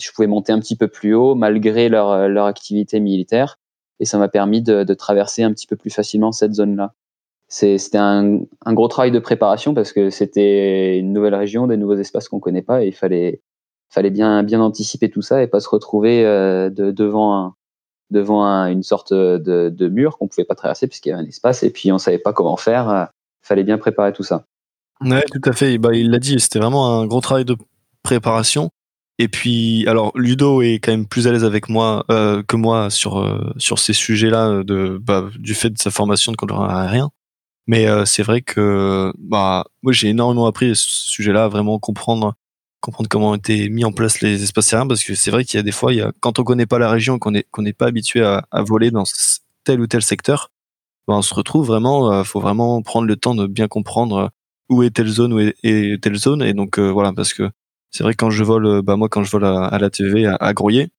je 0.00 0.10
pouvais 0.12 0.28
monter 0.28 0.52
un 0.52 0.60
petit 0.60 0.76
peu 0.76 0.88
plus 0.88 1.14
haut 1.14 1.34
malgré 1.34 1.88
leur 1.88 2.28
leur 2.28 2.46
activité 2.46 3.00
militaire 3.00 3.58
et 4.00 4.04
ça 4.04 4.18
m'a 4.18 4.28
permis 4.28 4.62
de, 4.62 4.94
traverser 4.94 5.42
un 5.42 5.52
petit 5.52 5.66
peu 5.66 5.76
plus 5.76 5.90
facilement 5.90 6.32
cette 6.32 6.54
zone-là. 6.54 6.94
C'était 7.48 7.98
un, 7.98 8.40
gros 8.66 8.88
travail 8.88 9.10
de 9.10 9.18
préparation 9.18 9.74
parce 9.74 9.92
que 9.92 10.10
c'était 10.10 10.98
une 10.98 11.12
nouvelle 11.12 11.34
région, 11.34 11.66
des 11.66 11.76
nouveaux 11.76 11.96
espaces 11.96 12.28
qu'on 12.28 12.40
connaît 12.40 12.62
pas 12.62 12.84
et 12.84 12.88
il 12.88 12.94
fallait, 12.94 13.40
bien, 14.10 14.60
anticiper 14.60 15.10
tout 15.10 15.22
ça 15.22 15.42
et 15.42 15.46
pas 15.46 15.60
se 15.60 15.68
retrouver 15.68 16.24
euh, 16.26 16.68
de, 16.68 16.90
devant, 16.90 17.34
un, 17.34 17.54
devant 18.10 18.44
un, 18.44 18.70
une 18.70 18.82
sorte 18.82 19.14
de, 19.14 19.88
mur 19.88 20.18
qu'on 20.18 20.28
pouvait 20.28 20.44
pas 20.44 20.54
traverser 20.54 20.86
puisqu'il 20.86 21.08
y 21.08 21.12
avait 21.12 21.22
un 21.22 21.26
espace 21.26 21.62
et 21.62 21.70
puis 21.70 21.90
on 21.90 21.98
savait 21.98 22.18
pas 22.18 22.32
comment 22.32 22.56
faire. 22.56 22.88
Euh, 22.90 23.04
fallait 23.42 23.64
bien 23.64 23.78
préparer 23.78 24.12
tout 24.12 24.24
ça. 24.24 24.44
Ouais, 25.00 25.24
tout 25.32 25.48
à 25.48 25.52
fait. 25.52 25.78
Bah, 25.78 25.94
il 25.94 26.10
l'a 26.10 26.18
dit, 26.18 26.38
c'était 26.38 26.58
vraiment 26.58 27.00
un 27.00 27.06
gros 27.06 27.22
travail 27.22 27.46
de 27.46 27.56
préparation. 28.02 28.68
Et 29.18 29.28
puis, 29.28 29.84
alors 29.88 30.12
Ludo 30.16 30.62
est 30.62 30.74
quand 30.74 30.92
même 30.92 31.06
plus 31.06 31.26
à 31.26 31.32
l'aise 31.32 31.44
avec 31.44 31.68
moi 31.68 32.04
euh, 32.10 32.42
que 32.44 32.56
moi 32.56 32.88
sur 32.88 33.18
euh, 33.18 33.52
sur 33.58 33.80
ces 33.80 33.92
sujets-là 33.92 34.62
de 34.62 34.98
bah, 35.02 35.28
du 35.38 35.54
fait 35.54 35.70
de 35.70 35.78
sa 35.78 35.90
formation 35.90 36.30
de 36.30 36.36
contrôleur 36.36 36.70
aérien. 36.70 37.10
Mais 37.66 37.88
euh, 37.88 38.04
c'est 38.06 38.22
vrai 38.22 38.42
que 38.42 39.12
bah 39.18 39.66
moi 39.82 39.92
j'ai 39.92 40.08
énormément 40.08 40.46
appris 40.46 40.74
ce 40.76 40.86
sujet-là, 40.86 41.48
vraiment 41.48 41.78
comprendre 41.80 42.34
comprendre 42.80 43.08
comment 43.08 43.34
étaient 43.34 43.68
mis 43.68 43.84
en 43.84 43.92
place 43.92 44.20
les 44.20 44.42
espaces 44.44 44.72
aériens 44.72 44.86
parce 44.86 45.02
que 45.04 45.14
c'est 45.16 45.32
vrai 45.32 45.44
qu'il 45.44 45.58
y 45.58 45.60
a 45.60 45.64
des 45.64 45.72
fois, 45.72 45.92
il 45.92 45.98
y 45.98 46.00
a, 46.02 46.12
quand 46.20 46.38
on 46.38 46.44
connaît 46.44 46.66
pas 46.66 46.78
la 46.78 46.90
région, 46.90 47.18
qu'on 47.18 47.34
est 47.34 47.46
qu'on 47.50 47.62
n'est 47.62 47.72
pas 47.72 47.86
habitué 47.86 48.22
à, 48.22 48.46
à, 48.52 48.62
voler 48.62 48.92
dans 48.92 49.04
tel 49.64 49.80
ou 49.80 49.88
tel 49.88 50.02
secteur, 50.02 50.50
bah, 51.08 51.14
on 51.16 51.22
se 51.22 51.34
retrouve 51.34 51.66
vraiment, 51.66 52.24
faut 52.24 52.40
vraiment 52.40 52.82
prendre 52.82 53.06
le 53.08 53.16
temps 53.16 53.34
de 53.34 53.46
bien 53.48 53.68
comprendre 53.68 54.30
où 54.70 54.82
est 54.84 54.90
telle 54.90 55.08
zone, 55.08 55.32
où 55.32 55.40
est, 55.40 56.02
telle 56.02 56.16
zone, 56.16 56.42
et 56.42 56.54
donc 56.54 56.78
voilà 56.78 57.12
parce 57.12 57.34
que 57.34 57.50
c'est 57.90 58.02
vrai 58.04 58.14
quand 58.14 58.30
je 58.30 58.44
vole, 58.44 58.66
euh, 58.66 58.82
bah 58.82 58.96
moi 58.96 59.08
quand 59.08 59.24
je 59.24 59.30
vole 59.30 59.44
à, 59.44 59.78
la 59.78 59.90
TV 59.90 60.26
à, 60.26 60.36
à 60.36 60.52
Grouillet, 60.54 60.90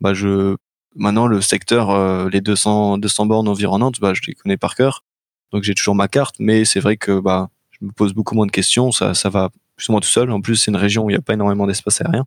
bah 0.00 0.14
je 0.14 0.56
maintenant 0.94 1.26
le 1.26 1.40
secteur, 1.40 1.90
euh, 1.90 2.28
les 2.30 2.40
200 2.40 2.98
200 2.98 3.26
bornes 3.26 3.48
environnantes, 3.48 4.00
bah 4.00 4.14
je 4.14 4.22
les 4.26 4.34
connais 4.34 4.56
par 4.56 4.74
cœur, 4.74 5.04
donc 5.52 5.62
j'ai 5.64 5.74
toujours 5.74 5.94
ma 5.94 6.08
carte. 6.08 6.36
Mais 6.38 6.64
c'est 6.64 6.80
vrai 6.80 6.96
que 6.96 7.20
bah 7.20 7.50
je 7.70 7.84
me 7.84 7.92
pose 7.92 8.14
beaucoup 8.14 8.34
moins 8.34 8.46
de 8.46 8.52
questions, 8.52 8.92
ça 8.92 9.14
ça 9.14 9.28
va 9.30 9.50
plus 9.76 9.88
ou 9.88 9.92
moins 9.92 10.00
tout 10.00 10.08
seul. 10.08 10.30
En 10.30 10.40
plus 10.40 10.56
c'est 10.56 10.70
une 10.70 10.76
région 10.76 11.04
où 11.04 11.10
il 11.10 11.14
n'y 11.14 11.18
a 11.18 11.22
pas 11.22 11.34
énormément 11.34 11.66
d'espace 11.66 12.00
aérien. 12.00 12.24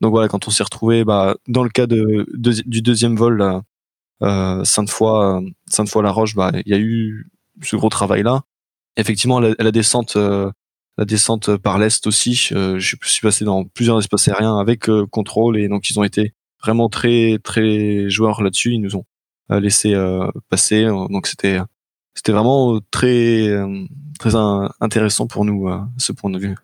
Donc 0.00 0.12
voilà, 0.12 0.28
quand 0.28 0.46
on 0.48 0.50
s'est 0.50 0.62
retrouvé, 0.62 1.04
bah 1.04 1.36
dans 1.48 1.64
le 1.64 1.70
cas 1.70 1.86
de, 1.86 2.26
du 2.36 2.82
deuxième 2.82 3.16
vol, 3.16 3.38
là, 3.38 3.62
euh, 4.22 4.64
Sainte-Foy, 4.64 5.52
Sainte-Foy 5.66 6.02
la 6.02 6.10
Roche, 6.12 6.34
bah 6.36 6.52
il 6.54 6.70
y 6.70 6.74
a 6.74 6.78
eu 6.78 7.30
ce 7.62 7.76
gros 7.76 7.88
travail 7.88 8.22
là. 8.22 8.42
Effectivement, 8.96 9.40
la, 9.40 9.54
la 9.58 9.72
descente 9.72 10.16
euh, 10.16 10.50
la 10.98 11.04
descente 11.04 11.56
par 11.56 11.78
l'est 11.78 12.06
aussi. 12.06 12.48
Euh, 12.52 12.78
je 12.78 12.96
suis 13.04 13.20
passé 13.22 13.44
dans 13.44 13.64
plusieurs 13.64 13.98
espaces 14.00 14.28
aériens 14.28 14.58
avec 14.58 14.90
euh, 14.90 15.06
contrôle 15.06 15.56
et 15.56 15.68
donc 15.68 15.88
ils 15.88 15.98
ont 15.98 16.04
été 16.04 16.34
vraiment 16.60 16.88
très 16.88 17.38
très 17.42 18.10
joueurs 18.10 18.42
là-dessus. 18.42 18.72
Ils 18.72 18.80
nous 18.80 18.96
ont 18.96 19.04
euh, 19.52 19.60
laissé 19.60 19.94
passer. 20.50 20.84
Donc 20.84 21.28
c'était 21.28 21.58
c'était 22.14 22.32
vraiment 22.32 22.80
très 22.90 23.48
très 24.18 24.34
intéressant 24.80 25.28
pour 25.28 25.44
nous 25.44 25.70
ce 25.96 26.12
point 26.12 26.30
de 26.30 26.38
vue. 26.38 26.56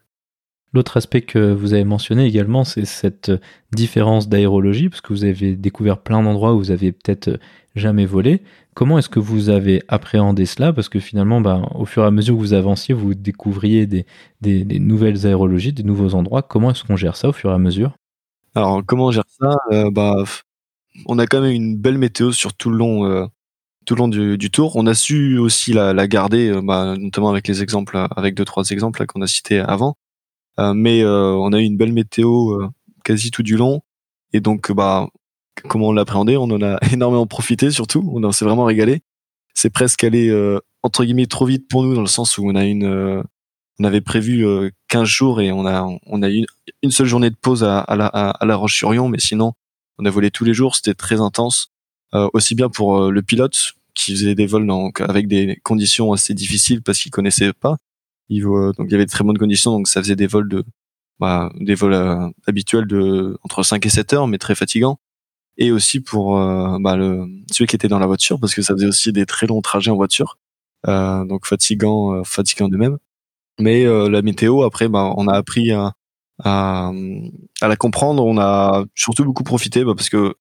L'autre 0.73 0.97
aspect 0.97 1.23
que 1.23 1.53
vous 1.53 1.73
avez 1.73 1.85
mentionné 1.85 2.27
également, 2.27 2.65
c'est 2.65 2.85
cette 2.85 3.31
différence 3.73 4.29
d'aérologie, 4.29 4.89
parce 4.89 5.01
que 5.01 5.13
vous 5.13 5.23
avez 5.23 5.55
découvert 5.55 5.99
plein 5.99 6.21
d'endroits 6.21 6.53
où 6.53 6.59
vous 6.59 6.73
avez 6.73 6.91
peut-être 6.91 7.39
jamais 7.75 8.07
volé. 8.07 8.43
Comment 8.75 8.99
est-ce 8.99 9.09
que 9.09 9.19
vous 9.19 9.49
avez 9.49 9.83
appréhendé 9.89 10.47
cela? 10.47 10.73
Parce 10.73 10.89
que 10.89 11.01
finalement, 11.01 11.41
ben, 11.41 11.69
au 11.75 11.85
fur 11.85 12.03
et 12.05 12.07
à 12.07 12.11
mesure 12.11 12.35
que 12.35 12.41
vous 12.41 12.53
avanciez, 12.53 12.95
vous 12.95 13.15
découvriez 13.15 13.87
des, 13.87 14.07
nouvelles 14.81 15.27
aérologies, 15.27 15.73
des 15.73 15.83
nouveaux 15.83 16.15
endroits. 16.15 16.43
Comment 16.43 16.71
est-ce 16.71 16.85
qu'on 16.85 16.97
gère 16.97 17.17
ça 17.17 17.29
au 17.29 17.33
fur 17.33 17.51
et 17.51 17.55
à 17.55 17.59
mesure? 17.59 17.97
Alors, 18.55 18.83
comment 18.87 19.07
on 19.07 19.11
gère 19.11 19.25
ça? 19.29 19.57
Euh, 19.73 19.91
bah, 19.91 20.25
On 21.07 21.19
a 21.19 21.27
quand 21.27 21.41
même 21.41 21.53
une 21.53 21.77
belle 21.77 21.99
météo 21.99 22.33
sur 22.33 22.55
tout 22.55 22.71
le 22.71 22.77
long, 22.77 23.07
euh, 23.07 23.27
tout 23.87 23.95
le 23.95 23.99
long 24.01 24.09
du, 24.09 24.51
tour. 24.51 24.77
On 24.77 24.87
a 24.87 24.95
su 24.95 25.39
aussi 25.39 25.73
la, 25.73 26.07
garder, 26.07 26.51
euh, 26.51 26.63
bah, 26.63 26.97
notamment 26.97 27.31
avec 27.31 27.49
les 27.49 27.63
exemples, 27.63 28.07
avec 28.17 28.35
deux, 28.35 28.45
trois 28.45 28.71
exemples 28.71 29.05
qu'on 29.07 29.23
a 29.23 29.27
cités 29.27 29.59
avant. 29.59 29.97
mais 30.59 31.05
on 31.05 31.53
a 31.53 31.61
eu 31.61 31.65
une 31.65 31.77
belle 31.77 31.93
météo 31.93 32.59
quasi 33.05 33.31
tout 33.31 33.43
du 33.43 33.57
long. 33.57 33.83
Et 34.33 34.41
donc, 34.41 34.73
bah, 34.73 35.09
comment 35.69 35.89
on 35.89 35.93
l'appréhendait. 35.93 36.37
On 36.37 36.45
en 36.45 36.63
a 36.63 36.79
énormément 36.93 37.27
profité 37.27 37.71
surtout. 37.71 38.11
On 38.13 38.33
s'est 38.33 38.45
vraiment 38.45 38.65
régalé. 38.65 39.03
C'est 39.55 39.71
presque 39.71 40.05
allé 40.05 40.29
euh, 40.29 40.61
entre 40.83 41.05
guillemets 41.05 41.27
trop 41.27 41.47
vite 41.47 41.69
pour 41.69 41.83
nous 41.83 41.95
dans 41.95 42.01
le 42.01 42.07
sens 42.07 42.39
où 42.39 42.49
on 42.49 42.55
a 42.55 42.65
une, 42.65 42.85
euh, 42.85 43.23
on 43.79 43.85
avait 43.85 44.01
prévu 44.01 44.45
15 44.89 45.03
euh, 45.03 45.05
jours 45.05 45.41
et 45.41 45.53
on 45.53 45.67
a 45.67 45.87
on 46.07 46.23
a 46.23 46.31
eu 46.31 46.45
une, 46.83 46.91
seule 46.91 47.07
journée 47.07 47.31
de 47.31 47.37
pause 47.37 47.63
à, 47.65 47.81
à 47.81 47.97
la, 47.97 48.07
à, 48.07 48.45
la 48.45 48.57
Roche-sur-Yon, 48.57 49.09
mais 49.09 49.21
sinon 49.21 49.53
on 49.99 50.05
a 50.05 50.11
volé 50.11 50.31
tous 50.31 50.45
les 50.45 50.55
jours. 50.55 50.75
C'était 50.75 50.95
très 50.95 51.21
intense, 51.21 51.73
aussi 52.13 52.55
bien 52.55 52.69
pour 52.69 53.11
le 53.11 53.23
pilote 53.23 53.75
qui 53.95 54.13
faisait 54.13 54.35
des 54.35 54.47
vols 54.47 54.67
donc 54.67 55.01
avec 55.01 55.29
des 55.29 55.61
conditions 55.63 56.13
assez 56.13 56.35
difficiles 56.35 56.83
parce 56.83 56.99
qu'il 56.99 57.13
connaissait 57.13 57.53
pas. 57.53 57.77
Il, 58.29 58.43
donc 58.43 58.87
il 58.87 58.91
y 58.91 58.95
avait 58.95 59.07
de 59.07 59.11
très 59.11 59.23
bonnes 59.23 59.39
conditions, 59.39 59.71
donc 59.71 59.87
ça 59.87 60.03
faisait 60.03 60.17
des 60.17 60.27
vols 60.27 60.49
de 60.49 60.65
bah, 61.21 61.53
des 61.61 61.77
vols 61.77 62.33
habituels 62.47 62.87
de 62.87 63.39
entre 63.45 63.63
5 63.63 63.87
et 63.87 63.89
7 63.89 64.13
heures, 64.15 64.27
mais 64.27 64.39
très 64.39 64.57
fatigants 64.57 64.99
et 65.59 65.73
aussi 65.73 66.01
pour 66.01 66.39
euh, 66.39 66.79
bah, 66.81 66.97
le, 66.97 67.27
celui 67.51 67.67
qui 67.67 67.77
était 67.77 67.89
dans 67.89 67.99
la 67.99 68.07
voiture 68.07 68.41
parce 68.41 68.55
que 68.55 68.63
ça 68.63 68.75
faisait 68.75 68.87
aussi 68.87 69.13
des 69.13 69.27
très 69.27 69.47
longs 69.47 69.63
trajets 69.63 69.91
en 69.91 69.97
voiture, 69.97 70.39
euh, 70.89 71.25
donc 71.25 71.47
fatigant, 71.47 72.15
euh, 72.15 72.25
fatigant 72.25 72.69
de 72.69 72.77
même. 72.77 72.99
Mais 73.61 73.87
euh, 73.87 74.09
la 74.11 74.23
météo, 74.23 74.63
après, 74.65 74.89
bah, 74.89 75.13
on 75.17 75.29
a 75.29 75.35
appris 75.35 75.73
à, 75.73 75.93
à, 76.43 76.91
à, 77.61 77.69
la 77.69 77.77
comprendre. 77.77 78.25
On 78.27 78.39
a 78.39 78.85
surtout 78.95 79.25
beaucoup 79.25 79.45
profité 79.45 79.85
bah, 79.85 79.95
parce 79.97 80.09
que 80.09 80.35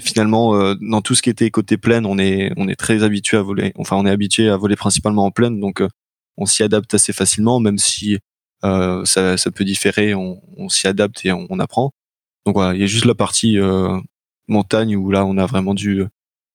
finalement 0.00 0.74
dans 0.80 1.02
tout 1.02 1.14
ce 1.14 1.22
qui 1.22 1.30
était 1.30 1.50
côté 1.50 1.76
plaine, 1.76 2.04
on 2.06 2.18
est 2.18 2.52
on 2.56 2.68
est 2.68 2.76
très 2.76 3.04
habitué 3.04 3.36
à 3.36 3.42
voler. 3.42 3.72
Enfin, 3.76 3.96
on 3.96 4.06
est 4.06 4.10
habitué 4.10 4.48
à 4.48 4.56
voler 4.56 4.76
principalement 4.76 5.24
en 5.24 5.30
plaine, 5.30 5.60
donc 5.60 5.82
on 6.36 6.46
s'y 6.46 6.62
adapte 6.64 6.94
assez 6.94 7.12
facilement, 7.12 7.60
même 7.60 7.78
si 7.78 8.18
ça, 8.62 9.36
ça 9.36 9.50
peut 9.52 9.64
différer. 9.64 10.14
On, 10.14 10.40
on 10.56 10.68
s'y 10.68 10.88
adapte 10.88 11.24
et 11.24 11.32
on, 11.32 11.46
on, 11.50 11.60
apprend. 11.60 11.92
Donc 12.46 12.56
voilà, 12.56 12.74
il 12.74 12.80
y 12.80 12.84
a 12.84 12.86
juste 12.86 13.04
la 13.06 13.14
partie 13.14 13.58
euh, 13.58 13.98
montagne 14.48 14.96
où 14.96 15.10
là 15.10 15.24
on 15.24 15.36
a 15.38 15.46
vraiment 15.46 15.74
dû 15.74 16.04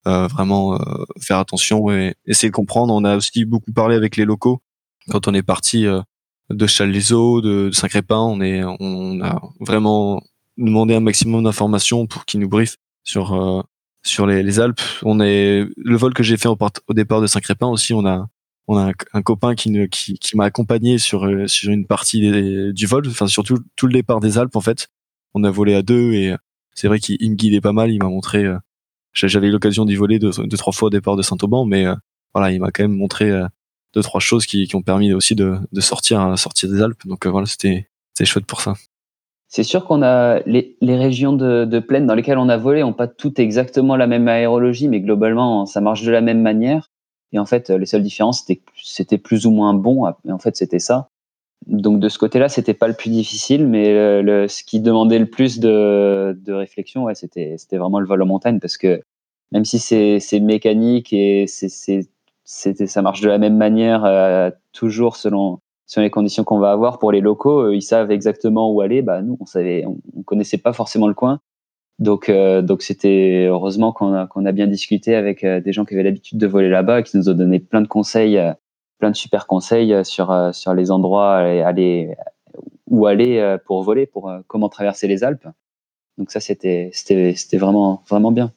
euh, 0.08 0.28
vraiment 0.28 0.76
euh, 0.76 1.04
faire 1.20 1.40
attention 1.40 1.92
et 1.92 2.16
essayer 2.26 2.50
de 2.50 2.56
comprendre. 2.56 2.94
On 2.94 3.04
a 3.04 3.18
aussi 3.18 3.44
beaucoup 3.44 3.74
parlé 3.74 3.96
avec 3.96 4.16
les 4.16 4.24
locaux 4.24 4.62
quand 5.10 5.28
on 5.28 5.34
est 5.34 5.44
parti 5.44 5.86
euh, 5.86 6.02
de 6.50 6.68
Chalaiseau, 6.68 7.42
de, 7.42 7.70
Saint-Crépin. 7.72 8.18
On 8.18 8.40
est, 8.42 8.64
on 8.80 9.22
a 9.22 9.42
vraiment 9.60 10.22
demandé 10.58 10.96
un 10.96 11.02
maximum 11.02 11.44
d'informations 11.44 12.08
pour 12.08 12.26
qu'ils 12.26 12.40
nous 12.40 12.50
briefent 12.50 12.78
sur 13.04 13.66
sur 14.04 14.26
les, 14.26 14.60
Alpes. 14.60 14.82
On 15.04 15.20
est 15.20 15.68
le 15.76 15.98
vol 15.98 16.14
que 16.14 16.24
j'ai 16.24 16.38
fait 16.38 16.48
au, 16.48 16.58
départ 16.94 17.22
de 17.22 17.28
Saint-Crépin 17.28 17.68
aussi. 17.68 17.94
On 17.94 18.06
a 18.06 18.28
on 18.68 18.78
a 18.78 18.92
un, 19.14 19.22
copain 19.22 19.56
qui, 19.56 19.90
qui, 19.90 20.14
qui 20.14 20.38
m'a 20.38 20.46
accompagné 20.46 20.98
sur 20.98 21.28
sur 21.48 21.72
une 21.72 21.86
partie 21.86 22.72
du 22.74 22.86
vol, 22.86 23.08
enfin 23.08 23.28
surtout 23.28 23.60
tout 23.76 23.88
le 23.88 23.94
départ 23.94 24.22
des 24.22 24.38
Alpes 24.38 24.56
en 24.56 24.62
fait. 24.62 24.88
On 25.34 25.44
a 25.44 25.52
volé 25.52 25.76
à 25.76 25.82
deux 25.82 26.14
et 26.14 26.36
c'est 26.74 26.88
vrai 26.88 27.00
qu'il 27.00 27.30
me 27.30 27.36
guidait 27.36 27.62
pas 27.62 27.74
mal. 27.74 27.92
Il 27.92 28.00
m'a 28.00 28.10
montré. 28.10 28.46
Euh, 28.46 28.58
j'avais 29.14 29.48
eu 29.48 29.52
l'occasion 29.52 29.86
d'y 29.86 29.96
voler 29.96 30.20
deux, 30.20 30.32
trois 30.58 30.74
fois 30.74 30.88
au 30.88 30.90
départ 30.90 31.16
de 31.16 31.22
Saint-Auban, 31.22 31.66
mais 31.66 31.86
euh, 31.86 31.96
voilà, 32.34 32.52
il 32.52 32.60
m'a 32.60 32.72
quand 32.72 32.84
même 32.84 32.96
montré 32.96 33.30
euh, 33.32 33.46
deux 33.94 34.02
trois 34.02 34.20
choses 34.20 34.46
qui, 34.46 34.70
ont 34.76 34.82
permis 34.82 35.14
aussi 35.14 35.36
de, 35.36 35.58
sortir 35.80 36.38
sortir 36.38 36.70
des 36.70 36.82
Alpes. 36.82 37.06
Donc 37.06 37.26
voilà, 37.26 37.48
c'était 37.48 37.88
chouette 38.24 38.46
pour 38.46 38.62
ça. 38.62 38.76
C'est 39.48 39.64
sûr 39.64 39.84
qu'on 39.86 40.04
a 40.04 40.42
les, 40.46 40.78
régions 40.82 41.34
de, 41.34 41.80
plaine 41.80 42.06
dans 42.06 42.14
lesquelles 42.14 42.38
on 42.38 42.50
a 42.50 42.58
volé 42.58 42.84
ont 42.84 42.94
pas 42.94 43.08
toutes 43.08 43.40
exactement 43.40 43.96
la 43.96 44.06
même 44.06 44.28
aérologie, 44.28 44.88
mais 44.88 45.02
globalement 45.02 45.66
ça 45.66 45.82
marche 45.82 46.04
de 46.04 46.12
la 46.12 46.22
même 46.22 46.42
manière. 46.42 46.92
Et 47.32 47.40
en 47.40 47.46
fait, 47.46 47.72
les 47.72 47.88
seules 47.88 48.04
différences 48.04 48.42
c'était 48.42 48.62
c'était 48.76 49.18
plus 49.18 49.48
ou 49.48 49.52
moins 49.52 49.74
bon. 49.74 50.08
Et 50.08 50.32
en 50.32 50.40
fait, 50.40 50.56
c'était 50.56 50.80
ça 50.80 51.10
donc 51.68 52.00
de 52.00 52.10
ce 52.10 52.18
côté-là, 52.18 52.50
c'était 52.50 52.74
pas 52.74 52.88
le 52.88 52.94
plus 52.94 53.10
difficile, 53.10 53.68
mais 53.68 54.22
le, 54.22 54.48
ce 54.48 54.64
qui 54.64 54.80
demandait 54.80 55.20
le 55.20 55.30
plus 55.30 55.60
de, 55.60 56.38
de 56.42 56.54
réflexion, 56.54 57.04
ouais, 57.04 57.16
c'était 57.16 57.58
vraiment 57.72 58.00
le 58.00 58.08
vol 58.08 58.22
en 58.22 58.26
montagne 58.26 58.60
parce 58.60 58.78
que 58.78 59.02
même 59.52 59.66
si 59.66 59.80
c'est 59.80 60.40
mécanique 60.40 61.14
et 61.14 61.46
c'est 61.48 61.70
ça 62.50 63.02
marche 63.02 63.22
de 63.22 63.30
la 63.30 63.38
même 63.38 63.58
manière 63.58 64.06
euh, 64.06 64.50
toujours 64.74 65.16
selon 65.16 65.60
selon 65.86 66.04
les 66.04 66.12
conditions 66.12 66.44
qu'on 66.44 66.60
va 66.60 66.72
avoir 66.72 67.00
pour 67.00 67.12
les 67.12 67.22
locaux, 67.22 67.62
euh, 67.62 67.76
ils 67.76 67.82
savent 67.82 68.12
exactement 68.12 68.72
où 68.72 68.82
aller. 68.82 69.02
Bah 69.02 69.22
nous, 69.24 69.38
on 69.40 69.46
savait, 69.46 69.86
on, 69.86 70.22
connaissait 70.24 70.60
pas 70.60 70.74
forcément 70.74 71.08
le 71.08 71.14
coin, 71.16 71.40
donc 72.00 72.30
euh, 72.30 72.62
donc 72.62 72.82
c'était 72.84 73.48
heureusement 73.50 73.92
qu'on 73.92 74.14
a 74.14 74.28
qu'on 74.28 74.46
a 74.46 74.52
bien 74.52 74.68
discuté 74.68 75.16
avec 75.16 75.46
des 75.46 75.74
gens 75.74 75.86
qui 75.86 75.94
avaient 75.96 76.04
l'habitude 76.04 76.38
de 76.38 76.48
voler 76.48 76.70
là-bas, 76.70 77.04
qui 77.04 77.18
nous 77.18 77.30
ont 77.30 77.34
donné 77.34 77.60
plein 77.60 77.82
de 77.82 77.88
conseils 77.88 78.40
plein 79.00 79.12
de 79.12 79.16
super 79.16 79.48
conseils 79.48 79.94
euh, 79.94 80.04
sur, 80.04 80.32
euh, 80.32 80.52
sur 80.52 80.74
les 80.74 80.92
endroits 80.92 81.38
aller, 81.38 82.16
où 82.88 83.08
aller 83.08 83.40
euh, 83.40 83.58
pour 83.58 83.84
voler, 83.84 84.06
pour 84.06 84.32
comment 84.48 84.70
traverser 84.70 85.08
les 85.08 85.24
Alpes. 85.24 85.48
Donc 86.18 86.32
ça, 86.32 86.40
c'était 86.40 86.92
vraiment 87.54 88.04
vraiment 88.08 88.32
bien. 88.32 88.52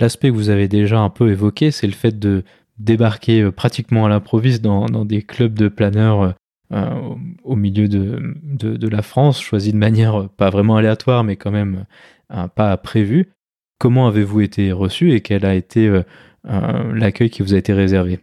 L'aspect 0.00 0.30
que 0.30 0.34
vous 0.34 0.48
avez 0.48 0.68
déjà 0.68 0.98
un 0.98 1.10
peu 1.10 1.30
évoqué, 1.30 1.70
c'est 1.70 1.86
le 1.86 1.92
fait 1.92 2.18
de 2.18 2.44
débarquer 2.78 3.42
euh, 3.42 3.52
pratiquement 3.52 4.06
à 4.06 4.08
l'improviste 4.08 4.62
dans, 4.62 4.86
dans, 4.86 5.04
des 5.04 5.22
clubs 5.22 5.54
de 5.54 5.68
planeurs 5.68 6.34
euh, 6.72 7.14
au 7.44 7.56
milieu 7.56 7.88
de, 7.88 8.34
de, 8.42 8.88
la 8.88 9.02
France, 9.02 9.40
choisi 9.40 9.72
de 9.72 9.76
manière 9.76 10.28
pas 10.36 10.50
vraiment 10.50 10.76
aléatoire, 10.76 11.22
mais 11.22 11.36
quand 11.36 11.52
même 11.52 11.84
un 12.30 12.48
pas 12.48 12.76
prévu. 12.76 13.30
Comment 13.78 14.08
avez-vous 14.08 14.40
été 14.40 14.72
reçu 14.72 15.12
et 15.12 15.20
quel 15.20 15.44
a 15.44 15.54
été 15.54 15.86
euh, 15.88 16.02
l'accueil 16.94 17.30
qui 17.30 17.42
vous 17.42 17.54
a 17.54 17.58
été 17.58 17.72
réservé? 17.72 18.20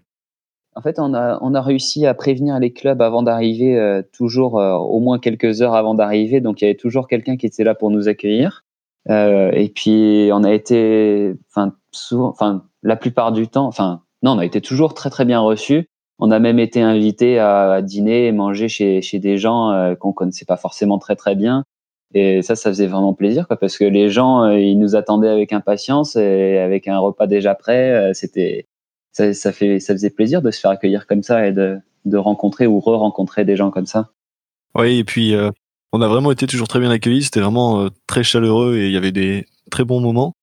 En 0.81 0.83
fait, 0.83 0.97
on 0.97 1.13
a, 1.13 1.61
réussi 1.61 2.07
à 2.07 2.15
prévenir 2.15 2.57
les 2.59 2.73
clubs 2.73 3.03
avant 3.03 3.21
d'arriver, 3.21 4.01
toujours 4.13 4.55
au 4.55 4.99
moins 4.99 5.19
quelques 5.19 5.61
heures 5.61 5.75
avant 5.75 5.93
d'arriver. 5.93 6.41
Donc, 6.41 6.61
il 6.61 6.65
y 6.65 6.67
avait 6.67 6.75
toujours 6.75 7.07
quelqu'un 7.07 7.37
qui 7.37 7.45
était 7.45 7.63
là 7.63 7.75
pour 7.75 7.91
nous 7.91 8.09
accueillir. 8.09 8.63
Euh, 9.09 9.51
et 9.51 9.69
puis 9.69 10.29
on 10.33 10.43
a 10.43 10.53
été, 10.53 11.33
enfin, 11.55 12.65
la 12.83 12.95
plupart 12.95 13.31
du 13.31 13.47
temps, 13.47 13.65
enfin, 13.65 14.03
non, 14.23 14.31
on 14.33 14.39
a 14.39 14.45
été 14.45 14.61
toujours 14.61 14.93
très 14.93 15.09
très 15.09 15.25
bien 15.25 15.39
reçus. 15.39 15.87
On 16.19 16.29
a 16.29 16.39
même 16.39 16.59
été 16.59 16.81
invité 16.81 17.39
à, 17.39 17.81
dîner 17.81 18.27
et 18.27 18.31
manger 18.31 18.67
chez, 18.69 19.01
des 19.19 19.37
gens 19.37 19.71
euh, 19.71 19.95
qu'on 19.95 20.13
connaissait 20.13 20.45
pas 20.45 20.57
forcément 20.57 20.99
très 20.99 21.15
très 21.15 21.35
bien. 21.35 21.63
Et 22.13 22.41
ça, 22.41 22.55
ça 22.55 22.69
faisait 22.69 22.87
vraiment 22.87 23.13
plaisir, 23.13 23.47
quoi, 23.47 23.57
parce 23.57 23.77
que 23.77 23.85
les 23.85 24.09
gens, 24.09 24.43
euh, 24.43 24.59
ils 24.59 24.77
nous 24.77 24.95
attendaient 24.95 25.29
avec 25.29 25.53
impatience 25.53 26.15
et 26.17 26.59
avec 26.59 26.87
un 26.87 26.99
repas 26.99 27.25
déjà 27.25 27.55
prêt. 27.55 28.11
C'était, 28.13 28.67
ça, 29.11 29.33
ça, 29.33 29.51
fait, 29.51 29.79
ça 29.79 29.93
faisait 29.93 30.09
plaisir 30.09 30.41
de 30.41 30.51
se 30.51 30.59
faire 30.59 30.71
accueillir 30.71 31.07
comme 31.07 31.23
ça 31.23 31.47
et 31.47 31.51
de, 31.51 31.77
de 32.05 32.17
rencontrer 32.17 32.67
ou 32.67 32.79
re-rencontrer 32.79 33.45
des 33.45 33.55
gens 33.55 33.71
comme 33.71 33.85
ça. 33.85 34.11
Oui, 34.75 34.99
et 34.99 35.03
puis 35.03 35.35
on 35.93 36.01
a 36.01 36.07
vraiment 36.07 36.31
été 36.31 36.47
toujours 36.47 36.67
très 36.67 36.79
bien 36.79 36.89
accueillis. 36.89 37.23
C'était 37.23 37.41
vraiment 37.41 37.81
euh, 37.81 37.89
très 38.07 38.23
chaleureux 38.23 38.77
et 38.77 38.87
il 38.87 38.91
y 38.91 38.97
avait 38.97 39.11
des 39.11 39.45
très 39.69 39.83
bons 39.83 39.99
moments. 39.99 40.33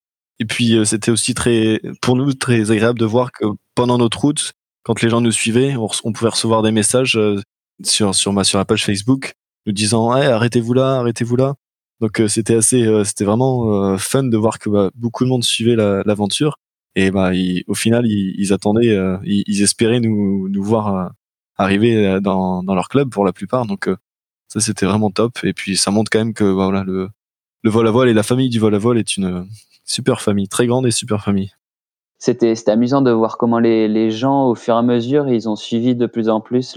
Et 0.41 0.45
puis 0.45 0.77
euh, 0.77 0.85
c'était 0.85 1.11
aussi 1.11 1.35
très, 1.35 1.81
pour 2.03 2.17
nous, 2.17 2.33
très 2.35 2.71
agréable 2.71 2.99
de 2.99 3.07
voir 3.07 3.33
que 3.33 3.47
pendant 3.75 3.99
notre 3.99 4.21
route, 4.21 4.53
quand 4.85 5.01
les 5.03 5.09
gens 5.09 5.21
nous 5.21 5.33
suivaient, 5.33 5.75
on, 5.77 6.13
pouvait 6.13 6.31
recevoir 6.31 6.63
des 6.63 6.71
messages 6.71 7.17
euh, 7.17 7.41
sur 7.83 8.15
sur 8.15 8.33
ma 8.33 8.45
sur 8.45 8.59
la 8.59 8.65
page 8.65 8.85
Facebook 8.85 9.33
nous 9.67 9.73
disant 9.73 10.15
hey, 10.17 10.27
arrêtez-vous 10.27 10.75
là, 10.75 10.99
arrêtez-vous 10.99 11.37
là. 11.37 11.55
Donc 12.01 12.23
c'était 12.29 12.55
assez, 12.55 12.87
c'était 13.05 13.25
vraiment 13.25 13.99
fun 13.99 14.23
de 14.23 14.37
voir 14.37 14.61
que 14.61 14.71
bah, 14.71 14.91
beaucoup 14.95 15.25
de 15.25 15.29
monde 15.29 15.43
suivait 15.43 15.75
l'aventure. 15.75 16.57
Et 16.99 17.11
bah, 17.13 17.31
au 17.69 17.75
final, 17.75 18.07
ils, 18.07 18.53
attendaient, 18.53 18.99
ils, 19.25 19.63
espéraient 19.63 20.01
nous, 20.01 20.51
voir 20.63 21.13
arriver 21.57 22.19
dans, 22.21 22.65
dans 22.65 22.75
leur 22.75 22.89
club 22.89 23.11
pour 23.11 23.25
la 23.25 23.33
plupart. 23.33 23.67
Donc 23.67 23.89
ça, 24.49 24.61
c'était 24.61 24.87
vraiment 24.87 25.11
top. 25.11 25.39
Et 25.45 25.53
puis, 25.53 25.77
ça 25.77 25.91
montre 25.91 26.11
quand 26.11 26.19
même 26.19 26.35
que 26.35 26.45
bah, 26.45 26.65
voilà, 26.65 26.83
le, 26.85 27.09
vol 27.65 27.87
à 27.87 27.91
voile 27.91 28.09
et 28.09 28.15
la 28.15 28.23
famille 28.23 28.49
du 28.49 28.59
vol 28.59 28.75
à 28.75 28.79
voile 28.79 28.99
est 28.99 29.17
une 29.17 29.47
super 29.85 30.21
famille, 30.21 30.49
très 30.49 30.67
grande 30.67 30.87
et 30.87 30.91
super 30.91 31.23
famille. 31.23 31.53
C'était 32.19 32.57
amusant 32.69 33.01
de 33.01 33.13
voir 33.13 33.39
comment 33.39 33.61
les, 33.61 34.11
gens, 34.11 34.49
au 34.49 34.55
fur 34.57 34.75
et 34.75 34.79
à 34.79 34.83
mesure, 34.83 35.29
ils 35.29 35.49
ont 35.49 35.55
suivi 35.55 35.95
de 35.95 36.07
plus 36.07 36.29
en 36.29 36.41
plus 36.41 36.77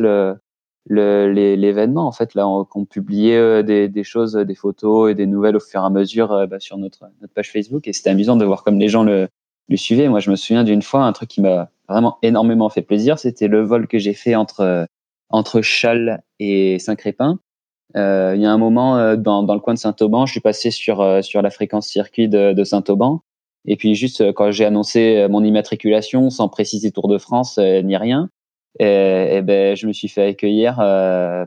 l'événement 0.88 2.07
en 2.07 2.12
fait 2.12 2.34
là 2.34 2.47
on, 2.47 2.86
publiait 2.86 3.38
euh, 3.38 3.62
des, 3.62 4.03
choses 4.03 4.34
des 4.34 4.55
photos 4.55 5.12
et 5.12 5.15
des 5.15 5.27
nouvelles 5.27 5.55
au 5.55 5.60
fur 5.60 5.79
et 5.81 5.86
à 5.86 5.91
mesure 5.91 6.31
euh, 6.31 6.47
bah, 6.47 6.60
sur 6.60 6.79
notre 6.79 7.05
notre 7.21 7.34
page 7.36 7.51
Facebook 7.51 7.88
et 7.88 7.93
c'était 7.93 8.10
amusant 8.10 8.36
de 8.36 8.45
voir 8.45 8.63
comme 8.63 8.79
les 8.79 8.88
gens 8.88 9.03
le, 9.03 9.27
moi 10.10 10.19
je 10.19 10.29
me 10.29 10.36
souviens 10.36 10.63
d'une 10.63 10.81
fois 10.81 11.03
un 11.05 11.13
truc 11.13 11.29
qui 11.29 11.41
m'a 11.41 11.69
vraiment 11.88 12.17
énormément 12.21 12.69
fait 12.69 12.81
plaisir 12.81 13.19
c'était 13.19 13.47
le 13.47 13.62
vol 13.62 13.88
que 13.88 13.97
j'ai 13.97 14.13
fait 14.13 14.36
entre 14.36 14.88
entre 15.31 15.62
Châles 15.62 16.21
et 16.39 16.77
Saint-Crépin. 16.79 17.39
Euh, 17.97 18.34
il 18.36 18.41
y 18.41 18.45
a 18.45 18.51
un 18.51 18.57
moment 18.57 18.97
euh, 18.97 19.15
dans, 19.15 19.43
dans, 19.43 19.53
le 19.53 19.60
coin 19.60 19.73
de 19.73 19.79
Saint-Auban, 19.79 20.25
je 20.25 20.31
suis 20.31 20.39
passé 20.39 20.71
sur 20.71 21.01
euh, 21.01 21.21
sur 21.21 21.41
la 21.41 21.49
fréquence 21.49 21.88
circuit 21.88 22.29
de, 22.29 22.53
de 22.53 22.63
Saint-Auban. 22.63 23.21
Et 23.65 23.75
puis 23.75 23.95
juste 23.95 24.31
quand 24.34 24.51
j'ai 24.51 24.65
annoncé 24.65 25.27
mon 25.29 25.43
immatriculation, 25.43 26.29
sans 26.29 26.49
préciser 26.49 26.91
Tour 26.91 27.07
de 27.07 27.17
France 27.17 27.60
ni 27.60 27.95
rien, 27.95 28.29
et, 28.79 29.36
et, 29.36 29.41
ben 29.43 29.75
je 29.75 29.86
me 29.86 29.93
suis 29.93 30.07
fait 30.07 30.25
accueillir 30.25 30.77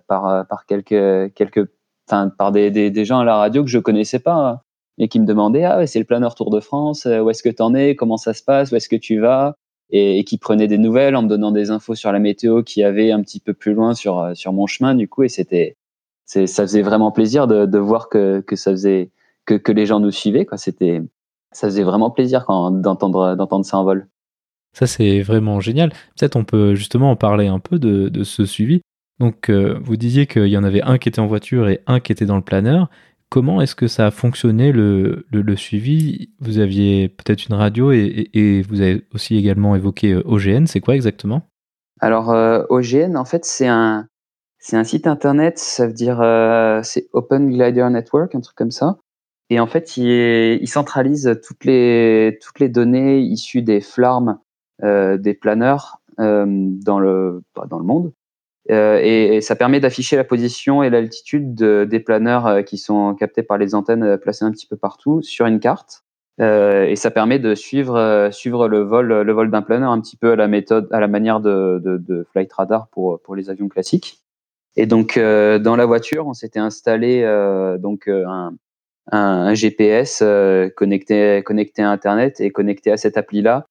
par 0.07 0.47
par 0.47 0.67
quelques 0.67 1.35
quelques 1.35 1.69
par 2.07 2.53
des, 2.53 2.71
des, 2.71 2.91
des, 2.91 3.05
gens 3.05 3.19
à 3.19 3.25
la 3.25 3.37
radio 3.37 3.65
que 3.65 3.71
je 3.71 3.79
connaissais 3.81 4.21
pas 4.21 4.35
hein, 4.35 4.61
et 4.99 5.09
qui 5.09 5.21
me 5.21 5.27
demandaient 5.27 5.65
ah 5.65 5.87
c'est 5.87 5.99
le 5.99 6.05
planeur 6.05 6.35
Tour 6.35 6.51
de 6.51 6.61
France, 6.61 7.07
où 7.07 7.31
est-ce 7.31 7.43
que 7.43 7.49
tu 7.49 7.63
en 7.63 7.75
es, 7.75 7.97
comment 7.97 8.17
ça 8.17 8.35
se 8.35 8.43
passe, 8.43 8.71
où 8.71 8.77
est-ce 8.77 8.89
que 8.89 8.97
tu 8.97 9.21
vas? 9.21 9.57
Et, 9.91 10.25
qui 10.25 10.39
prenaient 10.39 10.67
des 10.67 10.79
nouvelles 10.79 11.15
en 11.15 11.23
me 11.23 11.29
donnant 11.29 11.53
des 11.53 11.71
infos 11.71 11.95
sur 11.95 12.11
la 12.11 12.19
météo 12.19 12.63
qui 12.63 12.81
y 12.81 12.85
avait 12.85 13.13
un 13.13 13.21
petit 13.23 13.39
peu 13.39 13.53
plus 13.53 13.75
loin 13.75 13.95
sur 13.95 14.31
sur 14.35 14.53
mon 14.53 14.67
chemin 14.67 14.95
du 14.95 15.09
coup 15.09 15.23
et 15.23 15.29
c'était 15.29 15.77
ça 16.25 16.47
faisait 16.47 16.83
vraiment 16.83 17.13
plaisir 17.13 17.47
de, 17.47 17.79
voir 17.79 18.09
que, 18.09 18.41
que 18.41 18.57
ça 18.57 18.71
faisait 18.71 19.11
que, 19.45 19.55
que 19.55 19.73
les 19.73 19.87
gens 19.87 20.01
nous 20.01 20.11
suivaient 20.11 20.47
quoi. 20.47 20.59
C'était 20.59 21.03
ça 21.53 21.69
faisait 21.69 21.83
vraiment 21.83 22.11
plaisir 22.11 22.45
d'entendre 22.49 23.37
d'entendre 23.37 23.65
ça 23.65 23.79
en 23.79 23.85
vol. 23.85 24.09
Ça 24.73 24.87
c'est 24.87 25.21
vraiment 25.21 25.61
génial. 25.61 25.91
Peut-être 26.19 26.37
on 26.37 26.45
peut 26.45 26.75
justement 26.75 27.11
en 27.11 27.17
parler 27.17 27.47
un 27.47 27.61
peu 27.61 27.79
de, 27.79 28.09
de 28.09 28.25
ce 28.25 28.45
suivi. 28.45 28.81
Donc 29.21 29.49
euh, 29.49 29.79
vous 29.83 29.97
disiez 29.97 30.27
qu'il 30.27 30.49
y 30.49 30.57
en 30.57 30.65
avait 30.65 30.83
un 30.83 30.99
qui 30.99 31.09
était 31.09 31.21
en 31.21 31.27
voiture 31.27 31.69
et 31.69 31.81
un 31.87 32.01
qui 32.01 32.11
était 32.11 32.27
dans 32.27 32.37
le 32.37 32.43
planeur 32.43 32.91
comment 33.35 33.61
est-ce 33.61 33.75
que 33.75 33.89
ça 33.89 34.07
a 34.07 34.11
fonctionné 34.13 34.71
le, 34.71 35.57
suivi? 35.57 36.31
Vous 36.39 36.61
aviez 36.61 37.09
peut-être 37.09 37.49
une 37.49 37.57
radio 37.57 37.91
et, 37.91 38.63
vous 38.69 38.81
avez 38.81 39.05
aussi 39.13 39.37
également 39.37 39.75
évoqué 39.75 40.13
euh, 40.13 40.23
OGN 40.25 40.67
c'est 40.67 40.79
quoi 40.79 40.95
exactement? 40.95 41.43
Alors 42.01 42.31
euh, 42.31 42.63
OGN 42.69 43.17
en 43.17 43.25
fait 43.25 43.45
c'est 43.45 43.67
un 43.67 44.07
site 44.61 45.09
internet, 45.09 45.59
ça 45.59 45.89
veut 45.89 45.93
dire 45.93 46.21
euh, 46.21 46.81
c'est 46.85 47.09
Open 47.13 47.51
Glider 47.51 47.89
Network, 47.91 48.37
un 48.37 48.41
truc 48.41 48.57
comme 48.57 48.71
ça. 48.71 48.99
Et 49.51 49.59
en 49.59 49.67
fait, 49.67 49.97
il, 49.97 50.69
centralise 50.69 51.39
toutes 51.45 51.65
les 51.65 52.39
données 52.69 53.19
issues 53.19 53.63
des 53.63 53.81
flarmes 53.81 54.39
euh, 54.85 55.19
des 55.19 55.35
planeurs 55.35 55.99
dans 56.19 56.77
dans 56.87 57.79
le 57.79 57.85
monde. 57.85 58.13
Euh, 58.71 58.99
et, 59.03 59.41
ça 59.41 59.57
permet 59.57 59.81
d'afficher 59.81 60.17
la 60.17 60.25
position 60.25 60.83
et 60.83 60.91
l'altitude 60.91 61.55
de, 61.55 61.87
des 61.89 62.01
planeurs 62.01 62.47
euh, 62.47 62.63
qui 62.63 62.79
sont 62.79 63.15
captés 63.15 63.43
par 63.43 63.59
les 63.59 63.75
antennes 63.75 64.03
euh, 64.03 64.17
placées 64.17 64.45
un 64.45 64.51
petit 64.51 64.67
peu 64.67 64.77
partout 64.77 65.21
sur 65.23 65.47
une 65.47 65.61
carte. 65.61 66.03
et 66.39 66.97
ça 66.97 67.11
permet 67.11 67.39
de 67.39 67.55
suivre 67.55 68.29
le 68.67 68.79
vol 68.81 69.51
d'un 69.51 69.63
planeur 69.63 69.91
un 69.93 70.01
petit 70.01 70.17
peu 70.17 70.33
à 70.33 70.37
la 70.37 70.49
méthode 70.49 70.89
à 70.93 70.99
la 70.99 71.09
manière 71.09 71.41
de, 71.41 71.81
de, 71.85 72.27
Flight 72.33 72.53
Radar 72.53 72.89
pour 72.89 73.37
les 73.37 73.51
avions 73.51 73.69
classiques. 73.69 74.21
Et 74.77 74.87
donc 74.87 75.17
dans 75.17 75.77
la 75.77 75.87
voiture, 75.87 76.27
on 76.27 76.35
s'était 76.35 76.59
installé 76.59 77.23
donc 77.79 78.09
un, 78.09 78.53
un, 79.13 79.55
GPS 79.55 80.25
connecté 80.75 81.43
connecté 81.45 81.83
à 81.83 81.91
Internet 81.91 82.41
et 82.41 82.51
connecté 82.51 82.91
à 82.91 82.97
cette 82.97 83.17
appli 83.17 83.41
là 83.41 83.67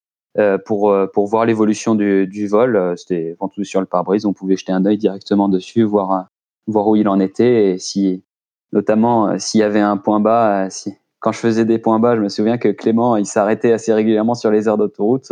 pour 0.66 0.96
pour 1.14 1.28
voir 1.28 1.46
l'évolution 1.46 1.96
du, 1.96 2.28
du 2.28 2.48
vol. 2.48 2.94
C'était 2.98 3.36
ventouse 3.40 3.68
sur 3.68 3.80
le 3.80 3.86
pare-brise, 3.86 4.26
on 4.26 4.34
pouvait 4.34 4.56
jeter 4.56 4.72
un 4.72 4.86
œil 4.86 4.98
directement 4.98 5.50
dessus, 5.50 5.84
voir 5.84 6.28
voir 6.68 6.88
où 6.88 6.96
il 6.96 7.08
en 7.08 7.20
était 7.20 7.72
et 7.72 7.78
si 7.80 8.24
notamment 8.72 9.38
s'il 9.38 9.60
y 9.60 9.64
avait 9.64 9.80
un 9.80 9.98
point 9.98 10.20
bas. 10.20 10.70
Si 10.70 10.94
quand 11.20 11.32
je 11.32 11.40
faisais 11.40 11.66
des 11.66 11.78
points 11.78 12.00
bas, 12.00 12.16
je 12.16 12.22
me 12.22 12.30
souviens 12.30 12.58
que 12.58 12.70
Clément 12.70 13.16
il 13.16 13.26
s'arrêtait 13.26 13.72
assez 13.72 13.94
régulièrement 13.94 14.36
sur 14.36 14.52
les 14.52 14.68
aires 14.68 14.78
d'autoroute 14.78 15.32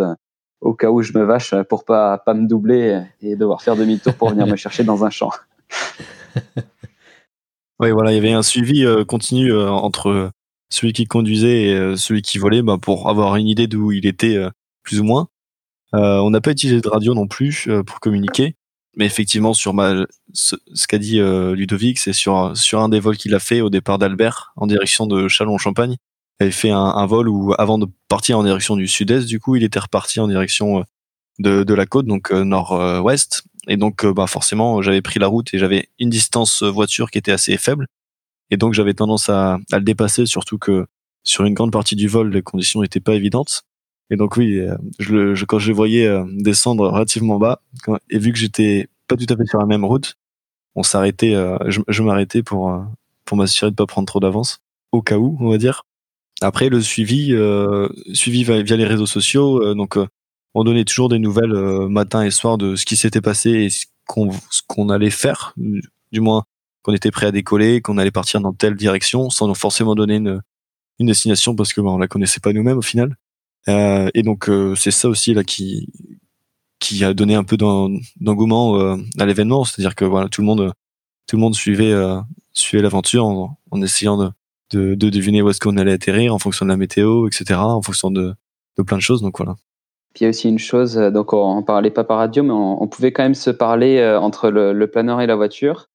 au 0.62 0.74
cas 0.74 0.90
où 0.90 1.02
je 1.02 1.18
me 1.18 1.24
vache 1.24 1.56
pour 1.70 1.84
pas 1.84 2.20
pas 2.20 2.34
me 2.34 2.48
doubler 2.48 3.02
et 3.22 3.36
devoir 3.36 3.62
faire 3.62 3.76
demi-tour 3.76 4.14
pour 4.14 4.30
venir 4.30 4.48
me 4.48 4.56
chercher 4.58 4.84
dans 4.84 5.04
un 5.04 5.10
champ. 5.10 5.32
oui, 7.80 7.92
voilà, 7.92 8.12
il 8.12 8.16
y 8.16 8.18
avait 8.20 8.32
un 8.32 8.44
suivi 8.44 8.86
euh, 8.86 9.04
continu 9.04 9.52
euh, 9.52 9.70
entre 9.70 10.32
celui 10.70 10.94
qui 10.94 11.06
conduisait 11.06 11.64
et 11.64 11.76
euh, 11.76 11.96
celui 11.96 12.22
qui 12.22 12.38
volait 12.38 12.62
bah, 12.62 12.78
pour 12.80 13.10
avoir 13.10 13.36
une 13.36 13.48
idée 13.48 13.68
d'où 13.68 13.92
il 13.92 14.06
était 14.06 14.38
plus 14.84 15.00
ou 15.00 15.04
moins. 15.04 15.28
on 15.94 16.30
n'a 16.30 16.42
pas 16.42 16.52
utilisé 16.52 16.82
de 16.82 16.88
radio 16.88 17.14
non 17.14 17.28
plus 17.28 17.70
pour 17.86 18.00
communiquer, 18.00 18.56
mais 18.96 19.06
effectivement 19.06 19.54
sur 19.54 19.74
ma, 19.74 20.06
ce, 20.34 20.56
qu'a 20.88 20.98
dit 20.98 21.20
Ludovic, 21.20 22.00
c'est 22.00 22.14
sur 22.14 22.56
sur 22.56 22.80
un 22.82 22.90
des 22.90 23.00
vols 23.00 23.18
qu'il 23.18 23.36
a 23.36 23.40
fait 23.40 23.62
au 23.62 23.70
départ 23.70 23.98
d'Albert 23.98 24.54
en 24.56 24.68
direction 24.68 25.08
de 25.08 25.28
Chalon-Champagne. 25.28 25.98
Il 26.40 26.44
avait 26.44 26.52
fait 26.52 26.72
un, 26.72 26.80
un, 26.80 27.06
vol 27.06 27.30
où 27.30 27.54
avant 27.58 27.78
de 27.78 27.88
partir 28.08 28.40
en 28.40 28.44
direction 28.44 28.76
du 28.76 28.88
sud-est, 28.88 29.28
du 29.28 29.40
coup, 29.40 29.56
il 29.56 29.64
était 29.64 29.80
reparti 29.80 30.20
en 30.20 30.28
direction 30.28 30.84
de, 31.40 31.64
de 31.64 31.74
la 31.74 31.86
côte, 31.86 32.08
donc 32.08 32.32
nord-ouest, 32.32 33.44
et 33.68 33.78
donc, 33.78 34.04
euh, 34.04 34.14
bah, 34.14 34.28
forcément, 34.28 34.82
j'avais 34.82 35.02
pris 35.02 35.20
la 35.20 35.28
route 35.28 35.54
et 35.54 35.60
j'avais 35.60 35.90
une 36.00 36.10
distance 36.10 36.64
euh, 36.64 36.70
voiture 36.70 37.12
qui 37.12 37.18
était 37.18 37.32
assez 37.32 37.58
faible. 37.58 37.88
Et 38.50 38.58
donc, 38.58 38.74
j'avais 38.74 38.94
tendance 38.94 39.30
à, 39.30 39.60
à, 39.72 39.78
le 39.78 39.84
dépasser, 39.84 40.26
surtout 40.26 40.58
que 40.58 40.88
sur 41.24 41.46
une 41.46 41.54
grande 41.54 41.72
partie 41.72 41.96
du 41.96 42.08
vol, 42.08 42.32
les 42.32 42.42
conditions 42.42 42.82
n'étaient 42.82 43.00
pas 43.00 43.14
évidentes. 43.14 43.64
Et 44.12 44.18
donc, 44.18 44.38
oui, 44.38 44.60
euh, 44.60 44.76
je 45.00 45.14
le, 45.14 45.36
je, 45.36 45.46
quand 45.46 45.58
je 45.58 45.72
voyais 45.72 46.08
descendre 46.34 46.88
relativement 46.88 47.40
bas, 47.40 47.62
et 48.12 48.20
vu 48.20 48.32
que 48.32 48.38
j'étais 48.38 48.88
pas 49.08 49.16
tout 49.18 49.26
à 49.28 49.36
fait 49.36 49.48
sur 49.48 49.60
la 49.60 49.66
même 49.66 49.86
route, 49.86 50.16
on 50.76 50.84
s'arrêtait, 50.84 51.34
je, 51.68 51.82
je 51.88 52.04
m'arrêtais 52.04 52.44
pour, 52.44 52.80
pour 53.26 53.38
m'assurer 53.38 53.72
de 53.72 53.76
pas 53.76 53.88
prendre 53.88 54.06
trop 54.08 54.20
d'avance, 54.20 54.60
au 54.92 55.02
cas 55.02 55.18
où, 55.18 55.38
on 55.40 55.50
va 55.50 55.58
dire. 55.58 55.84
Après, 56.42 56.70
le 56.70 56.82
suivi, 56.82 57.34
euh, 57.34 57.90
suivi 58.14 58.44
via 58.44 58.62
les 58.62 58.86
réseaux 58.86 59.06
sociaux, 59.08 59.74
donc 59.74 59.98
on 60.54 60.64
donnait 60.64 60.86
toujours 60.86 61.10
des 61.10 61.20
nouvelles 61.20 61.54
euh, 61.54 61.88
matin 61.88 62.24
et 62.24 62.32
soir 62.32 62.58
de 62.58 62.76
ce 62.76 62.86
qui 62.86 62.96
s'était 62.96 63.22
passé 63.22 63.50
et 63.52 63.70
ce 63.70 63.86
qu'on 64.08 64.32
qu'on 64.68 64.90
allait 64.90 65.10
faire, 65.10 65.54
du 66.12 66.20
moins 66.20 66.44
qu'on 66.82 66.94
était 66.94 67.12
prêt 67.12 67.28
à 67.28 67.32
décoller, 67.32 67.82
qu'on 67.82 67.98
allait 67.98 68.12
partir 68.12 68.42
dans 68.42 68.54
telle 68.54 68.76
direction, 68.76 69.30
sans 69.30 69.54
forcément 69.54 69.96
donner 69.96 70.16
une, 70.16 70.42
une 71.00 71.08
destination 71.08 71.56
parce 71.56 71.74
que 71.74 71.82
bah, 71.82 71.90
on 71.90 71.98
la 71.98 72.08
connaissait 72.08 72.40
pas 72.40 72.54
nous-mêmes 72.54 72.78
au 72.78 72.82
final. 72.82 73.16
Et 73.68 74.22
donc 74.24 74.50
c'est 74.76 74.92
ça 74.92 75.10
aussi 75.10 75.34
là 75.34 75.44
qui 75.44 75.88
qui 76.80 77.04
a 77.06 77.14
donné 77.14 77.36
un 77.36 77.44
peu 77.44 77.58
d'engouement 77.58 78.98
à 79.20 79.26
l'événement, 79.26 79.64
c'est-à-dire 79.66 79.96
que 79.96 80.06
voilà 80.06 80.30
tout 80.30 80.42
le 80.42 80.48
monde 80.48 80.74
tout 81.28 81.36
le 81.36 81.42
monde 81.42 81.56
suivait 81.56 81.94
suivait 82.54 82.84
l'aventure 82.84 83.26
en, 83.26 83.58
en, 83.72 83.82
essayant 83.82 84.18
de, 84.18 84.30
de, 84.72 84.96
de 84.96 85.10
deviner 85.10 85.42
où 85.42 85.50
est-ce 85.50 85.60
qu'on 85.60 85.78
allait 85.78 85.94
atterrir 85.94 86.34
en 86.34 86.40
fonction 86.40 86.66
de 86.66 86.72
la 86.72 86.78
météo, 86.78 87.28
etc., 87.28 87.60
en 87.60 87.82
fonction 87.82 88.12
de, 88.12 88.34
de 88.78 88.84
plein 88.84 88.98
de 88.98 89.02
choses. 89.02 89.22
Donc 89.22 89.38
voilà. 89.38 89.56
Puis 90.14 90.22
il 90.22 90.24
y 90.24 90.28
a 90.28 90.30
aussi 90.30 90.50
une 90.50 90.60
chose, 90.60 90.98
euh, 90.98 91.10
donc 91.10 91.34
on, 91.34 91.58
on 91.58 91.64
parlait 91.64 91.92
pas 91.92 92.04
par 92.04 92.18
radio, 92.18 92.44
mais 92.44 92.52
on, 92.52 92.84
on 92.84 92.88
pouvait 92.88 93.14
quand 93.14 93.24
même 93.24 93.36
se 93.36 93.50
parler 93.50 93.98
euh, 93.98 94.20
entre 94.20 94.50
le, 94.50 94.74
le, 94.74 94.88
planeur 94.88 95.22
et 95.22 95.28
la 95.28 95.36
voiture. 95.36 95.88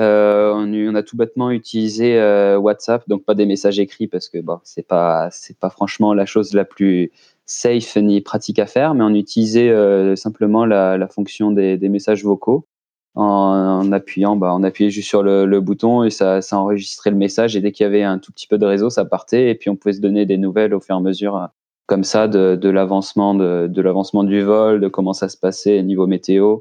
Euh, 0.00 0.52
on, 0.52 0.94
a 0.96 1.02
tout 1.04 1.16
bêtement 1.16 1.50
utilisé 1.50 2.18
euh, 2.18 2.58
WhatsApp, 2.58 3.08
donc 3.08 3.24
pas 3.24 3.34
des 3.34 3.46
messages 3.46 3.78
écrits 3.78 4.08
parce 4.08 4.28
que 4.28 4.38
bon, 4.38 4.58
c'est 4.64 4.86
pas 4.86 5.28
c'est 5.30 5.56
pas 5.56 5.70
franchement 5.70 6.14
la 6.14 6.26
chose 6.26 6.52
la 6.52 6.64
plus 6.64 7.12
safe 7.46 7.96
ni 7.96 8.20
pratique 8.20 8.58
à 8.58 8.66
faire, 8.66 8.94
mais 8.94 9.04
on 9.04 9.14
utilisait 9.14 9.70
euh, 9.70 10.16
simplement 10.16 10.66
la, 10.66 11.06
fonction 11.08 11.52
des, 11.52 11.78
messages 11.88 12.24
vocaux 12.24 12.66
en, 13.14 13.92
appuyant, 13.92 14.34
bah, 14.34 14.52
on 14.54 14.64
appuyait 14.64 14.90
juste 14.90 15.08
sur 15.08 15.22
le, 15.22 15.60
bouton 15.60 16.02
et 16.02 16.10
ça, 16.10 16.40
enregistrait 16.52 17.10
le 17.10 17.16
message 17.16 17.54
et 17.54 17.60
dès 17.60 17.70
qu'il 17.70 17.84
y 17.84 17.86
avait 17.86 18.02
un 18.02 18.18
tout 18.18 18.32
petit 18.32 18.48
peu 18.48 18.58
de 18.58 18.66
réseau, 18.66 18.90
ça 18.90 19.04
partait 19.04 19.50
et 19.50 19.54
puis 19.54 19.70
on 19.70 19.76
pouvait 19.76 19.92
se 19.92 20.00
donner 20.00 20.26
des 20.26 20.38
nouvelles 20.38 20.74
au 20.74 20.80
fur 20.80 20.96
et 20.96 20.98
à 20.98 21.00
mesure 21.00 21.48
comme 21.86 22.02
ça 22.02 22.26
de, 22.28 22.68
l'avancement 22.68 23.34
de, 23.34 23.80
l'avancement 23.80 24.24
du 24.24 24.40
vol, 24.42 24.80
de 24.80 24.88
comment 24.88 25.12
ça 25.12 25.28
se 25.28 25.36
passait 25.36 25.82
niveau 25.82 26.08
météo, 26.08 26.58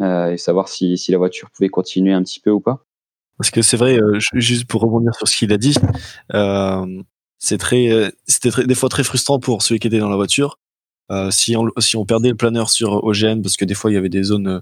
et 0.00 0.36
savoir 0.36 0.68
si, 0.68 0.96
si 0.96 1.12
la 1.12 1.18
voiture 1.18 1.50
pouvait 1.50 1.68
continuer 1.68 2.12
un 2.12 2.22
petit 2.22 2.40
peu 2.40 2.50
ou 2.50 2.60
pas. 2.60 2.84
Parce 3.36 3.50
que 3.50 3.62
c'est 3.62 3.76
vrai, 3.76 4.00
euh, 4.00 4.18
juste 4.34 4.66
pour 4.66 4.80
rebondir 4.80 5.14
sur 5.14 5.28
ce 5.28 5.36
qu'il 5.36 5.52
a 5.52 5.58
dit, 5.58 5.74
euh, 6.34 7.02
c'est 7.38 7.58
très, 7.58 7.88
euh, 7.88 8.10
c'était 8.26 8.66
des 8.66 8.74
fois 8.74 8.88
très 8.88 9.04
frustrant 9.04 9.38
pour 9.38 9.62
ceux 9.62 9.78
qui 9.78 9.86
étaient 9.86 9.98
dans 9.98 10.08
la 10.08 10.16
voiture. 10.16 10.58
Euh, 11.10 11.30
si 11.30 11.56
on 11.56 11.68
si 11.78 11.96
on 11.96 12.04
perdait 12.04 12.30
le 12.30 12.36
planeur 12.36 12.68
sur 12.68 13.04
OGN, 13.04 13.40
parce 13.40 13.56
que 13.56 13.64
des 13.64 13.74
fois 13.74 13.90
il 13.90 13.94
y 13.94 13.96
avait 13.96 14.08
des 14.08 14.24
zones, 14.24 14.48
euh, 14.48 14.60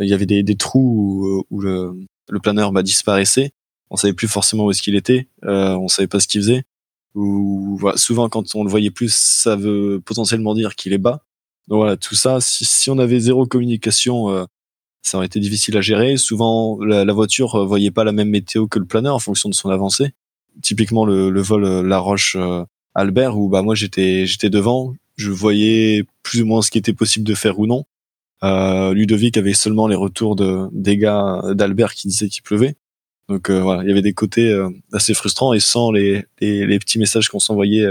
il 0.00 0.08
y 0.08 0.14
avait 0.14 0.26
des, 0.26 0.42
des 0.42 0.56
trous 0.56 0.80
où, 0.80 1.44
où 1.50 1.60
le, 1.60 1.92
le 2.30 2.40
planeur 2.40 2.72
bah, 2.72 2.82
disparaissait, 2.82 3.52
on 3.90 3.96
savait 3.96 4.14
plus 4.14 4.26
forcément 4.26 4.64
où 4.64 4.70
est-ce 4.70 4.82
qu'il 4.82 4.96
était, 4.96 5.28
on 5.42 5.88
savait 5.88 6.08
pas 6.08 6.18
ce 6.18 6.26
qu'il 6.26 6.40
faisait 6.40 6.64
ou 7.14 7.76
voilà, 7.78 7.96
souvent 7.96 8.28
quand 8.28 8.54
on 8.54 8.64
le 8.64 8.70
voyait 8.70 8.90
plus, 8.90 9.14
ça 9.14 9.56
veut 9.56 10.00
potentiellement 10.04 10.54
dire 10.54 10.74
qu'il 10.74 10.92
est 10.92 10.98
bas. 10.98 11.22
Donc 11.68 11.78
voilà, 11.78 11.96
tout 11.96 12.14
ça, 12.14 12.40
si, 12.40 12.64
si 12.64 12.90
on 12.90 12.98
avait 12.98 13.20
zéro 13.20 13.46
communication, 13.46 14.30
euh, 14.30 14.44
ça 15.04 15.18
aurait 15.18 15.26
été 15.26 15.38
difficile 15.38 15.76
à 15.76 15.80
gérer. 15.80 16.16
Souvent, 16.16 16.78
la, 16.82 17.04
la, 17.04 17.12
voiture 17.12 17.54
euh, 17.54 17.64
voyait 17.64 17.90
pas 17.92 18.04
la 18.04 18.12
même 18.12 18.30
météo 18.30 18.66
que 18.66 18.78
le 18.78 18.84
planeur 18.84 19.14
en 19.14 19.18
fonction 19.20 19.48
de 19.48 19.54
son 19.54 19.70
avancée. 19.70 20.12
Typiquement 20.62 21.04
le, 21.04 21.30
le 21.30 21.40
vol 21.40 21.64
euh, 21.64 21.82
La 21.82 21.98
Roche 21.98 22.36
Albert, 22.94 23.38
où 23.38 23.48
bah 23.48 23.62
moi 23.62 23.74
j'étais 23.74 24.26
j'étais 24.26 24.50
devant, 24.50 24.94
je 25.16 25.30
voyais 25.30 26.04
plus 26.22 26.42
ou 26.42 26.46
moins 26.46 26.62
ce 26.62 26.70
qui 26.70 26.78
était 26.78 26.92
possible 26.92 27.24
de 27.24 27.34
faire 27.34 27.58
ou 27.58 27.66
non. 27.66 27.84
Euh, 28.42 28.92
Ludovic 28.94 29.36
avait 29.36 29.54
seulement 29.54 29.88
les 29.88 29.96
retours 29.96 30.36
de, 30.36 30.68
des 30.72 30.96
gars 30.96 31.40
d'Albert 31.54 31.94
qui 31.94 32.08
disaient 32.08 32.28
qu'il 32.28 32.42
pleuvait. 32.42 32.76
Donc 33.28 33.50
euh, 33.50 33.60
voilà, 33.60 33.82
il 33.82 33.88
y 33.88 33.92
avait 33.92 34.02
des 34.02 34.12
côtés 34.12 34.50
euh, 34.50 34.68
assez 34.92 35.14
frustrants 35.14 35.54
et 35.54 35.60
sans 35.60 35.90
les, 35.90 36.24
les, 36.40 36.66
les 36.66 36.78
petits 36.78 36.98
messages 36.98 37.28
qu'on 37.28 37.38
s'envoyait 37.38 37.86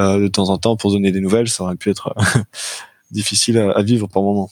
euh, 0.00 0.20
de 0.20 0.28
temps 0.28 0.50
en 0.50 0.58
temps 0.58 0.76
pour 0.76 0.92
donner 0.92 1.10
des 1.10 1.20
nouvelles, 1.20 1.48
ça 1.48 1.64
aurait 1.64 1.76
pu 1.76 1.90
être 1.90 2.14
difficile 3.10 3.58
à, 3.58 3.72
à, 3.72 3.82
vivre 3.82 4.06
par 4.06 4.22
moment. 4.22 4.50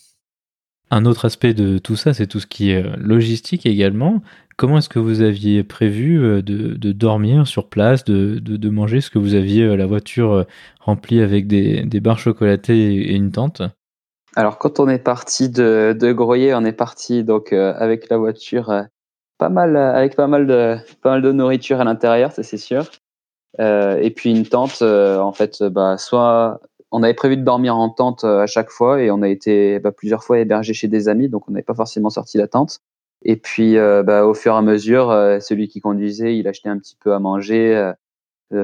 Un 0.91 1.05
autre 1.05 1.25
aspect 1.25 1.55
de 1.55 1.79
tout 1.79 1.97
ça, 1.97 2.15
c'est 2.15 2.27
tout 2.27 2.41
ce 2.41 2.47
qui 2.47 2.71
est 2.71 2.83
logistique 2.97 3.67
également. 3.67 4.23
Comment 4.57 4.79
est-ce 4.79 4.89
que 4.89 4.99
vous 4.99 5.21
aviez 5.21 5.65
prévu 5.65 6.19
de, 6.19 6.43
de 6.43 6.93
dormir 6.93 7.47
sur 7.47 7.69
place, 7.69 8.05
de, 8.05 8.69
manger? 8.71 9.01
Ce 9.01 9.11
que 9.11 9.19
vous 9.19 9.35
aviez 9.35 9.77
la 9.77 9.87
voiture 9.87 10.47
remplie 10.81 11.21
avec 11.21 11.47
des, 11.47 11.83
des 11.83 12.01
barres 12.01 12.19
chocolatées 12.19 12.95
et 12.95 13.15
une 13.15 13.33
tente? 13.33 13.63
Alors 14.37 14.59
quand 14.59 14.81
on 14.81 14.89
est 14.89 15.03
parti 15.03 15.49
de, 15.49 15.97
de 15.99 16.13
Groyer, 16.13 16.55
on 16.55 16.65
est 16.65 16.73
parti 16.73 17.25
donc 17.25 17.53
avec 17.53 18.09
la 18.09 18.17
voiture 18.17 18.87
pas 19.39 19.49
mal 19.49 19.77
euh, 19.77 19.95
avec 19.95 20.17
pas 20.17 20.27
mal 20.27 20.47
de 20.47 20.77
de 21.05 21.33
nourriture 21.33 21.81
à 21.81 21.85
l'intérieur, 21.85 22.33
ça 22.33 22.43
c'est 22.43 22.57
sûr. 22.57 22.85
Euh, 23.61 23.99
et 23.99 24.11
puis 24.11 24.31
une 24.31 24.47
tente, 24.47 24.83
euh, 24.83 25.19
en 25.19 25.33
fait, 25.33 25.63
bah, 25.63 25.97
soit 25.97 26.61
on 26.93 27.03
avait 27.03 27.15
prévu 27.15 27.37
de 27.37 27.43
dormir 27.43 27.77
en 27.77 27.91
tente 27.91 28.25
euh, 28.25 28.41
à 28.41 28.47
chaque 28.47 28.71
fois 28.71 29.03
et 29.03 29.11
on 29.11 29.23
a 29.23 29.29
été 29.29 29.79
bah, 29.81 29.93
plusieurs 29.93 30.25
fois 30.25 30.39
hébergé 30.39 30.73
chez 30.73 30.89
des 30.89 31.09
amis, 31.09 31.29
donc 31.29 31.49
on 31.49 31.53
n'avait 31.53 31.63
pas 31.63 31.75
forcément 31.75 32.11
sorti 32.11 32.39
la 32.39 32.49
tente. 32.49 32.81
Et 33.23 33.37
puis 33.37 33.77
euh, 33.77 34.03
bah, 34.03 34.25
au 34.27 34.35
fur 34.35 34.55
et 34.55 34.57
à 34.57 34.63
mesure, 34.63 35.11
euh, 35.11 35.41
celui 35.41 35.69
qui 35.69 35.81
conduisait, 35.81 36.37
il 36.37 36.47
achetait 36.49 36.69
un 36.69 36.79
petit 36.79 36.97
peu 36.97 37.15
à 37.15 37.19
manger 37.19 37.93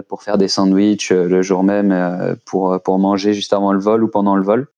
pour 0.08 0.22
faire 0.22 0.38
des 0.38 0.46
sandwichs 0.46 1.10
le 1.10 1.42
jour 1.42 1.64
même 1.64 2.36
pour 2.46 2.98
manger 3.00 3.34
juste 3.34 3.52
avant 3.52 3.72
le 3.72 3.80
vol 3.80 4.04
ou 4.04 4.08
pendant 4.08 4.36
le 4.36 4.42
vol. 4.44 4.68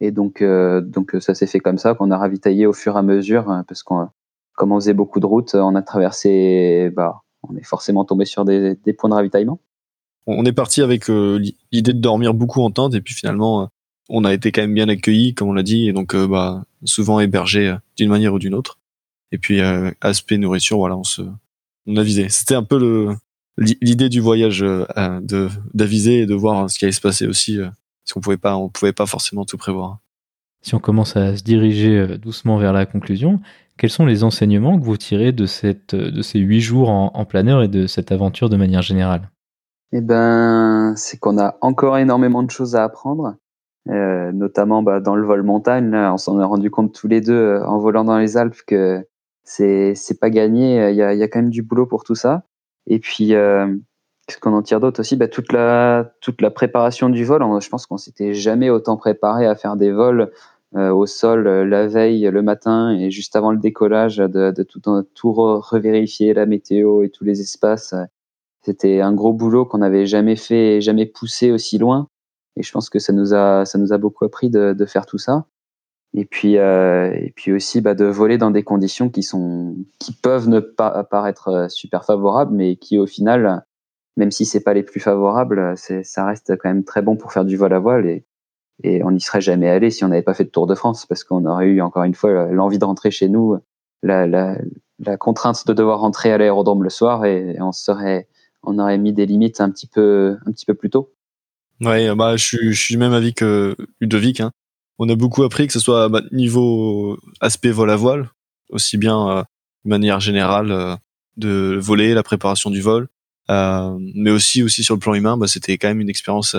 Et 0.00 0.12
donc 0.12 0.44
donc 0.44 1.16
ça 1.18 1.34
s'est 1.34 1.48
fait 1.48 1.58
comme 1.58 1.78
ça 1.78 1.94
qu'on 1.94 2.12
a 2.12 2.16
ravitaillé 2.16 2.66
au 2.66 2.72
fur 2.72 2.94
et 2.94 2.98
à 2.98 3.02
mesure 3.02 3.46
parce 3.66 3.82
qu'on 3.82 4.08
comme 4.54 4.70
on 4.70 4.76
faisait 4.76 4.94
beaucoup 4.94 5.18
de 5.18 5.26
routes, 5.26 5.56
on 5.56 5.74
a 5.74 5.82
traversé, 5.82 6.92
bah, 6.94 7.22
on 7.42 7.56
est 7.56 7.64
forcément 7.64 8.04
tombé 8.04 8.26
sur 8.26 8.44
des 8.44 8.76
points 8.96 9.10
de 9.10 9.14
ravitaillement. 9.14 9.58
On 10.26 10.44
est 10.44 10.52
parti 10.52 10.80
avec 10.80 11.10
euh, 11.10 11.38
l'idée 11.70 11.92
de 11.92 12.00
dormir 12.00 12.34
beaucoup 12.34 12.62
en 12.62 12.70
tente 12.70 12.94
et 12.94 13.00
puis 13.00 13.14
finalement, 13.14 13.62
euh, 13.62 13.66
on 14.08 14.24
a 14.24 14.32
été 14.32 14.52
quand 14.52 14.62
même 14.62 14.74
bien 14.74 14.88
accueillis, 14.88 15.34
comme 15.34 15.48
on 15.48 15.52
l'a 15.52 15.62
dit, 15.62 15.88
et 15.88 15.92
donc 15.92 16.14
euh, 16.14 16.26
bah, 16.26 16.64
souvent 16.84 17.20
hébergés 17.20 17.74
d'une 17.96 18.08
manière 18.08 18.34
ou 18.34 18.38
d'une 18.38 18.54
autre. 18.54 18.78
Et 19.32 19.38
puis 19.38 19.60
aspect 20.00 20.38
nourriture, 20.38 20.78
voilà, 20.78 20.96
on 20.96 21.02
se, 21.02 21.22
on 21.86 21.96
avisait. 21.96 22.28
C'était 22.28 22.54
un 22.54 22.62
peu 22.62 22.78
le 22.78 23.16
l'idée 23.56 24.08
du 24.08 24.20
voyage 24.20 24.60
de 24.60 25.48
d'aviser 25.72 26.20
et 26.20 26.26
de 26.26 26.34
voir 26.34 26.70
ce 26.70 26.78
qui 26.78 26.84
allait 26.84 26.92
se 26.92 27.00
passer 27.00 27.26
aussi, 27.26 27.56
parce 27.58 28.12
qu'on 28.12 28.20
pouvait 28.20 28.36
pas, 28.36 28.56
on 28.56 28.68
pouvait 28.68 28.92
pas 28.92 29.06
forcément 29.06 29.44
tout 29.44 29.56
prévoir. 29.56 29.98
Si 30.62 30.76
on 30.76 30.78
commence 30.78 31.16
à 31.16 31.36
se 31.36 31.42
diriger 31.42 32.16
doucement 32.18 32.58
vers 32.58 32.72
la 32.72 32.86
conclusion, 32.86 33.40
quels 33.76 33.90
sont 33.90 34.06
les 34.06 34.22
enseignements 34.22 34.78
que 34.78 34.84
vous 34.84 34.96
tirez 34.96 35.32
de, 35.32 35.46
cette, 35.46 35.96
de 35.96 36.22
ces 36.22 36.38
huit 36.38 36.60
jours 36.60 36.90
en, 36.90 37.10
en 37.12 37.24
planeur 37.24 37.62
et 37.62 37.68
de 37.68 37.88
cette 37.88 38.12
aventure 38.12 38.48
de 38.48 38.56
manière 38.56 38.82
générale? 38.82 39.30
Eh 39.96 40.00
ben, 40.00 40.94
c'est 40.96 41.18
qu'on 41.18 41.38
a 41.38 41.56
encore 41.60 41.98
énormément 41.98 42.42
de 42.42 42.50
choses 42.50 42.74
à 42.74 42.82
apprendre, 42.82 43.36
euh, 43.88 44.32
notamment 44.32 44.82
bah, 44.82 44.98
dans 45.00 45.14
le 45.14 45.24
vol 45.24 45.44
montagne. 45.44 45.94
On 45.94 46.16
s'en 46.18 46.40
est 46.40 46.44
rendu 46.44 46.68
compte 46.68 46.92
tous 46.92 47.06
les 47.06 47.20
deux 47.20 47.32
euh, 47.34 47.64
en 47.66 47.78
volant 47.78 48.02
dans 48.04 48.18
les 48.18 48.36
Alpes 48.36 48.56
que 48.66 49.06
c'est 49.44 49.94
c'est 49.94 50.18
pas 50.18 50.30
gagné. 50.30 50.90
Il 50.90 50.96
y 50.96 51.02
a, 51.02 51.14
y 51.14 51.22
a 51.22 51.28
quand 51.28 51.38
même 51.40 51.50
du 51.50 51.62
boulot 51.62 51.86
pour 51.86 52.02
tout 52.02 52.16
ça. 52.16 52.42
Et 52.88 52.98
puis, 52.98 53.34
euh, 53.34 53.68
qu'est-ce 54.26 54.40
qu'on 54.40 54.52
en 54.54 54.62
tire 54.62 54.80
d'autre 54.80 55.00
aussi? 55.00 55.16
Bah, 55.16 55.28
toute 55.28 55.52
la 55.52 56.12
toute 56.20 56.42
la 56.42 56.50
préparation 56.50 57.08
du 57.08 57.24
vol. 57.24 57.42
je 57.60 57.68
pense 57.68 57.86
qu'on 57.86 57.98
s'était 57.98 58.34
jamais 58.34 58.70
autant 58.70 58.96
préparé 58.96 59.46
à 59.46 59.54
faire 59.54 59.76
des 59.76 59.92
vols 59.92 60.32
euh, 60.76 60.90
au 60.92 61.06
sol 61.06 61.46
euh, 61.46 61.64
la 61.64 61.86
veille, 61.86 62.28
le 62.32 62.42
matin 62.42 62.90
et 62.90 63.12
juste 63.12 63.36
avant 63.36 63.52
le 63.52 63.58
décollage, 63.58 64.16
de, 64.16 64.50
de 64.50 64.62
tout, 64.64 64.82
tout 65.14 65.32
revérifier 65.32 66.34
la 66.34 66.46
météo 66.46 67.04
et 67.04 67.10
tous 67.10 67.22
les 67.24 67.40
espaces. 67.40 67.94
C'était 68.64 69.00
un 69.00 69.12
gros 69.12 69.32
boulot 69.32 69.66
qu'on 69.66 69.78
n'avait 69.78 70.06
jamais 70.06 70.36
fait, 70.36 70.80
jamais 70.80 71.06
poussé 71.06 71.50
aussi 71.50 71.78
loin. 71.78 72.08
Et 72.56 72.62
je 72.62 72.72
pense 72.72 72.88
que 72.88 72.98
ça 72.98 73.12
nous 73.12 73.34
a, 73.34 73.64
ça 73.64 73.78
nous 73.78 73.92
a 73.92 73.98
beaucoup 73.98 74.24
appris 74.24 74.48
de, 74.48 74.72
de 74.72 74.86
faire 74.86 75.06
tout 75.06 75.18
ça. 75.18 75.46
Et 76.14 76.24
puis, 76.24 76.58
euh, 76.58 77.12
et 77.12 77.32
puis 77.34 77.52
aussi 77.52 77.80
bah, 77.80 77.94
de 77.94 78.04
voler 78.04 78.38
dans 78.38 78.52
des 78.52 78.62
conditions 78.62 79.10
qui 79.10 79.22
sont, 79.22 79.76
qui 79.98 80.12
peuvent 80.12 80.48
ne 80.48 80.60
pas 80.60 81.02
paraître 81.04 81.66
super 81.68 82.04
favorables, 82.04 82.54
mais 82.54 82.76
qui 82.76 82.98
au 82.98 83.06
final, 83.06 83.64
même 84.16 84.30
si 84.30 84.46
c'est 84.46 84.62
pas 84.62 84.74
les 84.74 84.84
plus 84.84 85.00
favorables, 85.00 85.74
ça 85.76 86.24
reste 86.24 86.56
quand 86.56 86.68
même 86.68 86.84
très 86.84 87.02
bon 87.02 87.16
pour 87.16 87.32
faire 87.32 87.44
du 87.44 87.56
vol 87.56 87.72
à 87.72 87.80
voile. 87.80 88.06
Et, 88.06 88.24
et 88.84 89.02
on 89.04 89.10
n'y 89.10 89.20
serait 89.20 89.40
jamais 89.40 89.68
allé 89.68 89.90
si 89.90 90.04
on 90.04 90.08
n'avait 90.08 90.22
pas 90.22 90.34
fait 90.34 90.44
de 90.44 90.50
Tour 90.50 90.68
de 90.68 90.74
France 90.76 91.04
parce 91.04 91.24
qu'on 91.24 91.44
aurait 91.46 91.66
eu 91.66 91.80
encore 91.80 92.04
une 92.04 92.14
fois 92.14 92.46
l'envie 92.52 92.78
de 92.78 92.84
rentrer 92.84 93.10
chez 93.10 93.28
nous, 93.28 93.56
la, 94.04 94.26
la, 94.28 94.56
la 95.00 95.16
contrainte 95.16 95.66
de 95.66 95.72
devoir 95.72 96.00
rentrer 96.00 96.32
à 96.32 96.38
l'aérodrome 96.38 96.84
le 96.84 96.90
soir 96.90 97.24
et 97.24 97.56
on 97.60 97.72
serait, 97.72 98.28
on 98.66 98.78
aurait 98.78 98.98
mis 98.98 99.12
des 99.12 99.26
limites 99.26 99.60
un 99.60 99.70
petit 99.70 99.86
peu, 99.86 100.36
un 100.46 100.52
petit 100.52 100.66
peu 100.66 100.74
plus 100.74 100.90
tôt. 100.90 101.12
Ouais, 101.80 102.14
bah 102.14 102.36
je 102.36 102.72
suis, 102.72 102.96
même 102.96 103.12
avis 103.12 103.34
que 103.34 103.76
Ludovic. 104.00 104.40
Hein. 104.40 104.52
On 104.98 105.08
a 105.08 105.16
beaucoup 105.16 105.42
appris 105.42 105.66
que 105.66 105.72
ce 105.72 105.80
soit 105.80 106.08
bah, 106.08 106.22
niveau 106.30 107.18
aspect 107.40 107.70
vol 107.70 107.90
à 107.90 107.96
voile, 107.96 108.30
aussi 108.70 108.96
bien 108.96 109.28
euh, 109.28 109.42
de 109.84 109.90
manière 109.90 110.20
générale 110.20 110.70
euh, 110.70 110.96
de 111.36 111.78
voler, 111.80 112.14
la 112.14 112.22
préparation 112.22 112.70
du 112.70 112.80
vol, 112.80 113.08
euh, 113.50 113.96
mais 114.14 114.30
aussi 114.30 114.62
aussi 114.62 114.84
sur 114.84 114.94
le 114.94 115.00
plan 115.00 115.14
humain, 115.14 115.36
bah, 115.36 115.46
c'était 115.46 115.78
quand 115.78 115.88
même 115.88 116.00
une 116.00 116.08
expérience 116.08 116.56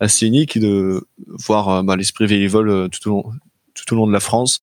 assez 0.00 0.26
unique 0.26 0.58
de 0.58 1.06
voir 1.26 1.82
bah, 1.84 1.96
l'esprit 1.96 2.24
euh, 2.24 2.88
tout 2.88 3.08
au 3.08 3.10
long 3.10 3.32
tout 3.74 3.94
au 3.94 3.96
long 3.96 4.06
de 4.06 4.12
la 4.12 4.20
France 4.20 4.60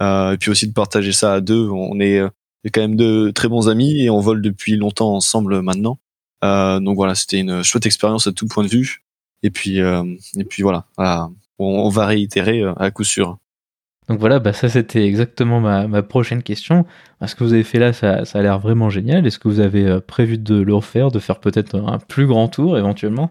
et 0.00 0.36
puis 0.40 0.50
aussi 0.50 0.66
de 0.66 0.72
partager 0.72 1.12
ça 1.12 1.34
à 1.34 1.40
deux 1.40 1.68
on 1.68 2.00
est 2.00 2.20
quand 2.72 2.80
même 2.80 2.96
de 2.96 3.30
très 3.30 3.48
bons 3.48 3.68
amis 3.68 4.02
et 4.02 4.10
on 4.10 4.20
vole 4.20 4.42
depuis 4.42 4.76
longtemps 4.76 5.14
ensemble 5.14 5.60
maintenant 5.62 5.98
donc 6.80 6.96
voilà 6.96 7.14
c'était 7.14 7.40
une 7.40 7.62
chouette 7.62 7.86
expérience 7.86 8.26
à 8.26 8.32
tout 8.32 8.46
point 8.46 8.64
de 8.64 8.68
vue 8.68 9.02
et 9.42 9.50
puis 9.50 9.80
euh, 9.80 10.04
et 10.36 10.44
puis 10.44 10.62
voilà, 10.62 10.86
voilà. 10.96 11.30
On, 11.58 11.66
on, 11.66 11.88
va 11.88 12.06
réitérer 12.06 12.64
à 12.76 12.90
coup 12.90 13.04
sûr 13.04 13.38
Donc 14.08 14.18
voilà, 14.18 14.40
bah 14.40 14.52
ça 14.52 14.68
c'était 14.68 15.06
exactement 15.06 15.60
ma, 15.60 16.02
prochaine 16.02 16.42
question. 16.42 16.84
Ce 17.24 17.34
que 17.34 17.44
vous 17.44 17.52
avez 17.52 17.62
fait 17.62 17.78
là, 17.78 17.92
ça, 17.92 18.24
ça 18.24 18.40
a 18.40 18.42
l'air 18.42 18.58
vraiment 18.58 18.90
génial. 18.90 19.26
Est-ce 19.26 19.38
que 19.38 19.48
vous 19.48 19.60
avez 19.60 20.00
prévu 20.00 20.38
de 20.38 20.56
le 20.56 20.74
refaire, 20.74 21.10
de 21.10 21.18
faire 21.20 21.38
peut-être 21.40 21.76
un 21.76 21.98
plus 21.98 22.26
grand 22.26 22.48
tour 22.48 22.76
éventuellement? 22.76 23.30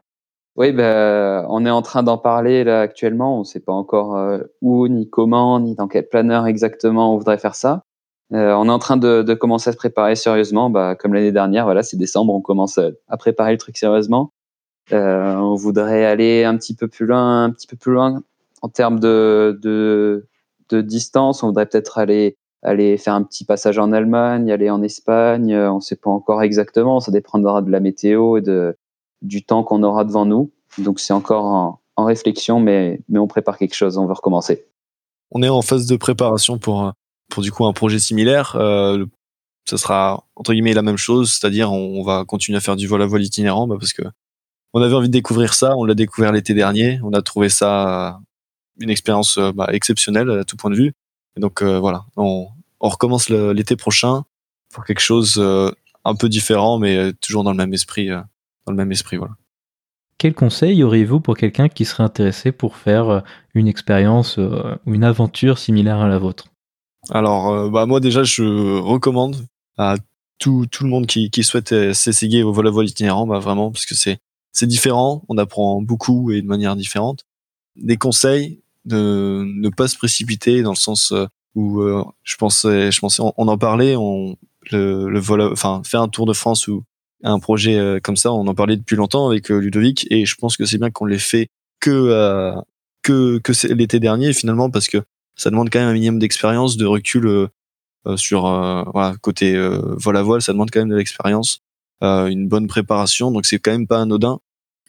Oui, 0.56 0.72
ben, 0.72 1.46
on 1.50 1.66
est 1.66 1.72
en 1.72 1.82
train 1.82 2.04
d'en 2.04 2.20
parler 2.20 2.64
là 2.64 2.82
actuellement. 2.82 3.38
On 3.38 3.40
ne 3.40 3.44
sait 3.44 3.60
pas 3.60 3.74
encore 3.74 4.16
euh, 4.16 4.40
où, 4.62 4.88
ni 4.88 5.10
comment, 5.10 5.60
ni 5.60 5.74
dans 5.74 5.88
quel 5.88 6.08
planeur 6.08 6.46
exactement 6.46 7.14
on 7.14 7.18
voudrait 7.18 7.40
faire 7.40 7.56
ça. 7.56 7.84
Euh, 8.32 8.54
on 8.54 8.66
est 8.66 8.72
en 8.72 8.80
train 8.80 8.98
de, 8.98 9.34
commencer 9.34 9.70
à 9.70 9.74
se 9.74 9.78
préparer 9.78 10.16
sérieusement. 10.16 10.70
Bah, 10.70 10.96
comme 10.96 11.14
l'année 11.14 11.32
dernière, 11.32 11.66
voilà, 11.66 11.84
c'est 11.84 11.98
décembre, 11.98 12.34
on 12.34 12.42
commence 12.42 12.80
à 12.80 13.18
préparer 13.18 13.52
le 13.52 13.58
truc 13.58 13.78
sérieusement. 13.78 14.32
Euh, 14.92 15.36
on 15.36 15.56
voudrait 15.56 16.06
aller 16.06 16.44
un 16.44 16.58
petit 16.58 16.76
peu 16.76 16.88
plus 16.88 17.06
loin, 17.06 17.46
un 17.46 17.52
petit 17.52 17.68
peu 17.68 17.78
plus 17.78 17.94
loin 17.94 18.22
en 18.62 18.70
termes 18.70 19.00
de, 19.00 20.26
distance. 20.72 21.44
On 21.44 21.48
voudrait 21.48 21.68
peut-être 21.68 22.00
aller 22.00 22.98
faire 22.98 23.14
un 23.14 23.24
petit 23.24 23.46
passage 23.46 23.78
en 23.78 23.92
Allemagne, 23.92 24.52
aller 24.52 24.72
en 24.72 24.82
Espagne. 24.82 25.56
On 25.56 25.76
ne 25.76 25.82
sait 25.82 25.96
pas 25.96 26.10
encore 26.10 26.42
exactement. 26.42 27.00
Ça 27.00 27.12
dépendra 27.12 27.62
de 27.62 27.70
la 27.70 27.80
météo 27.80 28.38
et 28.38 28.44
du 29.22 29.46
temps 29.46 29.64
qu'on 29.64 29.84
aura 29.84 30.04
devant 30.04 30.26
nous. 30.26 30.52
Donc 30.80 31.00
c'est 31.00 31.14
encore 31.14 31.46
en, 31.96 32.06
réflexion, 32.06 32.60
mais, 32.60 33.02
mais 33.08 33.20
on 33.20 33.28
prépare 33.28 33.60
quelque 33.60 33.76
chose, 33.76 34.00
on 34.00 34.08
veut 34.08 34.14
recommencer. 34.14 34.66
On 35.30 35.44
est 35.44 35.50
en 35.50 35.62
phase 35.62 35.86
de 35.86 35.96
préparation 35.96 36.58
pour, 36.58 36.92
pour 37.34 37.42
du 37.42 37.52
coup 37.52 37.66
un 37.66 37.74
projet 37.74 37.98
similaire. 37.98 38.56
Euh, 38.56 39.06
ça 39.66 39.78
sera 39.78 40.26
entre 40.36 40.54
guillemets 40.54 40.74
la 40.74 40.84
même 40.84 40.98
chose, 40.98 41.34
c'est-à-dire 41.34 41.72
on, 41.72 42.04
va 42.04 42.26
continuer 42.26 42.58
à 42.58 42.62
faire 42.62 42.76
du 42.76 42.86
vol 42.86 43.02
à 43.02 43.08
vol 43.08 43.24
itinérant 43.24 43.66
bah, 43.66 43.78
parce 43.80 43.94
que 43.94 44.04
on 44.74 44.82
avait 44.82 44.94
envie 44.94 45.08
de 45.08 45.14
découvrir 45.14 45.56
ça, 45.56 45.76
on 45.76 45.84
l'a 45.84 45.96
découvert 45.96 46.32
l'été 46.32 46.54
dernier, 46.54 47.00
on 47.04 47.12
a 47.14 47.22
trouvé 47.24 47.50
ça 47.50 48.20
une 48.80 48.92
expérience 48.92 49.38
euh, 49.38 49.52
bah, 49.52 49.68
exceptionnelle 49.72 50.30
à 50.30 50.44
tout 50.44 50.58
point 50.58 50.70
de 50.70 50.76
vue. 50.76 50.94
Et 51.36 51.40
donc 51.40 51.64
euh, 51.64 51.80
voilà, 51.80 52.06
on, 52.18 52.48
recommence 52.80 53.30
l'été 53.30 53.78
prochain 53.78 54.26
pour 54.74 54.84
quelque 54.84 55.00
chose 55.00 55.36
euh, 55.38 55.72
un 56.04 56.16
peu 56.16 56.30
différent, 56.30 56.78
mais 56.78 57.14
toujours 57.14 57.44
dans 57.44 57.52
le 57.52 57.58
même 57.58 57.74
esprit 57.74 58.10
dans 58.10 58.72
le 58.72 58.76
même 58.76 58.92
esprit. 58.92 59.18
Voilà. 59.18 59.34
Quel 60.18 60.34
conseil 60.36 60.84
auriez-vous 60.84 61.20
pour 61.22 61.36
quelqu'un 61.36 61.70
qui 61.70 61.86
serait 61.86 62.04
intéressé 62.04 62.52
pour 62.52 62.76
faire 62.76 63.24
une 63.54 63.70
expérience 63.70 64.38
ou 64.38 64.94
une 64.94 65.06
aventure 65.06 65.58
similaire 65.58 66.00
à 66.00 66.10
la 66.10 66.18
vôtre? 66.18 66.53
Alors, 67.10 67.50
euh, 67.52 67.70
bah 67.70 67.86
moi 67.86 68.00
déjà, 68.00 68.24
je 68.24 68.80
recommande 68.80 69.46
à 69.78 69.96
tout, 70.40 70.66
tout 70.72 70.84
le 70.84 70.90
monde 70.90 71.06
qui, 71.08 71.30
qui 71.30 71.44
souhaite 71.44 71.94
s'essayer 71.94 72.44
au 72.44 72.52
vol 72.54 72.68
à 72.68 72.72
vol 72.72 72.88
itinérant, 72.88 73.28
bah 73.28 73.40
vraiment, 73.40 73.72
parce 73.72 73.86
que 73.86 73.96
c'est 73.96 74.20
c'est 74.52 74.68
différent, 74.68 75.24
on 75.30 75.38
apprend 75.38 75.82
beaucoup 75.82 76.32
et 76.32 76.42
de 76.42 76.48
manière 76.48 76.76
différente. 76.76 77.26
Des 77.76 77.98
conseils 77.98 78.62
de 78.86 79.44
ne 79.46 79.70
pas 79.70 79.88
se 79.88 79.98
précipiter 79.98 80.62
dans 80.62 80.72
le 80.72 80.76
sens 80.78 81.12
où 81.56 81.82
je 82.24 82.36
pensais, 82.38 82.92
je 82.92 83.00
pensais, 83.00 83.24
on, 83.24 83.48
en 83.48 83.58
parlait, 83.58 83.96
on 83.96 84.38
le, 84.72 85.10
le 85.10 85.20
vol, 85.20 85.42
enfin 85.42 85.82
faire 85.84 86.02
un 86.02 86.08
tour 86.08 86.28
de 86.28 86.34
France 86.34 86.68
ou 86.68 86.84
un 87.24 87.40
projet 87.40 87.78
euh, 87.78 88.00
comme 88.02 88.18
ça. 88.18 88.32
On 88.32 88.48
en 88.48 88.54
parlait 88.54 88.78
depuis 88.78 88.96
longtemps 88.96 89.28
avec 89.28 89.50
euh, 89.50 89.58
Ludovic 89.58 90.08
et 90.12 90.26
je 90.26 90.36
pense 90.36 90.58
que 90.58 90.66
c'est 90.66 90.78
bien 90.78 90.92
qu'on 90.92 91.06
l'ait 91.06 91.18
fait 91.18 91.48
que 91.80 91.90
euh, 91.90 92.54
que 93.02 93.40
que 93.40 93.74
l'été 93.74 94.00
dernier 94.00 94.34
finalement 94.34 94.70
parce 94.70 94.88
que 94.88 95.02
ça 95.36 95.50
demande 95.50 95.70
quand 95.70 95.80
même 95.80 95.90
un 95.90 95.94
minimum 95.94 96.20
d'expérience, 96.20 96.78
de 96.78 96.86
recul 96.86 97.50
sur 98.16 98.42
voilà 98.42 99.16
côté 99.22 99.58
vol 99.58 100.18
à 100.18 100.22
voile. 100.22 100.42
Ça 100.42 100.54
demande 100.54 100.72
quand 100.72 100.80
même 100.80 100.90
de 100.90 100.96
l'expérience, 100.96 101.62
une 102.02 102.48
bonne 102.48 102.68
préparation. 102.68 103.32
Donc 103.32 103.46
c'est 103.46 103.60
quand 103.60 103.72
même 103.72 103.88
pas 103.88 104.02
anodin. 104.02 104.40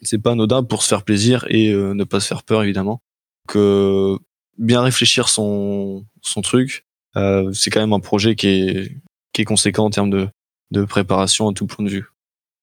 C'est 0.01 0.17
pas 0.17 0.31
anodin 0.31 0.63
pour 0.63 0.83
se 0.83 0.89
faire 0.89 1.03
plaisir 1.03 1.45
et 1.49 1.73
ne 1.73 2.03
pas 2.03 2.19
se 2.19 2.27
faire 2.27 2.43
peur 2.43 2.63
évidemment. 2.63 3.01
Que 3.47 4.17
bien 4.57 4.81
réfléchir 4.81 5.29
son 5.29 6.05
son 6.21 6.41
truc. 6.41 6.85
c'est 7.15 7.69
quand 7.71 7.81
même 7.81 7.93
un 7.93 7.99
projet 7.99 8.35
qui 8.35 8.47
est 8.47 8.97
qui 9.33 9.41
est 9.41 9.45
conséquent 9.45 9.85
en 9.85 9.89
termes 9.89 10.09
de 10.09 10.27
de 10.71 10.85
préparation 10.85 11.49
à 11.49 11.53
tout 11.53 11.67
point 11.67 11.85
de 11.85 11.89
vue. 11.89 12.05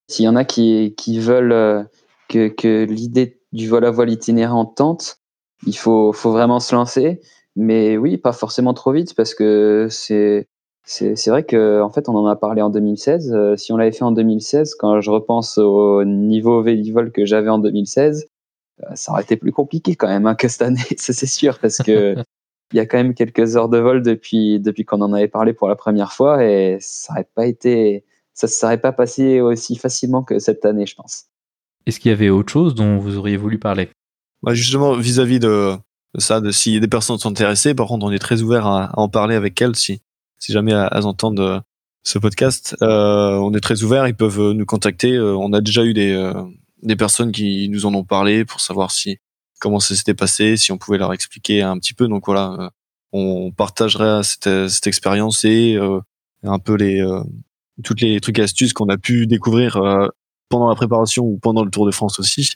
S'il 0.08 0.24
y 0.24 0.28
en 0.28 0.36
a 0.36 0.44
qui, 0.44 0.94
qui 0.96 1.18
veulent 1.18 1.52
euh, 1.52 1.82
que, 2.28 2.48
que 2.48 2.84
l'idée 2.84 3.40
du 3.52 3.68
vol 3.68 3.84
à 3.84 3.90
voile 3.90 4.10
itinérant 4.10 4.66
tente, 4.66 5.20
il 5.66 5.76
faut, 5.76 6.12
faut 6.12 6.32
vraiment 6.32 6.60
se 6.60 6.74
lancer. 6.74 7.20
Mais 7.56 7.96
oui, 7.96 8.16
pas 8.16 8.32
forcément 8.32 8.74
trop 8.74 8.92
vite 8.92 9.14
parce 9.14 9.34
que 9.34 9.88
c'est 9.90 10.48
c'est 10.84 11.28
vrai 11.28 11.44
que 11.44 11.80
en 11.80 11.90
fait 11.90 12.08
on 12.08 12.16
en 12.16 12.26
a 12.26 12.34
parlé 12.36 12.62
en 12.62 12.70
2016. 12.70 13.32
Euh, 13.32 13.56
si 13.56 13.72
on 13.72 13.76
l'avait 13.76 13.92
fait 13.92 14.04
en 14.04 14.12
2016, 14.12 14.74
quand 14.74 15.00
je 15.00 15.10
repense 15.10 15.58
au 15.58 16.04
niveau 16.04 16.62
vélivol 16.62 17.12
que 17.12 17.24
j'avais 17.24 17.50
en 17.50 17.58
2016, 17.58 18.26
euh, 18.82 18.86
ça 18.94 19.12
aurait 19.12 19.22
été 19.22 19.36
plus 19.36 19.52
compliqué 19.52 19.94
quand 19.94 20.08
même 20.08 20.26
hein, 20.26 20.34
que 20.34 20.48
cette 20.48 20.62
année, 20.62 20.80
ça 20.96 21.12
c'est 21.12 21.26
sûr, 21.26 21.58
parce 21.58 21.78
que 21.78 22.16
il 22.72 22.76
y 22.78 22.80
a 22.80 22.86
quand 22.86 22.96
même 22.96 23.14
quelques 23.14 23.56
heures 23.56 23.68
de 23.68 23.78
vol 23.78 24.02
depuis 24.02 24.58
depuis 24.58 24.84
qu'on 24.84 25.02
en 25.02 25.12
avait 25.12 25.28
parlé 25.28 25.52
pour 25.52 25.68
la 25.68 25.76
première 25.76 26.12
fois 26.12 26.44
et 26.44 26.78
ça 26.80 27.12
n'aurait 27.12 27.28
pas 27.34 27.46
été 27.46 28.04
ça 28.34 28.46
ne 28.46 28.50
serait 28.50 28.80
pas 28.80 28.92
passé 28.92 29.40
aussi 29.40 29.76
facilement 29.76 30.22
que 30.22 30.38
cette 30.38 30.64
année, 30.64 30.86
je 30.86 30.94
pense. 30.94 31.26
Est-ce 31.86 32.00
qu'il 32.00 32.10
y 32.10 32.14
avait 32.14 32.30
autre 32.30 32.52
chose 32.52 32.74
dont 32.74 32.98
vous 32.98 33.18
auriez 33.18 33.36
voulu 33.36 33.58
parler? 33.58 33.90
Bah 34.42 34.54
Justement, 34.54 34.96
vis-à-vis 34.96 35.38
de, 35.38 35.74
ça, 36.18 36.40
de 36.40 36.50
si 36.50 36.78
des 36.80 36.88
personnes 36.88 37.18
sont 37.18 37.30
intéressées, 37.30 37.74
par 37.74 37.86
contre, 37.86 38.04
on 38.04 38.12
est 38.12 38.18
très 38.18 38.42
ouvert 38.42 38.66
à, 38.66 38.90
en 38.98 39.08
parler 39.08 39.34
avec 39.34 39.60
elles 39.60 39.76
si, 39.76 40.00
si 40.38 40.52
jamais 40.52 40.72
elles 40.72 41.06
entendent 41.06 41.40
euh, 41.40 41.60
ce 42.04 42.18
podcast. 42.18 42.76
Euh, 42.82 43.34
on 43.36 43.52
est 43.54 43.60
très 43.60 43.82
ouvert, 43.82 44.06
ils 44.08 44.14
peuvent 44.14 44.52
nous 44.52 44.66
contacter. 44.66 45.12
Euh, 45.12 45.34
on 45.36 45.52
a 45.52 45.60
déjà 45.60 45.84
eu 45.84 45.94
des, 45.94 46.12
euh, 46.12 46.34
des 46.82 46.96
personnes 46.96 47.32
qui 47.32 47.68
nous 47.68 47.86
en 47.86 47.94
ont 47.94 48.04
parlé 48.04 48.44
pour 48.44 48.60
savoir 48.60 48.90
si 48.90 49.18
comment 49.60 49.80
ça 49.80 49.94
s'était 49.94 50.14
passé, 50.14 50.56
si 50.56 50.72
on 50.72 50.78
pouvait 50.78 50.98
leur 50.98 51.12
expliquer 51.12 51.62
un 51.62 51.78
petit 51.78 51.94
peu. 51.94 52.08
Donc 52.08 52.26
voilà, 52.26 52.70
on 53.12 53.52
partagerait 53.52 54.22
cette, 54.24 54.68
cette 54.68 54.86
expérience 54.86 55.44
et 55.44 55.78
un 56.42 56.58
peu 56.58 56.74
les, 56.74 57.00
toutes 57.82 58.00
les 58.00 58.20
trucs 58.20 58.38
et 58.38 58.42
astuces 58.42 58.72
qu'on 58.72 58.88
a 58.88 58.98
pu 58.98 59.26
découvrir 59.26 59.76
euh, 59.76 60.08
pendant 60.48 60.68
la 60.68 60.74
préparation 60.74 61.24
ou 61.24 61.38
pendant 61.38 61.64
le 61.64 61.70
Tour 61.70 61.86
de 61.86 61.90
France 61.90 62.18
aussi. 62.18 62.54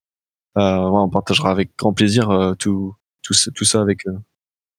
Euh, 0.56 0.78
on 0.78 1.08
partagera 1.08 1.50
avec 1.50 1.76
grand 1.78 1.92
plaisir 1.92 2.30
euh, 2.30 2.54
tout, 2.54 2.94
tout, 3.26 3.50
tout, 3.54 3.64
ça 3.64 3.80
avec 3.80 4.06
eux. 4.06 4.16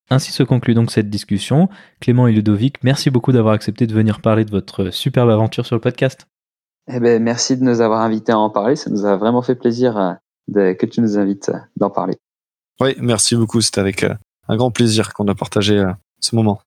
Ainsi 0.10 0.32
se 0.32 0.44
conclut 0.44 0.74
donc 0.74 0.92
cette 0.92 1.10
discussion. 1.10 1.70
Clément 2.00 2.28
et 2.28 2.32
Ludovic, 2.32 2.84
merci 2.84 3.10
beaucoup 3.10 3.32
d'avoir 3.32 3.54
accepté 3.54 3.88
de 3.88 3.94
venir 3.94 4.22
parler 4.22 4.46
de 4.46 4.52
votre 4.52 4.90
superbe 4.90 5.30
aventure 5.30 5.66
sur 5.66 5.76
le 5.76 5.82
podcast. 5.82 6.28
Eh 6.90 7.00
ben, 7.00 7.22
merci 7.22 7.58
de 7.58 7.64
nous 7.64 7.82
avoir 7.82 8.02
invités 8.02 8.32
à 8.32 8.40
en 8.40 8.50
parler. 8.50 8.78
Ça 8.78 8.90
nous 8.90 9.06
a 9.06 9.18
vraiment 9.18 9.42
fait 9.42 9.56
plaisir 9.56 10.18
de, 10.48 10.72
que 10.74 10.86
tu 10.86 11.02
nous 11.02 11.18
invites 11.18 11.52
d'en 11.76 11.90
parler. 11.90 12.16
Oui, 12.80 12.96
merci 13.00 13.36
beaucoup. 13.36 13.60
C'était 13.60 13.82
avec 13.82 14.04
un 14.04 14.56
grand 14.56 14.72
plaisir 14.72 15.14
qu'on 15.14 15.28
a 15.28 15.36
partagé 15.36 15.84
ce 16.22 16.36
moment. 16.36 16.62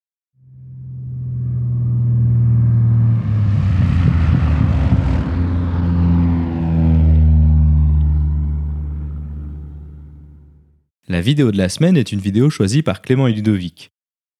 La 11.11 11.21
vidéo 11.21 11.51
de 11.51 11.59
la 11.59 11.69
semaine 11.69 11.97
est 11.97 12.13
une 12.13 12.21
vidéo 12.21 12.51
choisie 12.51 12.85
par 12.85 13.03
Clément 13.03 13.27
et 13.27 13.33
Ludovic. 13.33 13.91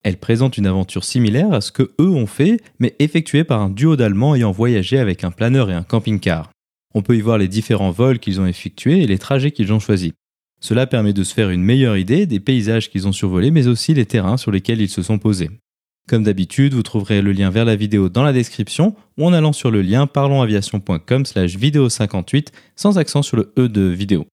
Elle 0.05 0.19
présente 0.19 0.57
une 0.57 0.69
aventure 0.69 1.03
similaire 1.03 1.53
à 1.53 1.61
ce 1.61 1.73
que 1.73 1.91
eux 2.01 2.11
ont 2.11 2.29
fait, 2.29 2.61
mais 2.79 2.95
effectuée 3.01 3.43
par 3.43 3.61
un 3.61 3.71
duo 3.71 3.97
d'Allemands 3.97 4.37
ayant 4.37 4.53
voyagé 4.53 4.97
avec 5.01 5.25
un 5.25 5.33
planeur 5.33 5.69
et 5.69 5.75
un 5.75 5.83
camping-car. 5.83 6.53
On 6.95 7.03
peut 7.03 7.17
y 7.17 7.23
voir 7.23 7.39
les 7.39 7.49
différents 7.49 7.91
vols 7.91 8.21
qu'ils 8.21 8.41
ont 8.41 8.47
effectués 8.47 9.03
et 9.03 9.09
les 9.09 9.19
trajets 9.19 9.51
qu'ils 9.51 9.73
ont 9.73 9.81
choisis. 9.81 10.13
Cela 10.61 10.87
permet 10.87 11.13
de 11.13 11.25
se 11.25 11.35
faire 11.35 11.51
une 11.51 11.65
meilleure 11.65 11.97
idée 11.97 12.27
des 12.27 12.39
paysages 12.39 12.89
qu'ils 12.89 13.09
ont 13.09 13.13
survolés, 13.13 13.51
mais 13.51 13.67
aussi 13.67 13.93
les 13.93 14.07
terrains 14.07 14.37
sur 14.37 14.53
lesquels 14.53 14.81
ils 14.81 14.89
se 14.89 15.03
sont 15.03 15.19
posés. 15.19 15.51
Comme 16.07 16.23
d'habitude, 16.23 16.75
vous 16.75 16.85
trouverez 16.85 17.21
le 17.21 17.33
lien 17.33 17.51
vers 17.51 17.65
la 17.65 17.75
vidéo 17.75 18.09
dans 18.09 18.23
la 18.23 18.33
description 18.33 18.95
ou 19.19 19.27
en 19.27 19.33
allant 19.33 19.53
sur 19.53 19.73
le 19.73 19.83
lien 19.83 20.07
parlonsaviation.com 20.07 21.27
slash 21.27 21.57
vidéo 21.57 21.89
58 21.89 22.53
sans 22.77 22.97
accent 22.97 23.23
sur 23.23 23.39
le 23.39 23.53
E 23.59 23.69
de 23.69 23.89
vidéo. 23.89 24.30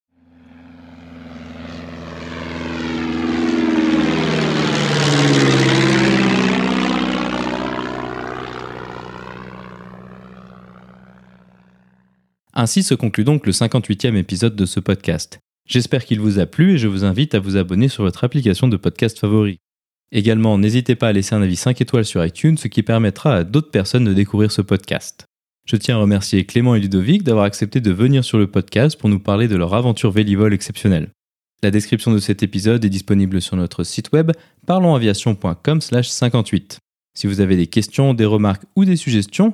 Ainsi 12.59 12.81
se 12.81 12.95
conclut 12.95 13.23
donc 13.23 13.45
le 13.45 13.51
58e 13.51 14.15
épisode 14.15 14.55
de 14.55 14.65
ce 14.65 14.79
podcast. 14.79 15.37
J'espère 15.67 16.03
qu'il 16.03 16.19
vous 16.19 16.39
a 16.39 16.47
plu 16.47 16.73
et 16.73 16.79
je 16.79 16.87
vous 16.87 17.05
invite 17.05 17.35
à 17.35 17.39
vous 17.39 17.55
abonner 17.55 17.87
sur 17.87 18.01
votre 18.01 18.23
application 18.23 18.67
de 18.67 18.77
podcast 18.77 19.19
favori. 19.19 19.59
Également, 20.11 20.57
n'hésitez 20.57 20.95
pas 20.95 21.09
à 21.09 21.13
laisser 21.13 21.35
un 21.35 21.43
avis 21.43 21.55
5 21.55 21.79
étoiles 21.81 22.03
sur 22.03 22.25
iTunes, 22.25 22.57
ce 22.57 22.67
qui 22.67 22.81
permettra 22.81 23.35
à 23.35 23.43
d'autres 23.43 23.69
personnes 23.69 24.05
de 24.05 24.13
découvrir 24.13 24.51
ce 24.51 24.63
podcast. 24.63 25.25
Je 25.67 25.75
tiens 25.75 25.97
à 25.97 25.99
remercier 25.99 26.45
Clément 26.45 26.73
et 26.73 26.79
Ludovic 26.79 27.21
d'avoir 27.21 27.45
accepté 27.45 27.79
de 27.79 27.91
venir 27.91 28.25
sur 28.25 28.39
le 28.39 28.47
podcast 28.47 28.99
pour 28.99 29.09
nous 29.09 29.19
parler 29.19 29.47
de 29.47 29.55
leur 29.55 29.75
aventure 29.75 30.09
Vélivol 30.09 30.51
exceptionnelle. 30.51 31.11
La 31.61 31.69
description 31.69 32.11
de 32.11 32.17
cet 32.17 32.41
épisode 32.41 32.83
est 32.83 32.89
disponible 32.89 33.39
sur 33.39 33.55
notre 33.55 33.83
site 33.83 34.11
web 34.13 34.31
parlonsaviation.com/58. 34.65 36.79
Si 37.13 37.27
vous 37.27 37.39
avez 37.39 37.55
des 37.55 37.67
questions, 37.67 38.15
des 38.15 38.25
remarques 38.25 38.63
ou 38.75 38.83
des 38.83 38.95
suggestions, 38.95 39.53